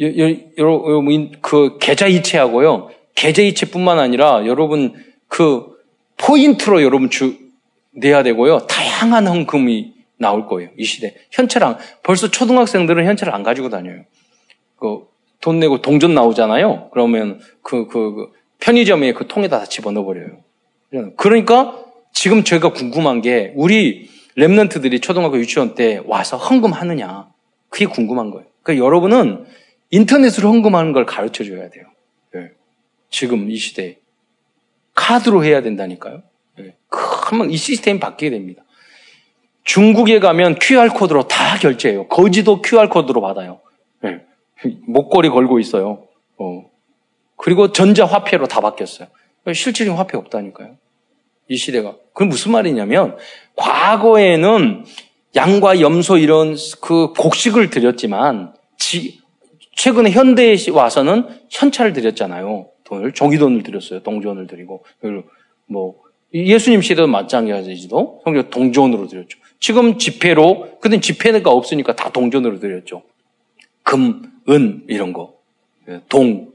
여러분 0.00 1.32
그 1.40 1.78
계좌 1.80 2.06
이체하고요. 2.06 2.90
계좌 3.16 3.42
이체뿐만 3.42 3.98
아니라 3.98 4.46
여러분 4.46 4.94
그 5.26 5.76
포인트로 6.18 6.82
여러분 6.82 7.10
주 7.10 7.36
내야 7.92 8.22
되고요. 8.22 8.66
다양한 8.68 9.26
헌금이 9.26 9.97
나올 10.18 10.46
거예요. 10.46 10.70
이 10.76 10.84
시대. 10.84 11.14
현찰 11.30 11.64
안 11.64 11.78
벌써 12.02 12.30
초등학생들은 12.30 13.06
현찰 13.06 13.34
안 13.34 13.42
가지고 13.42 13.68
다녀요. 13.68 14.04
그 14.76 15.08
돈 15.40 15.60
내고 15.60 15.80
동전 15.80 16.14
나오잖아요. 16.14 16.90
그러면 16.92 17.40
그, 17.62 17.86
그, 17.86 18.14
그 18.14 18.32
편의점에 18.60 19.12
그 19.12 19.26
통에다 19.28 19.60
다 19.60 19.64
집어넣어 19.64 20.04
버려요. 20.04 20.42
그러니까 21.16 21.84
지금 22.12 22.42
저희가 22.42 22.72
궁금한 22.72 23.20
게 23.20 23.52
우리 23.54 24.08
랩런트들이 24.36 25.00
초등학교 25.00 25.38
유치원 25.38 25.74
때 25.74 26.00
와서 26.06 26.36
헌금하느냐. 26.36 27.28
그게 27.68 27.86
궁금한 27.86 28.30
거예요. 28.30 28.46
그러니까 28.62 28.84
여러분은 28.84 29.44
인터넷으로 29.90 30.48
헌금하는 30.48 30.92
걸 30.92 31.06
가르쳐 31.06 31.44
줘야 31.44 31.68
돼요. 31.70 31.84
네. 32.34 32.50
지금 33.10 33.50
이 33.50 33.56
시대에. 33.56 33.98
카드로 34.94 35.44
해야 35.44 35.62
된다니까요. 35.62 36.22
네. 36.58 36.76
한번 36.90 37.50
이 37.50 37.56
시스템이 37.56 38.00
바뀌게 38.00 38.30
됩니다. 38.30 38.64
중국에 39.68 40.18
가면 40.18 40.58
QR코드로 40.58 41.28
다 41.28 41.58
결제해요. 41.58 42.08
거지도 42.08 42.62
QR코드로 42.62 43.20
받아요. 43.20 43.60
네. 44.02 44.22
목걸이 44.86 45.28
걸고 45.28 45.60
있어요. 45.60 46.06
어. 46.38 46.64
그리고 47.36 47.70
전자화폐로 47.70 48.46
다 48.46 48.62
바뀌었어요. 48.62 49.08
실질적인 49.46 49.92
화폐 49.92 50.16
없다니까요. 50.16 50.78
이 51.48 51.56
시대가. 51.58 51.96
그건 52.14 52.30
무슨 52.30 52.52
말이냐면, 52.52 53.18
과거에는 53.56 54.86
양과 55.36 55.80
염소 55.82 56.16
이런 56.16 56.56
그 56.80 57.12
곡식을 57.12 57.68
드렸지만, 57.68 58.54
지, 58.78 59.20
최근에 59.76 60.10
현대에 60.10 60.56
와서는 60.72 61.28
현찰을 61.50 61.92
드렸잖아요. 61.92 62.70
돈을, 62.84 63.12
종이돈을 63.12 63.62
드렸어요. 63.64 64.02
동전을 64.02 64.46
드리고. 64.46 64.84
뭐, 65.66 65.96
예수님 66.32 66.82
시대도 66.82 67.06
마찬가지지도 67.06 68.22
성경 68.24 68.50
동전으로 68.50 69.06
드렸죠. 69.08 69.38
지금 69.60 69.98
지폐로, 69.98 70.78
근데 70.80 71.00
지폐가 71.00 71.50
없으니까 71.50 71.96
다 71.96 72.10
동전으로 72.10 72.60
드렸죠. 72.60 73.02
금, 73.82 74.22
은 74.48 74.84
이런 74.88 75.12
거, 75.12 75.34
예, 75.88 76.00
동. 76.08 76.52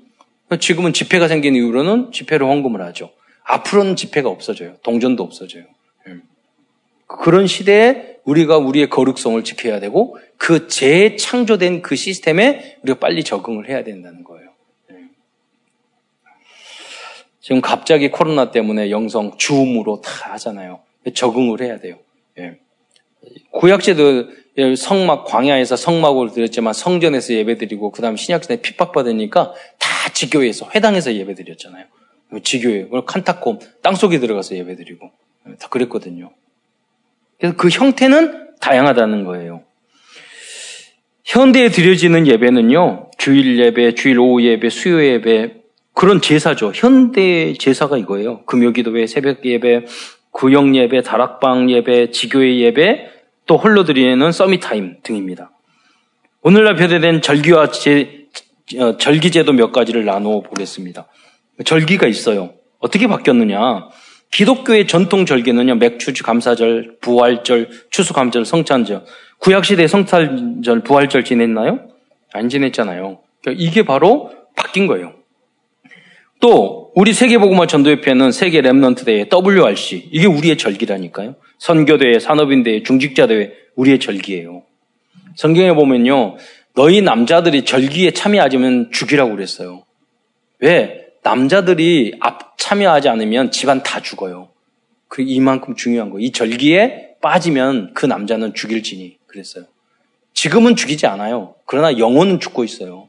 지금은 0.59 0.93
지폐가 0.93 1.27
생긴 1.27 1.55
이후로는 1.55 2.11
지폐로 2.11 2.47
헌금을 2.47 2.81
하죠. 2.85 3.11
앞으로는 3.43 3.95
지폐가 3.95 4.29
없어져요. 4.29 4.75
동전도 4.83 5.23
없어져요. 5.23 5.63
예. 6.07 6.17
그런 7.07 7.47
시대에 7.47 8.17
우리가 8.23 8.57
우리의 8.57 8.89
거룩성을 8.89 9.43
지켜야 9.43 9.79
되고 9.79 10.17
그 10.37 10.67
재창조된 10.67 11.81
그 11.81 11.95
시스템에 11.95 12.77
우리가 12.83 12.99
빨리 12.99 13.23
적응을 13.23 13.67
해야 13.67 13.83
된다는 13.83 14.23
거예요. 14.23 14.49
예. 14.91 14.95
지금 17.41 17.61
갑자기 17.61 18.09
코로나 18.11 18.51
때문에 18.51 18.91
영성 18.91 19.37
주음으로 19.37 20.01
다 20.01 20.33
하잖아요. 20.33 20.81
적응을 21.13 21.61
해야 21.61 21.79
돼요. 21.79 21.97
구약제도 23.51 24.27
성막 24.77 25.25
광야에서 25.25 25.75
성막을 25.75 26.31
드렸지만 26.31 26.73
성전에서 26.73 27.33
예배드리고 27.33 27.91
그다음 27.91 28.15
신약시대에 28.17 28.61
핍박받으니까 28.61 29.53
다 29.79 30.09
지교회에서 30.13 30.69
회당에서 30.73 31.13
예배드렸잖아요. 31.13 31.85
지교회, 32.43 32.87
카타콤 33.05 33.59
땅속에 33.81 34.19
들어가서 34.19 34.55
예배드리고 34.55 35.11
다 35.59 35.67
그랬거든요. 35.69 36.31
그래서 37.39 37.55
그 37.57 37.69
형태는 37.69 38.55
다양하다는 38.59 39.23
거예요. 39.25 39.63
현대에 41.25 41.69
드려지는 41.69 42.27
예배는요, 42.27 43.11
주일 43.17 43.59
예배, 43.59 43.95
주일 43.95 44.19
오후 44.19 44.43
예배, 44.43 44.69
수요 44.69 45.03
예배, 45.03 45.55
그런 45.93 46.21
제사죠. 46.21 46.71
현대 46.73 47.53
제사가 47.53 47.97
이거예요. 47.97 48.43
금요 48.45 48.73
기도회, 48.73 49.07
새벽 49.07 49.45
예배, 49.45 49.85
구역 50.33 50.75
예배, 50.75 51.03
다락방 51.03 51.69
예배, 51.69 52.11
지교회 52.11 52.57
예배, 52.57 53.09
또 53.45 53.57
홀로 53.57 53.85
드리는 53.85 54.31
Summit 54.31 54.71
Time 54.71 54.97
등입니다. 55.03 55.51
오늘날 56.41 56.75
배대된 56.75 57.21
절기와 57.21 57.69
제, 57.69 58.25
어, 58.77 58.97
절기제도 58.97 59.53
몇 59.53 59.71
가지를 59.71 60.05
나누어 60.05 60.41
보겠습니다. 60.41 61.07
절기가 61.63 62.07
있어요. 62.07 62.53
어떻게 62.79 63.07
바뀌었느냐? 63.07 63.89
기독교의 64.31 64.87
전통 64.87 65.25
절기는요, 65.25 65.75
맥추 65.75 66.11
감사절, 66.23 66.97
부활절, 66.99 67.69
추수감절, 67.91 68.45
성탄절. 68.45 69.05
구약시대 69.37 69.87
성탄절, 69.87 70.81
부활절 70.81 71.23
지냈나요? 71.23 71.87
안 72.33 72.49
지냈잖아요. 72.49 73.19
그러니까 73.41 73.63
이게 73.63 73.83
바로 73.83 74.31
바뀐 74.55 74.87
거예요. 74.87 75.13
또, 76.43 76.91
우리 76.93 77.13
세계복음화 77.13 77.67
전도협회는 77.67 78.33
세계 78.33 78.61
Remnant 78.61 79.05
대회 79.05 79.29
WRC. 79.31 80.09
이게 80.11 80.27
우리의 80.27 80.57
절기라니까요. 80.57 81.35
선교대회, 81.57 82.19
산업인대회, 82.19 82.83
중직자대회, 82.83 83.53
우리의 83.77 83.99
절기예요. 83.99 84.63
성경에 85.37 85.71
보면요, 85.71 86.35
너희 86.75 87.01
남자들이 87.01 87.63
절기에 87.63 88.11
참여하지면 88.11 88.91
죽이라고 88.91 89.31
그랬어요. 89.31 89.85
왜? 90.59 91.05
남자들이 91.23 92.15
앞 92.19 92.57
참여하지 92.57 93.07
않으면 93.07 93.51
집안 93.51 93.81
다 93.81 94.01
죽어요. 94.01 94.49
그 95.07 95.21
이만큼 95.21 95.75
중요한 95.75 96.09
거. 96.09 96.19
이 96.19 96.33
절기에 96.33 97.19
빠지면 97.21 97.93
그 97.93 98.05
남자는 98.05 98.53
죽일지니 98.53 99.17
그랬어요. 99.27 99.63
지금은 100.33 100.75
죽이지 100.75 101.07
않아요. 101.07 101.55
그러나 101.65 101.97
영혼은 101.97 102.41
죽고 102.41 102.65
있어요. 102.65 103.07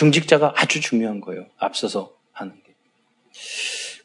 네. 0.00 0.10
중직자가 0.10 0.54
아주 0.56 0.80
중요한 0.80 1.20
거예요. 1.20 1.46
앞서서 1.58 2.10
하는 2.32 2.54
게. 2.54 2.72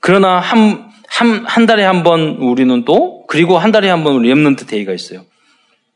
그러나 0.02 0.40
한, 0.40 0.90
한, 1.08 1.46
한 1.46 1.66
달에 1.66 1.84
한 1.84 2.04
번 2.04 2.38
우리는 2.38 2.84
또, 2.86 3.26
그리고 3.28 3.58
한 3.58 3.72
달에 3.72 3.90
한번 3.90 4.22
Remnant 4.22 4.68
Day가 4.68 4.94
있어요. 4.94 5.26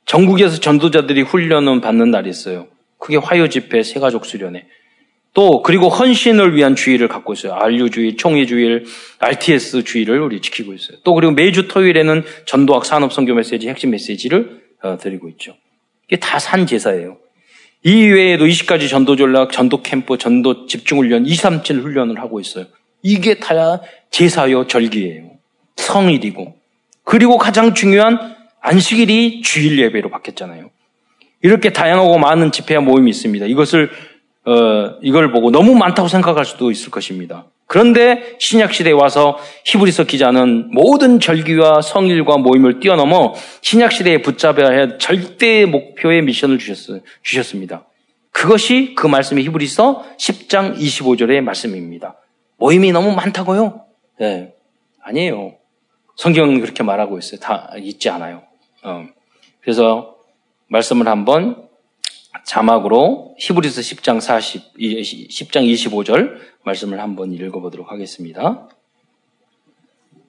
전국에서 0.06 0.60
전도자들이 0.60 1.22
훈련을 1.22 1.82
받는 1.82 2.10
날이 2.12 2.30
있어요. 2.30 2.68
그게 2.98 3.18
화요 3.18 3.48
집회, 3.50 3.84
세가족 3.84 4.26
수련회. 4.26 4.66
또 5.36 5.62
그리고 5.62 5.90
헌신을 5.90 6.56
위한 6.56 6.76
주의를 6.76 7.08
갖고 7.08 7.34
있어요. 7.34 7.54
RU주의, 7.54 8.16
총회주의, 8.18 8.84
RTS 9.20 9.84
주의를 9.84 10.20
우리 10.22 10.42
지키고 10.42 10.74
있어요. 10.74 10.98
또 11.04 11.14
그리고 11.14 11.32
매주 11.34 11.68
토요일에는 11.68 12.24
전도학 12.46 12.84
산업 12.86 13.14
선교 13.14 13.36
메시지 13.36 13.70
핵심 13.70 13.92
메시지를 13.92 14.62
어, 14.82 14.98
드리고 14.98 15.30
있죠. 15.30 15.56
이게 16.08 16.18
다 16.18 16.40
산 16.40 16.66
제사예요. 16.66 17.18
이 17.84 18.08
외에도 18.08 18.46
20가지 18.46 18.90
전도 18.90 19.16
전략, 19.16 19.52
전도 19.52 19.82
캠프, 19.82 20.18
전도 20.18 20.66
집중 20.66 21.00
훈련, 21.00 21.26
2, 21.26 21.34
3, 21.34 21.64
7 21.64 21.82
훈련을 21.82 22.20
하고 22.20 22.40
있어요. 22.40 22.66
이게 23.02 23.40
다 23.40 23.82
제사요 24.12 24.68
절기예요. 24.68 25.32
성일이고. 25.78 26.58
그리고 27.04 27.38
가장 27.38 27.74
중요한 27.74 28.36
안식일이 28.62 29.42
주일 29.42 29.80
예배로 29.80 30.10
바뀌었잖아요. 30.10 30.70
이렇게 31.42 31.72
다양하고 31.72 32.18
많은 32.18 32.52
집회와 32.52 32.82
모임이 32.82 33.10
있습니다. 33.10 33.46
이것을 33.46 33.90
어, 34.46 34.98
이걸 35.02 35.32
보고 35.32 35.52
너무 35.52 35.76
많다고 35.76 36.08
생각할 36.08 36.46
수도 36.46 36.72
있을 36.72 36.92
것입니다. 36.92 37.46
그런데 37.68 38.36
신약 38.40 38.74
시대에 38.74 38.94
와서 38.94 39.38
히브리서 39.66 40.06
기자는 40.06 40.72
모든 40.72 41.20
절기와 41.20 41.82
성일과 41.82 42.38
모임을 42.38 42.80
뛰어넘어 42.80 43.36
신약 43.62 43.92
시대에 43.92 44.24
붙잡아야 44.24 44.66
할 44.66 44.98
절대 44.98 45.66
목표의 45.66 46.24
미션을 46.24 46.58
주셨, 46.58 47.04
주셨습니다. 47.22 47.86
그것이 48.32 48.96
그 48.96 49.06
말씀이 49.06 49.44
히브리서 49.44 50.04
10장 50.18 50.78
25절의 50.78 51.42
말씀입니다. 51.42 52.16
모임이 52.58 52.92
너무 52.92 53.12
많다고요? 53.12 53.86
네. 54.20 54.56
아니에요. 55.04 55.54
성경은 56.16 56.62
그렇게 56.62 56.82
말하고 56.82 57.20
있어요. 57.20 57.40
다 57.40 57.72
있지 57.78 58.10
않아요. 58.10 58.42
어. 58.84 59.06
그래서 59.62 60.16
말씀을 60.70 61.08
한번 61.08 61.69
자막으로 62.46 63.36
히브리서 63.38 63.82
10장 63.82 64.22
40, 64.22 64.78
10장 64.78 65.72
25절 65.72 66.38
말씀을 66.64 67.00
한번 67.00 67.32
읽어보도록 67.34 67.92
하겠습니다. 67.92 68.68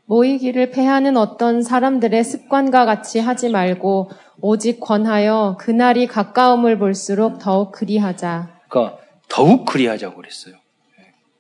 모이기를 0.07 0.71
패하는 0.71 1.17
어떤 1.17 1.63
사람들의 1.63 2.25
습관과 2.25 2.85
같이 2.85 3.21
하지 3.21 3.49
말고 3.49 4.11
오직 4.41 4.81
권하여 4.81 5.57
그날이 5.61 6.07
가까움을 6.07 6.79
볼수록 6.79 7.39
더욱 7.39 7.71
그리하자. 7.71 8.59
그러니까 8.69 8.99
더욱 9.29 9.65
그리하자고 9.67 10.17
그랬어요. 10.17 10.57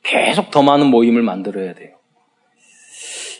계속 0.02 0.50
더 0.50 0.62
많은 0.62 0.86
모임을 0.86 1.22
만들어야 1.22 1.74
돼요. 1.74 1.96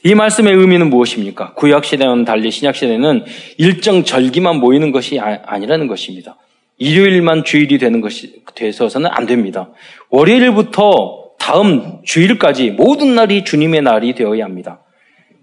이 0.03 0.15
말씀의 0.15 0.55
의미는 0.55 0.91
무엇입니까? 0.91 1.55
구약 1.55 1.85
시대와는 1.85 2.25
달리 2.25 2.51
신약 2.51 2.75
시대는 2.75 3.25
일정 3.59 4.03
절기만 4.03 4.59
모이는 4.59 4.93
것이 4.93 5.21
아, 5.21 5.43
아니라는 5.45 5.87
것입니다. 5.87 6.37
일요일만 6.81 7.45
주일이 7.45 7.79
되는 7.79 8.01
것이 8.01 8.43
되서는 8.55 9.11
안 9.13 9.27
됩니다. 9.27 9.71
월요일부터 10.09 11.31
다음 11.39 11.99
주일까지 12.05 12.71
모든 12.71 13.15
날이 13.15 13.45
주님의 13.45 13.83
날이 13.83 14.15
되어야 14.15 14.45
합니다. 14.45 14.81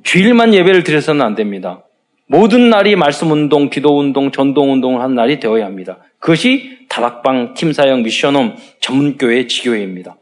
주일만 0.04 0.54
예배를 0.54 0.84
드려서는 0.84 1.22
안 1.24 1.36
됩니다. 1.36 1.84
모든 2.28 2.70
날이 2.70 2.96
말씀 2.96 3.32
운동, 3.32 3.70
기도 3.70 4.00
운동, 4.00 4.32
전동 4.32 4.74
운동을 4.74 5.02
하는 5.02 5.16
날이 5.16 5.40
되어야 5.40 5.66
합니다. 5.66 6.00
그것이 6.20 6.80
다락방, 6.90 7.54
팀사역, 7.54 8.02
미션홈, 8.02 8.56
전문교회, 8.82 9.48
지교회입니다. 9.48 10.18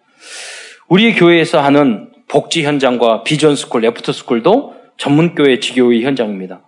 우리 0.90 1.14
교회에서 1.16 1.62
하는 1.62 2.10
복지 2.28 2.64
현장과 2.64 3.24
Vision 3.24 3.56
School, 3.56 3.82
Remnant 3.82 4.12
School도 4.12 4.76
전문교회, 4.98 5.60
지교회 5.60 6.02
현장입니다. 6.02 6.65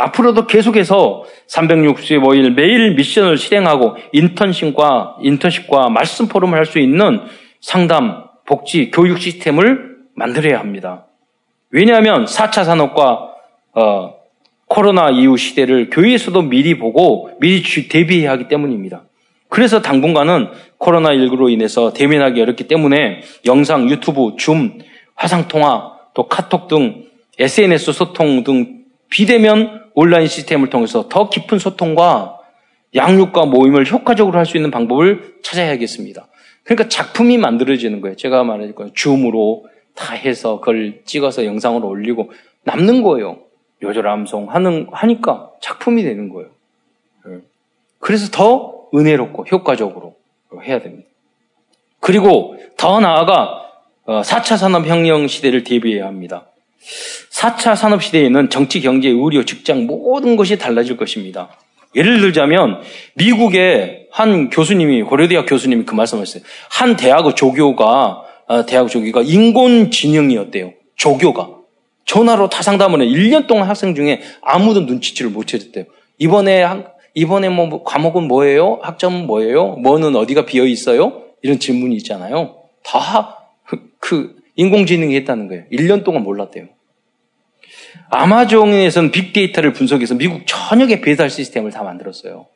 앞으로도 0.00 0.46
계속해서 0.46 1.24
365일 1.46 2.54
매일 2.54 2.94
미션을 2.94 3.36
실행하고 3.36 3.96
인턴십과 4.12 5.18
인턴십과 5.20 5.90
말씀 5.90 6.26
포럼을 6.26 6.58
할 6.58 6.64
수 6.64 6.78
있는 6.78 7.20
상담, 7.60 8.24
복지, 8.46 8.90
교육 8.90 9.18
시스템을 9.18 9.96
만들어야 10.14 10.58
합니다. 10.58 11.06
왜냐하면 11.70 12.24
4차 12.24 12.64
산업과 12.64 13.34
어, 13.74 14.14
코로나 14.66 15.10
이후 15.10 15.36
시대를 15.36 15.90
교회에서도 15.90 16.42
미리 16.42 16.78
보고 16.78 17.30
미리 17.40 17.62
대비해야 17.88 18.30
하기 18.32 18.48
때문입니다. 18.48 19.02
그래서 19.48 19.82
당분간은 19.82 20.48
코로나19로 20.78 21.50
인해서 21.50 21.92
대면하기 21.92 22.40
어렵기 22.40 22.68
때문에 22.68 23.20
영상, 23.46 23.90
유튜브, 23.90 24.36
줌, 24.38 24.80
화상통화, 25.16 25.92
또 26.14 26.28
카톡 26.28 26.68
등 26.68 27.04
SNS 27.38 27.92
소통 27.92 28.44
등 28.44 28.79
비대면 29.10 29.90
온라인 29.94 30.26
시스템을 30.26 30.70
통해서 30.70 31.08
더 31.08 31.28
깊은 31.28 31.58
소통과 31.58 32.38
양육과 32.94 33.46
모임을 33.46 33.90
효과적으로 33.90 34.38
할 34.38 34.46
수 34.46 34.56
있는 34.56 34.70
방법을 34.70 35.36
찾아야겠습니다. 35.42 36.26
그러니까 36.64 36.88
작품이 36.88 37.38
만들어지는 37.38 38.00
거예요. 38.00 38.16
제가 38.16 38.44
말할 38.44 38.74
거예요. 38.74 38.92
줌으로 38.94 39.66
다 39.94 40.14
해서 40.14 40.60
그걸 40.60 41.02
찍어서 41.04 41.44
영상으로 41.44 41.88
올리고 41.88 42.32
남는 42.64 43.02
거예요. 43.02 43.40
요절 43.82 44.06
암송 44.06 44.52
하는 44.52 44.86
하니까 44.92 45.50
작품이 45.60 46.02
되는 46.02 46.28
거예요. 46.28 46.50
예. 47.28 47.38
그래서 47.98 48.30
더 48.30 48.88
은혜롭고 48.94 49.46
효과적으로 49.50 50.16
해야 50.62 50.80
됩니다. 50.80 51.08
그리고 52.00 52.56
더 52.76 53.00
나아가 53.00 53.62
4차 54.06 54.54
어, 54.54 54.56
산업혁명 54.56 55.28
시대를 55.28 55.64
대비해야 55.64 56.06
합니다. 56.06 56.49
4차 57.30 57.76
산업시대에는 57.76 58.50
정치, 58.50 58.80
경제, 58.80 59.08
의료, 59.08 59.44
직장 59.44 59.86
모든 59.86 60.36
것이 60.36 60.58
달라질 60.58 60.96
것입니다. 60.96 61.50
예를 61.94 62.20
들자면 62.20 62.82
미국의 63.14 64.06
한 64.12 64.50
교수님이 64.50 65.02
고려대학 65.02 65.46
교수님이 65.46 65.84
그 65.84 65.94
말씀하셨어요. 65.94 66.42
한 66.70 66.96
대학의 66.96 67.34
조교가 67.34 68.22
어, 68.48 68.66
대학 68.66 68.88
조교가 68.88 69.22
인공지능이었대요. 69.22 70.72
조교가 70.96 71.50
전화로 72.04 72.48
다 72.48 72.62
상담을 72.62 73.02
해. 73.02 73.06
1년 73.06 73.46
동안 73.46 73.68
학생 73.68 73.94
중에 73.94 74.20
아무도 74.42 74.80
눈치질을 74.82 75.30
못 75.30 75.52
해줬대요. 75.52 75.84
이번에 76.18 76.66
이번에 77.14 77.48
뭐 77.48 77.82
과목은 77.82 78.28
뭐예요? 78.28 78.80
학점은 78.82 79.26
뭐예요? 79.26 79.76
뭐는 79.76 80.16
어디가 80.16 80.46
비어 80.46 80.64
있어요? 80.64 81.22
이런 81.42 81.58
질문이 81.58 81.96
있잖아요. 81.96 82.56
다 82.84 83.40
그 84.00 84.34
인공지능이 84.60 85.16
했다는 85.16 85.48
거예요. 85.48 85.64
1년 85.72 86.04
동안 86.04 86.22
몰랐대요. 86.22 86.66
아마존에서는 88.10 89.10
빅데이터를 89.10 89.72
분석해서 89.72 90.14
미국 90.14 90.42
전역의 90.46 91.00
배달 91.00 91.30
시스템을 91.30 91.70
다 91.70 91.82
만들었어요. 91.82 92.46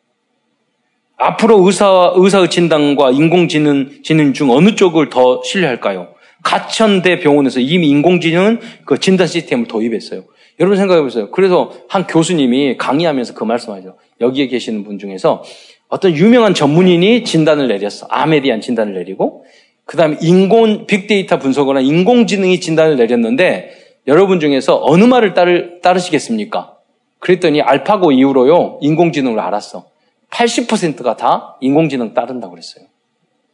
앞으로 1.17 1.65
의사, 1.65 2.13
의사의 2.15 2.51
진단과 2.51 3.13
인공지능 3.13 4.03
지능 4.03 4.35
중 4.35 4.51
어느 4.51 4.75
쪽을 4.75 5.09
더 5.09 5.43
신뢰할까요? 5.43 6.09
가천대 6.43 7.21
병원에서 7.21 7.61
이미 7.61 7.89
인공지능 7.89 8.61
그 8.85 8.99
진단 8.99 9.27
시스템을 9.27 9.67
도입했어요. 9.67 10.25
여러분 10.61 10.77
생각해 10.77 11.01
보세요. 11.01 11.31
그래서 11.31 11.73
한 11.89 12.07
교수님이 12.07 12.77
강의하면서 12.77 13.33
그 13.33 13.45
말씀하죠. 13.45 13.97
여기에 14.21 14.49
계시는 14.49 14.85
분 14.85 14.99
중에서 14.99 15.43
어떤 15.89 16.17
유명한 16.17 16.55
전문인이 16.55 17.25
진단을 17.25 17.69
내렸어. 17.69 18.07
암에 18.11 18.41
대한 18.41 18.61
진단을 18.61 18.95
내리고, 18.95 19.45
그 19.85 19.97
다음에 19.97 20.17
인공, 20.21 20.87
빅데이터 20.87 21.39
분석을 21.39 21.77
한 21.77 21.85
인공지능이 21.85 22.61
진단을 22.61 22.97
내렸는데, 22.97 23.71
여러분 24.07 24.41
중에서 24.41 24.81
어느 24.83 25.05
말을 25.05 25.35
따르, 25.35 25.81
따르시겠습니까? 25.81 26.77
그랬더니 27.19 27.63
알파고 27.63 28.13
이후로요, 28.13 28.79
인공지능을 28.83 29.41
알았어. 29.41 29.87
80%가 30.31 31.17
다 31.17 31.57
인공지능 31.61 32.13
따른다고 32.13 32.53
그랬어요. 32.53 32.87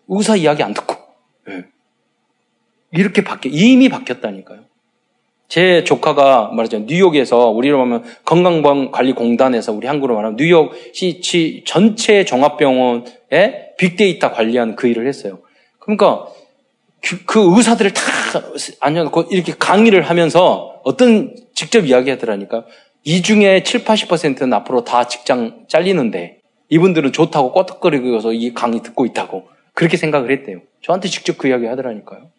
의사 0.08 0.34
이야기 0.34 0.62
안 0.62 0.74
듣고. 0.74 0.96
네. 1.46 1.64
이렇게 2.92 3.22
바뀌, 3.22 3.48
이미 3.52 3.88
바뀌었다니까요. 3.88 4.60
제 5.46 5.82
조카가 5.84 6.50
말하죠. 6.52 6.80
뉴욕에서 6.80 7.50
우리로 7.50 7.80
하면 7.80 8.04
건강관리공단에서 8.24 9.72
우리 9.72 9.88
한국으로 9.88 10.14
말하면 10.14 10.36
뉴욕시 10.36 11.64
전체 11.66 12.24
종합병원에 12.24 13.74
빅데이터 13.76 14.32
관리하는 14.32 14.76
그 14.76 14.86
일을 14.86 15.08
했어요. 15.08 15.40
그러니까 15.80 16.26
그, 17.02 17.24
그 17.24 17.56
의사들을 17.56 17.92
다 17.92 18.02
앉혀놓고 18.80 19.22
이렇게 19.30 19.52
강의를 19.58 20.02
하면서 20.02 20.80
어떤 20.84 21.34
직접 21.54 21.84
이야기하더라니까. 21.84 22.64
이 23.02 23.22
중에 23.22 23.62
7, 23.62 23.84
80%는 23.84 24.52
앞으로 24.52 24.84
다 24.84 25.08
직장 25.08 25.64
잘리는데 25.68 26.40
이분들은 26.68 27.12
좋다고 27.12 27.52
꼬덕거리고서 27.52 28.32
이 28.32 28.52
강의 28.54 28.82
듣고 28.82 29.06
있다고 29.06 29.48
그렇게 29.74 29.96
생각을 29.96 30.30
했대요. 30.30 30.60
저한테 30.82 31.08
직접 31.08 31.38
그 31.38 31.48
이야기 31.48 31.66
하더라니까요. 31.66 32.30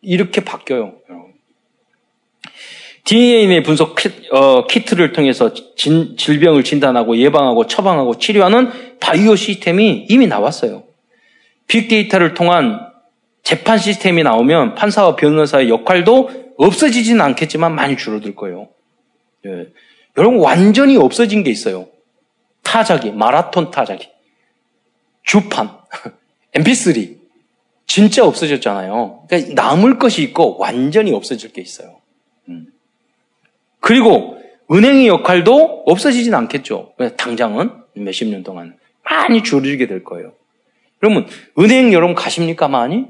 이렇게 0.00 0.42
바뀌어요. 0.44 0.94
DNA 3.04 3.62
분석 3.62 3.96
어, 4.32 4.66
키트를 4.66 5.12
통해서 5.12 5.52
진, 5.76 6.16
질병을 6.16 6.64
진단하고 6.64 7.18
예방하고 7.18 7.66
처방하고 7.66 8.18
치료하는 8.18 8.98
바이오 9.00 9.36
시스템이 9.36 10.06
이미 10.08 10.26
나왔어요. 10.26 10.83
빅데이터를 11.66 12.34
통한 12.34 12.92
재판 13.42 13.78
시스템이 13.78 14.22
나오면 14.22 14.74
판사와 14.74 15.16
변호사의 15.16 15.68
역할도 15.68 16.54
없어지지는 16.56 17.20
않겠지만 17.20 17.74
많이 17.74 17.96
줄어들 17.96 18.34
거예요. 18.34 18.68
예. 19.46 19.68
여러분 20.16 20.40
완전히 20.40 20.96
없어진 20.96 21.42
게 21.42 21.50
있어요. 21.50 21.88
타자기, 22.62 23.10
마라톤 23.10 23.70
타자기, 23.70 24.08
주판, 25.22 25.70
mp3 26.54 27.18
진짜 27.86 28.24
없어졌잖아요. 28.24 29.26
그러니까 29.28 29.54
남을 29.54 29.98
것이 29.98 30.22
있고 30.22 30.56
완전히 30.58 31.12
없어질 31.12 31.52
게 31.52 31.60
있어요. 31.60 32.00
음. 32.48 32.68
그리고 33.80 34.38
은행의 34.70 35.08
역할도 35.08 35.84
없어지진 35.86 36.34
않겠죠. 36.34 36.94
당장은 37.18 37.70
몇십 37.94 38.28
년 38.28 38.42
동안 38.42 38.78
많이 39.02 39.42
줄어들게 39.42 39.86
될 39.86 40.02
거예요. 40.02 40.32
그러면 41.04 41.26
은행 41.58 41.92
여러분 41.92 42.14
가십니까 42.14 42.66
많이? 42.66 43.04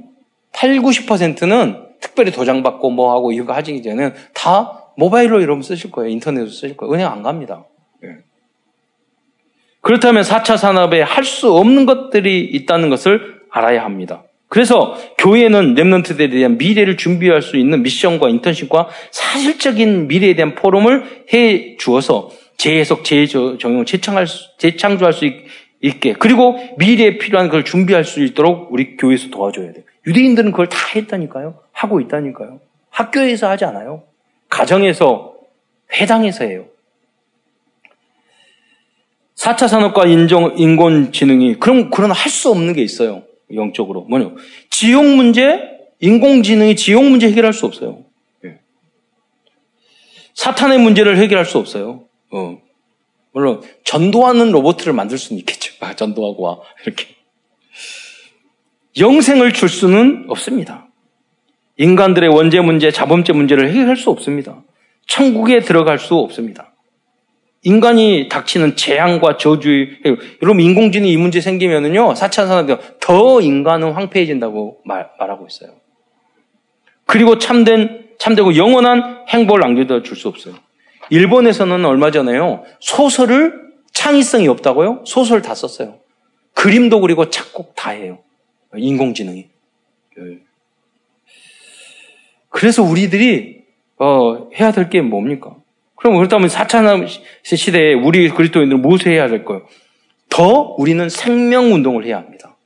8, 0.53 0.79
90%는 0.79 1.77
특별히 2.01 2.33
도장 2.33 2.65
받고 2.65 2.91
뭐 2.91 3.13
하고 3.13 3.31
이거 3.31 3.53
하기 3.53 3.83
전에는 3.85 4.15
다 4.35 4.91
모바일로 4.97 5.41
여러분 5.43 5.63
쓰실 5.63 5.93
거예요. 5.93 6.11
인터넷으로 6.11 6.51
쓰실 6.51 6.77
거예요. 6.77 6.93
은행 6.93 7.07
안 7.07 7.23
갑니다. 7.23 7.65
예. 8.03 8.09
그렇다면 9.81 10.25
4차 10.25 10.57
산업에 10.57 11.03
할 11.03 11.23
수 11.23 11.53
없는 11.53 11.87
것들이 11.87 12.41
있다는 12.41 12.91
것을 12.91 13.43
알아야 13.51 13.85
합니다. 13.85 14.25
그래서 14.49 14.97
교회는 15.19 15.77
랩런트들에 15.77 16.33
대한 16.33 16.59
미래를 16.59 16.97
준비할 16.97 17.43
수 17.43 17.57
있는 17.57 17.83
미션과 17.85 18.29
인턴십과 18.29 18.89
사실적인 19.13 20.09
미래에 20.09 20.35
대한 20.35 20.57
포럼을 20.57 21.27
해 21.33 21.77
주어서 21.77 22.31
재해석, 22.57 23.05
재정용, 23.05 23.85
재창할 23.85 24.27
수, 24.27 24.57
재창조할 24.59 25.13
수 25.13 25.27
있게 25.85 26.15
그리고 26.15 26.57
미래에 26.79 27.19
필요한 27.19 27.51
걸 27.51 27.63
준비할 27.65 28.05
수 28.05 28.25
있도록 28.25 28.73
우리 28.73 28.97
교회에서 28.97 29.29
도와줘야 29.29 29.73
돼요. 29.73 29.85
유대인들은 30.07 30.51
그걸 30.53 30.69
다 30.69 30.79
했다니까요. 30.95 31.59
하고 31.73 32.01
있다니까요. 32.01 32.61
학교에서 32.89 33.51
하지 33.51 33.67
않아요. 33.67 34.03
가정에서, 34.49 35.35
회당에서 35.93 36.45
해요. 36.45 36.67
4차 39.37 39.69
산업과 39.69 40.07
인정, 40.07 40.55
인공지능이, 40.57 41.59
그럼, 41.59 41.91
그런 41.91 42.11
할 42.13 42.31
수 42.31 42.51
없는 42.51 42.73
게 42.73 42.83
있어요. 42.83 43.25
영적으로. 43.53 44.03
뭐냐. 44.03 44.31
지옥 44.71 45.05
문제, 45.05 45.61
인공지능이 46.01 46.77
지옥 46.77 47.05
문제 47.05 47.29
해결할 47.29 47.53
수 47.53 47.67
없어요. 47.67 48.05
예. 48.45 48.59
사탄의 50.35 50.79
문제를 50.79 51.19
해결할 51.19 51.45
수 51.45 51.59
없어요. 51.59 52.05
어. 52.31 52.59
물론, 53.35 53.63
전도하는 53.83 54.53
로봇을 54.53 54.93
만들 54.93 55.19
수는 55.19 55.41
있겠죠. 55.41 55.75
아, 55.81 55.95
전도하고 55.95 56.43
와. 56.43 56.61
이렇게. 56.85 57.09
영생을 58.99 59.53
줄 59.53 59.69
수는 59.69 60.27
없습니다. 60.29 60.87
인간들의 61.77 62.31
원죄 62.31 62.61
문제, 62.61 62.93
자범죄 62.93 63.33
문제를 63.33 63.71
해결할 63.71 63.97
수 63.97 64.11
없습니다. 64.11 64.63
천국에 65.09 65.59
들어갈 65.59 65.99
수 65.99 66.15
없습니다. 66.15 66.75
인간이 67.63 68.29
닥치는 68.29 68.77
재앙과 68.77 69.37
저주의, 69.37 69.99
여러분, 70.41 70.63
인공지능이 70.63 71.11
이 71.11 71.17
문제 71.17 71.41
생기면은요, 71.41 72.15
4차 72.15 72.47
산업이 72.47 72.77
더 73.01 73.41
인간은 73.41 73.93
황폐해진다고 73.93 74.83
말, 74.85 75.11
말하고 75.19 75.47
있어요. 75.47 75.75
그리고 77.07 77.39
참된, 77.39 78.07
참되고 78.19 78.57
영원한 78.57 79.25
행복을 79.29 79.61
남겨다 79.61 80.03
줄 80.05 80.17
수 80.17 80.29
없어요. 80.29 80.55
일본에서는 81.11 81.85
얼마 81.85 82.11
전에요, 82.11 82.65
소설을 82.81 83.65
창의성이 83.93 84.49
없다고요? 84.49 85.05
소설 85.07 85.43
다 85.43 85.55
썼어요. 85.55 85.99
그림도 86.55 87.01
그리고 87.01 87.31
작곡 87.31 87.75
다 87.75 87.91
해요. 87.91 88.19
인공지능이. 88.77 89.49
예. 90.19 90.39
그래서 92.49 92.83
우리들이 92.83 93.65
어, 93.99 94.49
해야 94.59 94.73
될 94.73 94.89
게 94.91 95.01
뭡니까? 95.01 95.57
그럼 95.97 96.17
그렇다면 96.17 96.49
4차 96.49 97.09
시대에 97.43 97.95
우리 97.95 98.29
그리스도인들은 98.29 98.83
무엇을 98.83 99.13
해야 99.13 99.29
될 99.29 99.45
거예요? 99.45 99.67
더 100.29 100.75
우리는 100.79 101.09
생명 101.09 101.73
운동을 101.73 102.05
해야 102.05 102.19
합니다. 102.19 102.57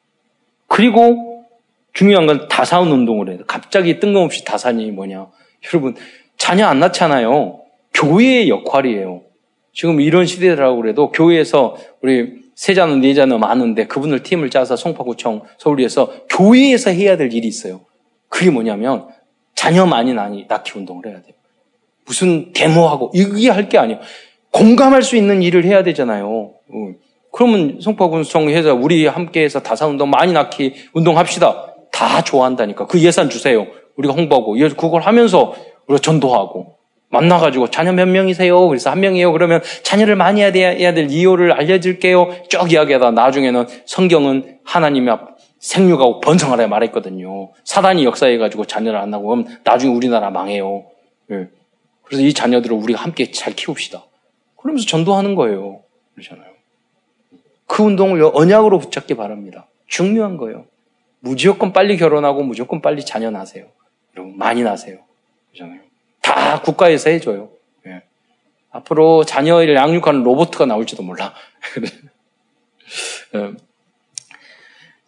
그리고 0.66 1.46
중요한 1.92 2.26
건 2.26 2.48
다산 2.48 2.90
운동을 2.90 3.30
해요. 3.30 3.38
갑자기 3.46 4.00
뜬금없이 4.00 4.44
다산이 4.44 4.90
뭐냐? 4.90 5.26
여러분 5.72 5.96
자녀 6.36 6.66
안 6.66 6.80
낳잖아요. 6.80 7.60
교회의 7.94 8.48
역할이에요. 8.48 9.22
지금 9.72 10.00
이런 10.00 10.26
시대라고 10.26 10.80
그래도 10.80 11.10
교회에서 11.10 11.76
우리 12.02 12.48
세자는 12.54 13.00
네자는 13.00 13.38
많은데 13.38 13.86
그분들 13.86 14.22
팀을 14.22 14.50
짜서 14.50 14.74
송파구청 14.76 15.42
서울에서 15.58 16.12
교회에서 16.28 16.90
해야 16.90 17.16
될 17.16 17.32
일이 17.32 17.46
있어요. 17.46 17.82
그게 18.28 18.50
뭐냐면 18.50 19.06
자녀 19.54 19.86
많이 19.86 20.12
낳기 20.14 20.72
운동을 20.76 21.06
해야 21.06 21.22
돼요. 21.22 21.34
무슨 22.06 22.52
데모하고 22.52 23.12
이게 23.14 23.50
할 23.50 23.68
게 23.68 23.78
아니에요. 23.78 24.00
공감할 24.50 25.02
수 25.02 25.16
있는 25.16 25.42
일을 25.42 25.64
해야 25.64 25.82
되잖아요. 25.82 26.54
그러면 27.32 27.78
송파구청 27.80 28.48
해서 28.48 28.74
우리 28.74 29.06
함께해서 29.06 29.62
다사운동 29.62 30.10
많이 30.10 30.32
낳기 30.32 30.74
운동합시다. 30.94 31.74
다 31.92 32.24
좋아한다니까. 32.24 32.86
그 32.86 32.98
예산 33.00 33.28
주세요. 33.28 33.66
우리가 33.96 34.14
홍보하고 34.14 34.56
그걸 34.76 35.02
하면서 35.02 35.54
우리가 35.86 36.00
전도하고 36.00 36.77
만나가지고 37.10 37.70
자녀 37.70 37.92
몇 37.92 38.06
명이세요? 38.06 38.68
그래서 38.68 38.90
한 38.90 39.00
명이에요. 39.00 39.32
그러면 39.32 39.62
자녀를 39.82 40.16
많이 40.16 40.42
해야, 40.42 40.52
될 40.52 41.10
이유를 41.10 41.52
알려줄게요. 41.52 42.48
쭉 42.48 42.70
이야기하다 42.70 43.12
나중에는 43.12 43.66
성경은 43.86 44.58
하나님의 44.64 45.16
생육하고 45.58 46.20
번성하라 46.20 46.68
말했거든요. 46.68 47.50
사단이 47.64 48.04
역사해가지고 48.04 48.66
자녀를 48.66 48.98
안 48.98 49.10
낳고 49.10 49.44
나중에 49.64 49.92
우리나라 49.92 50.30
망해요. 50.30 50.84
예. 51.30 51.48
그래서 52.02 52.22
이 52.22 52.32
자녀들을 52.32 52.76
우리가 52.76 53.02
함께 53.02 53.30
잘 53.30 53.54
키웁시다. 53.54 54.04
그러면서 54.56 54.86
전도하는 54.86 55.34
거예요. 55.34 55.80
그러잖아요. 56.14 56.48
그 57.66 57.82
운동을 57.82 58.30
언약으로 58.32 58.78
붙잡기 58.78 59.14
바랍니다. 59.14 59.66
중요한 59.86 60.36
거예요. 60.36 60.66
무조건 61.20 61.72
빨리 61.72 61.96
결혼하고 61.96 62.42
무조건 62.42 62.80
빨리 62.80 63.04
자녀 63.04 63.30
낳으세요. 63.30 63.66
여러분 64.16 64.36
많이 64.36 64.62
낳으세요. 64.62 64.98
그러잖아요. 65.52 65.87
다 66.28 66.60
국가에서 66.60 67.10
해줘요. 67.10 67.48
예. 67.86 68.02
앞으로 68.70 69.24
자녀를 69.24 69.74
양육하는 69.74 70.22
로봇가 70.22 70.66
나올지도 70.66 71.02
몰라. 71.02 71.32
예. 73.34 73.52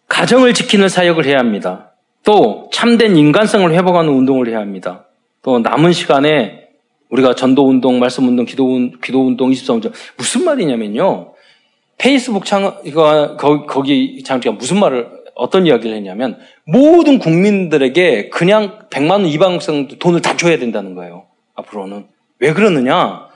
가정을 0.07 0.53
지키는 0.53 0.89
사역을 0.89 1.25
해야 1.25 1.37
합니다. 1.37 1.91
또 2.23 2.69
참된 2.73 3.15
인간성을 3.15 3.71
회복하는 3.71 4.11
운동을 4.11 4.49
해야 4.49 4.59
합니다. 4.59 5.07
또 5.41 5.59
남은 5.59 5.93
시간에 5.93 6.69
우리가 7.09 7.35
전도 7.35 7.67
운동, 7.67 7.99
말씀 7.99 8.27
운동, 8.27 8.45
기도, 8.45 8.67
기도 9.01 9.25
운동 9.25 9.51
24운동 9.51 9.91
무슨 10.17 10.43
말이냐면요. 10.45 11.33
페이스북 11.97 12.45
창, 12.45 12.79
이거, 12.83 13.37
거기 13.37 14.23
장치가 14.23 14.55
무슨 14.55 14.79
말을, 14.79 15.07
어떤 15.41 15.65
이야기를 15.65 15.95
했냐면 15.95 16.37
모든 16.65 17.17
국민들에게 17.17 18.29
그냥 18.29 18.87
100만 18.91 19.11
원 19.11 19.25
이방성 19.25 19.87
돈을 19.87 20.21
다 20.21 20.37
줘야 20.37 20.59
된다는 20.59 20.93
거예요. 20.93 21.25
앞으로는. 21.55 22.05
왜 22.37 22.53
그러느냐? 22.53 23.27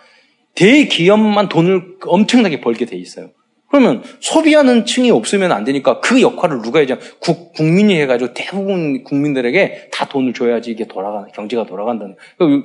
대기업만 0.53 1.49
돈을 1.49 1.97
엄청나게 2.05 2.61
벌게 2.61 2.85
돼 2.85 2.95
있어요. 2.95 3.31
그러면 3.69 4.03
소비하는 4.19 4.85
층이 4.85 5.09
없으면 5.09 5.51
안 5.51 5.63
되니까 5.63 5.99
그 5.99 6.21
역할을 6.21 6.61
누가 6.61 6.79
해야지? 6.79 6.95
국, 7.19 7.53
국민이 7.53 7.99
해가지고 8.01 8.35
대부분 8.35 9.03
국민들에게 9.03 9.89
다 9.91 10.05
돈을 10.07 10.33
줘야지 10.33 10.71
이게 10.71 10.85
돌아가는, 10.85 11.27
경제가 11.33 11.65
돌아간다는. 11.65 12.15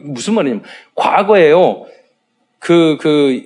무슨 0.05 0.35
말이냐면, 0.35 0.65
과거에요, 0.95 1.87
그, 2.59 2.99
그, 3.01 3.43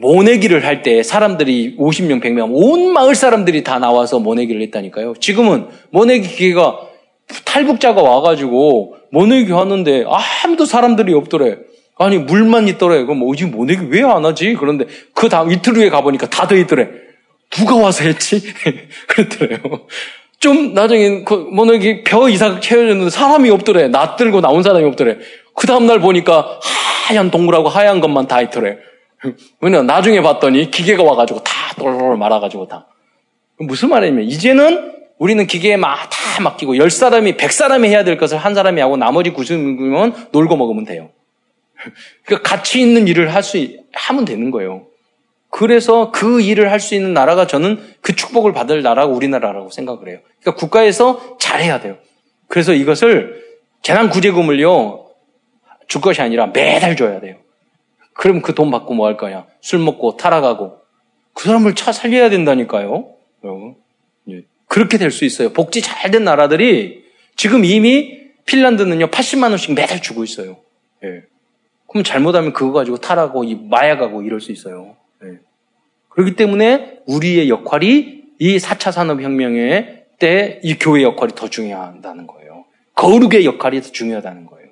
모내기를 0.00 0.64
할 0.64 0.82
때 0.82 1.02
사람들이 1.02 1.76
50명, 1.78 2.22
100명, 2.22 2.50
온 2.52 2.92
마을 2.92 3.14
사람들이 3.14 3.62
다 3.64 3.78
나와서 3.78 4.18
모내기를 4.18 4.62
했다니까요. 4.62 5.14
지금은 5.20 5.66
모내기 5.90 6.28
기계가 6.28 6.78
탈북자가 7.44 8.02
와가지고 8.02 8.96
모내기 9.10 9.52
하는데 9.52 10.04
아무도 10.44 10.64
사람들이 10.64 11.12
없더래. 11.14 11.56
아니 11.96 12.18
물만 12.18 12.66
있더래. 12.68 13.02
그럼 13.04 13.18
뭐지 13.18 13.46
모내기 13.46 13.86
왜 13.90 14.02
안 14.02 14.24
하지? 14.24 14.54
그런데 14.58 14.86
그 15.14 15.28
다음 15.28 15.52
이틀 15.52 15.74
후에 15.76 15.90
가보니까 15.90 16.28
다 16.28 16.46
돼 16.48 16.60
있더래. 16.60 16.88
누가 17.50 17.76
와서 17.76 18.04
했지? 18.04 18.42
그랬더래요. 19.06 19.58
좀 20.40 20.74
나중에 20.74 21.22
그 21.24 21.34
모내기 21.34 22.02
벼 22.04 22.28
이상 22.28 22.60
채워졌는데 22.60 23.10
사람이 23.10 23.48
없더래. 23.50 23.88
낯 23.88 24.16
들고 24.16 24.40
나온 24.40 24.62
사람이 24.62 24.84
없더래. 24.86 25.18
그 25.54 25.66
다음날 25.66 26.00
보니까 26.00 26.58
하얀 27.06 27.30
동그라고 27.30 27.68
하얀 27.68 28.00
것만 28.00 28.26
다 28.26 28.40
있더래. 28.42 28.76
왜냐 29.60 29.82
나중에 29.82 30.20
봤더니 30.20 30.70
기계가 30.70 31.02
와가지고 31.02 31.42
다 31.42 31.52
똘똘 31.76 32.16
말아가지고 32.16 32.68
다. 32.68 32.86
무슨 33.58 33.88
말이냐면 33.88 34.24
이제는 34.24 34.92
우리는 35.18 35.46
기계에 35.46 35.76
막 35.76 36.08
다 36.10 36.42
맡기고 36.42 36.76
열 36.78 36.90
사람이 36.90 37.36
백 37.36 37.52
사람이 37.52 37.88
해야 37.88 38.02
될 38.02 38.16
것을 38.16 38.38
한 38.38 38.54
사람이 38.54 38.80
하고 38.80 38.96
나머지 38.96 39.30
구십명은 39.30 40.12
놀고 40.32 40.56
먹으면 40.56 40.84
돼요. 40.84 41.10
그러니까 42.24 42.48
가치 42.48 42.80
있는 42.80 43.06
일을 43.06 43.32
할 43.32 43.42
수 43.44 43.58
하면 43.92 44.24
되는 44.24 44.50
거예요. 44.50 44.86
그래서 45.50 46.10
그 46.10 46.40
일을 46.40 46.72
할 46.72 46.80
수 46.80 46.96
있는 46.96 47.14
나라가 47.14 47.46
저는 47.46 47.78
그 48.00 48.16
축복을 48.16 48.52
받을 48.52 48.82
나라가 48.82 49.06
우리나라라고 49.12 49.70
생각을 49.70 50.08
해요. 50.08 50.18
그러니까 50.40 50.58
국가에서 50.58 51.36
잘해야 51.38 51.78
돼요. 51.80 51.98
그래서 52.48 52.72
이것을 52.72 53.44
재난구제금을요 53.82 55.06
줄 55.86 56.00
것이 56.00 56.20
아니라 56.22 56.46
매달 56.48 56.96
줘야 56.96 57.20
돼요. 57.20 57.36
그럼 58.14 58.42
그 58.42 58.54
돈 58.54 58.70
받고 58.70 58.94
뭐 58.94 59.06
할 59.06 59.16
거냐? 59.16 59.46
술 59.60 59.78
먹고 59.80 60.16
타락하고 60.16 60.78
그 61.34 61.44
사람을 61.44 61.74
차 61.74 61.92
살려야 61.92 62.30
된다니까요. 62.30 63.08
여러분. 63.44 63.74
예. 64.30 64.44
그렇게 64.68 64.98
될 64.98 65.10
수 65.10 65.24
있어요. 65.24 65.52
복지 65.52 65.82
잘 65.82 66.10
된 66.10 66.24
나라들이 66.24 67.04
지금 67.36 67.64
이미 67.64 68.20
핀란드는요 68.46 69.06
80만 69.08 69.50
원씩 69.50 69.74
매달 69.74 70.00
주고 70.00 70.22
있어요. 70.24 70.56
예. 71.02 71.22
그럼 71.88 72.04
잘못하면 72.04 72.52
그거 72.52 72.72
가지고 72.72 72.98
타락하고 72.98 73.44
마약하고 73.68 74.22
이럴 74.22 74.40
수 74.40 74.52
있어요. 74.52 74.96
예. 75.24 75.38
그렇기 76.10 76.36
때문에 76.36 77.00
우리의 77.06 77.48
역할이 77.48 78.22
이 78.38 78.56
4차 78.58 78.92
산업혁명의 78.92 80.04
때 80.18 80.60
이 80.62 80.76
교회 80.78 81.02
역할이 81.02 81.32
더 81.34 81.48
중요하다는 81.48 82.26
거예요. 82.28 82.64
거룩의 82.94 83.44
역할이 83.44 83.80
더 83.82 83.90
중요하다는 83.90 84.46
거예요. 84.46 84.63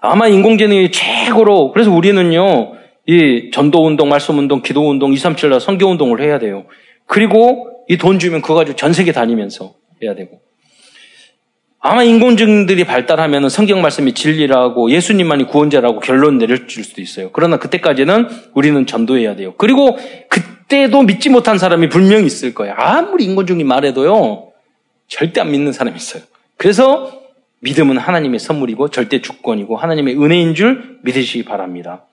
아마 0.00 0.28
인공지능이 0.28 0.90
최고로 0.90 1.72
그래서 1.72 1.90
우리는요 1.90 2.72
이 3.06 3.50
전도 3.52 3.86
운동, 3.86 4.08
말씀 4.08 4.38
운동, 4.38 4.62
기도 4.62 4.88
운동, 4.88 5.10
237라 5.12 5.58
성교운동을 5.60 6.20
해야 6.20 6.38
돼요. 6.38 6.64
그리고 7.06 7.66
이 7.88 7.96
돈 7.96 8.20
주면 8.20 8.40
그거 8.40 8.54
가지고 8.54 8.76
전 8.76 8.92
세계 8.92 9.10
다니면서 9.10 9.74
해야 10.02 10.14
되고. 10.14 10.40
아마 11.80 12.04
인공지능들이 12.04 12.84
발달하면 12.84 13.48
성경 13.48 13.80
말씀이 13.82 14.12
진리라고 14.12 14.90
예수님만이 14.90 15.46
구원자라고 15.46 16.00
결론 16.00 16.38
내릴 16.38 16.66
수도 16.68 17.00
있어요. 17.00 17.30
그러나 17.32 17.56
그때까지는 17.58 18.28
우리는 18.54 18.86
전도해야 18.86 19.34
돼요. 19.34 19.54
그리고 19.56 19.98
그때도 20.28 21.02
믿지 21.02 21.30
못한 21.30 21.58
사람이 21.58 21.88
분명히 21.88 22.26
있을 22.26 22.54
거예요. 22.54 22.74
아무리 22.76 23.24
인공지능이 23.24 23.64
말해도요, 23.64 24.52
절대 25.08 25.40
안 25.40 25.50
믿는 25.50 25.72
사람이 25.72 25.96
있어요. 25.96 26.22
그래서 26.58 27.19
믿음은 27.60 27.98
하나님의 27.98 28.38
선물이고 28.38 28.88
절대 28.88 29.20
주권이고 29.20 29.76
하나님의 29.76 30.16
은혜인 30.16 30.54
줄 30.54 30.98
믿으시기 31.02 31.44
바랍니다. 31.44 32.06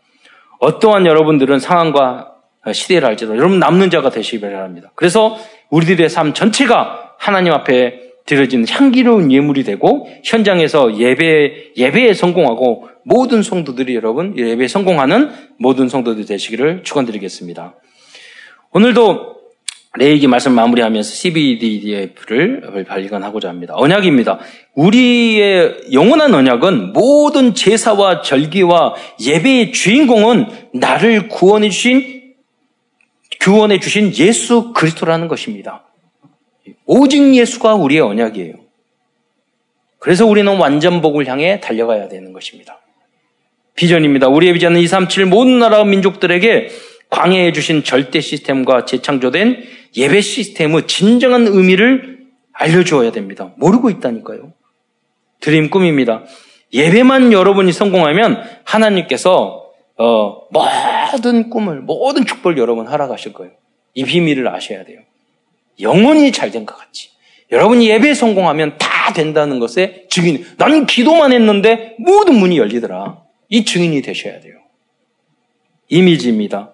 어떠한 0.59 1.05
여러분들은 1.05 1.59
상황과 1.59 2.33
시대를 2.71 3.07
알지도 3.07 3.37
여러분 3.37 3.59
남는 3.59 3.89
자가 3.89 4.09
되시기 4.09 4.41
바랍니다. 4.41 4.91
그래서 4.95 5.37
우리들의 5.69 6.09
삶 6.09 6.33
전체가 6.33 7.15
하나님 7.17 7.53
앞에 7.53 8.07
드려지는 8.25 8.65
향기로운 8.69 9.31
예물이 9.31 9.63
되고 9.63 10.09
현장에서 10.23 10.97
예배 10.97 11.73
예배에 11.77 12.13
성공하고 12.13 12.89
모든 13.03 13.41
성도들이 13.41 13.95
여러분 13.95 14.37
예배에 14.37 14.67
성공하는 14.67 15.31
모든 15.59 15.87
성도들 15.87 16.25
되시기를 16.25 16.83
축원드리겠습니다. 16.83 17.75
오늘도 18.73 19.37
레이기 19.97 20.27
말씀 20.27 20.51
마무리하면서 20.53 21.09
CBDDF를 21.09 22.85
발견하고자 22.87 23.49
합니다. 23.49 23.73
언약입니다. 23.77 24.39
우리의 24.77 25.91
영원한 25.91 26.35
언약은 26.35 26.93
모든 26.93 27.55
제사와 27.55 28.21
절기와 28.21 28.93
예배의 29.19 29.71
주인공은 29.71 30.45
나를 30.75 31.29
구원해 31.29 31.69
주신 31.69 32.35
구원해 33.41 33.79
주신 33.79 34.15
예수 34.17 34.71
그리스도라는 34.73 35.27
것입니다. 35.27 35.83
오직 36.85 37.35
예수가 37.35 37.75
우리의 37.75 38.01
언약이에요. 38.01 38.53
그래서 39.97 40.27
우리는 40.27 40.55
완전 40.57 41.01
복을 41.01 41.27
향해 41.27 41.59
달려가야 41.59 42.07
되는 42.07 42.31
것입니다. 42.31 42.79
비전입니다. 43.75 44.27
우리의 44.27 44.53
비전은 44.53 44.79
237 44.81 45.25
모든 45.25 45.57
나라 45.57 45.83
민족들에게 45.85 46.69
광해해 47.09 47.51
주신 47.51 47.83
절대 47.83 48.21
시스템과 48.21 48.85
재창조된 48.85 49.63
예배 49.95 50.21
시스템의 50.21 50.85
진정한 50.85 51.47
의미를 51.47 52.27
알려주어야 52.53 53.11
됩니다. 53.11 53.53
모르고 53.57 53.89
있다니까요. 53.89 54.56
드림 55.39 55.69
꿈입니다. 55.69 56.23
예배만 56.73 57.33
여러분이 57.33 57.71
성공하면 57.71 58.43
하나님께서 58.63 59.71
어, 59.97 60.41
모든 60.51 61.49
꿈을 61.49 61.81
모든 61.81 62.25
축복을 62.25 62.57
여러분 62.57 62.87
하락하실 62.87 63.33
거예요. 63.33 63.53
이 63.93 64.03
비밀을 64.03 64.47
아셔야 64.47 64.83
돼요. 64.83 64.99
영원히 65.79 66.31
잘된 66.31 66.65
것 66.65 66.77
같이. 66.77 67.09
여러분이 67.51 67.89
예배 67.89 68.13
성공하면 68.13 68.77
다 68.77 69.13
된다는 69.13 69.59
것에 69.59 70.05
증인. 70.09 70.45
나는 70.57 70.85
기도만 70.85 71.31
했는데 71.31 71.95
모든 71.97 72.35
문이 72.35 72.57
열리더라. 72.57 73.21
이 73.49 73.63
증인이 73.63 74.01
되셔야 74.01 74.39
돼요. 74.41 74.55
이미지입니다. 75.89 76.73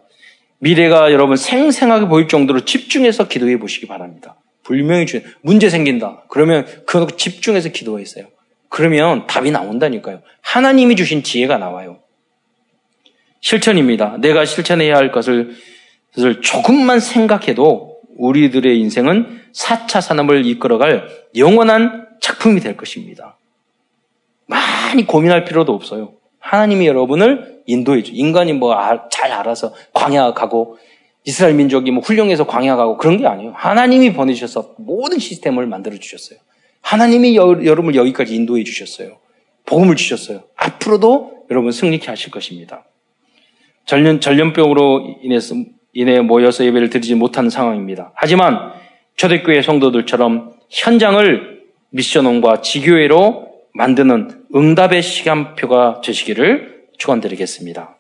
미래가 0.58 1.12
여러분 1.12 1.36
생생하게 1.36 2.08
보일 2.08 2.28
정도로 2.28 2.66
집중해서 2.66 3.28
기도해 3.28 3.60
보시기 3.60 3.86
바랍니다. 3.86 4.38
불명이 4.64 5.06
주 5.06 5.22
문제 5.42 5.70
생긴다. 5.70 6.24
그러면 6.30 6.66
그거 6.86 7.06
집중해서 7.08 7.70
기도했어요. 7.70 8.28
그러면 8.74 9.28
답이 9.28 9.52
나온다니까요. 9.52 10.24
하나님이 10.42 10.96
주신 10.96 11.22
지혜가 11.22 11.60
나와요. 11.60 12.00
실천입니다. 13.40 14.18
내가 14.18 14.46
실천해야 14.46 14.96
할 14.96 15.12
것을 15.12 15.54
조금만 16.42 17.00
생각해도 17.00 18.00
우리들의 18.18 18.80
인생은 18.80 19.42
4차 19.54 20.02
산업을 20.02 20.48
이끌어갈 20.48 21.08
영원한 21.38 22.08
작품이 22.20 22.62
될 22.62 22.76
것입니다. 22.76 23.38
많이 24.48 25.06
고민할 25.06 25.46
필요도 25.46 25.72
없어요. 25.72 26.16
하나님이 26.40 26.88
여러분을 26.88 27.62
인도해 27.68 28.02
줘. 28.02 28.12
인간이 28.12 28.54
뭐 28.54 28.76
잘 29.12 29.32
알아서 29.34 29.76
광야 29.94 30.34
가고 30.34 30.80
이스라엘 31.26 31.54
민족이 31.54 31.92
뭐 31.92 32.02
훌륭해서 32.02 32.48
광야 32.48 32.76
가고 32.76 32.98
그런 32.98 33.18
게 33.18 33.28
아니에요. 33.28 33.54
하나님이 33.56 34.14
보내주셔서 34.14 34.74
모든 34.80 35.20
시스템을 35.20 35.68
만들어 35.68 35.96
주셨어요. 35.96 36.40
하나님이 36.84 37.36
여, 37.36 37.54
러분을 37.54 37.96
여기까지 37.96 38.36
인도해 38.36 38.64
주셨어요. 38.64 39.18
복음을 39.66 39.96
주셨어요. 39.96 40.44
앞으로도 40.56 41.46
여러분 41.50 41.72
승리케 41.72 42.08
하실 42.08 42.30
것입니다. 42.30 42.86
전염, 43.86 44.20
전염병으로 44.20 45.18
인해서, 45.24 45.56
인해 45.94 46.20
모여서 46.20 46.64
예배를 46.66 46.90
드리지 46.90 47.16
못하는 47.16 47.50
상황입니다. 47.50 48.12
하지만 48.16 48.74
초대교회 49.16 49.62
성도들처럼 49.62 50.54
현장을 50.70 51.64
미션원과 51.90 52.62
지교회로 52.62 53.52
만드는 53.74 54.46
응답의 54.54 55.02
시간표가 55.02 56.02
되시기를 56.04 56.84
축원드리겠습니다. 56.98 57.98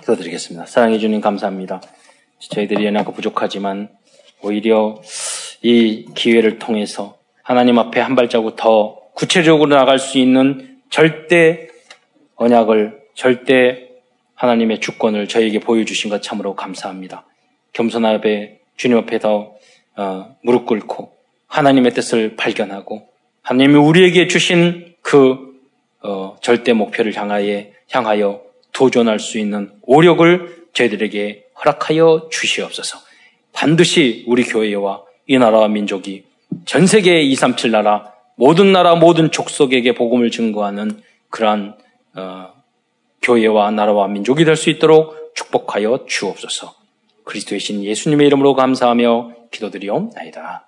기도드리겠습니다. 0.00 0.66
사랑해 0.66 0.98
주님 0.98 1.20
감사합니다. 1.20 1.80
저희들이 2.38 2.84
연약하 2.86 3.12
부족하지만 3.12 3.90
오히려 4.42 5.00
이 5.62 6.06
기회를 6.14 6.58
통해서 6.58 7.21
하나님 7.42 7.78
앞에 7.78 8.00
한 8.00 8.14
발자국 8.14 8.56
더 8.56 9.00
구체적으로 9.14 9.74
나갈 9.74 9.98
수 9.98 10.18
있는 10.18 10.78
절대 10.90 11.68
언약을 12.36 13.00
절대 13.14 13.88
하나님의 14.34 14.80
주권을 14.80 15.28
저에게 15.28 15.60
보여주신 15.60 16.10
것 16.10 16.22
참으로 16.22 16.54
감사합니다. 16.54 17.26
겸손하게 17.72 18.60
주님 18.76 18.98
앞에서 18.98 19.54
어, 19.96 20.36
무릎 20.42 20.66
꿇고 20.66 21.12
하나님의 21.46 21.92
뜻을 21.92 22.36
발견하고 22.36 23.08
하나님이 23.42 23.74
우리에게 23.74 24.26
주신 24.28 24.94
그 25.02 25.52
어, 26.02 26.36
절대 26.40 26.72
목표를 26.72 27.14
향하여, 27.16 27.64
향하여 27.90 28.42
도전할 28.72 29.20
수 29.20 29.38
있는 29.38 29.70
오력을 29.82 30.66
저희들에게 30.72 31.44
허락하여 31.58 32.28
주시옵소서. 32.30 32.98
반드시 33.52 34.24
우리 34.26 34.44
교회와 34.44 35.02
이 35.26 35.38
나라와 35.38 35.68
민족이 35.68 36.24
전 36.64 36.86
세계 36.86 37.20
237 37.22 37.70
나라 37.70 38.12
모든 38.36 38.72
나라 38.72 38.94
모든 38.94 39.30
족속에게 39.30 39.94
복음을 39.94 40.30
증거하는 40.30 41.02
그러한 41.30 41.76
어, 42.14 42.48
교회와 43.22 43.70
나라와 43.70 44.08
민족이 44.08 44.44
될 44.44 44.56
수 44.56 44.70
있도록 44.70 45.34
축복하여 45.34 46.04
주옵소서. 46.06 46.74
그리스도의 47.24 47.60
신 47.60 47.84
예수님의 47.84 48.26
이름으로 48.26 48.54
감사하며 48.54 49.32
기도드리옵나이다. 49.50 50.66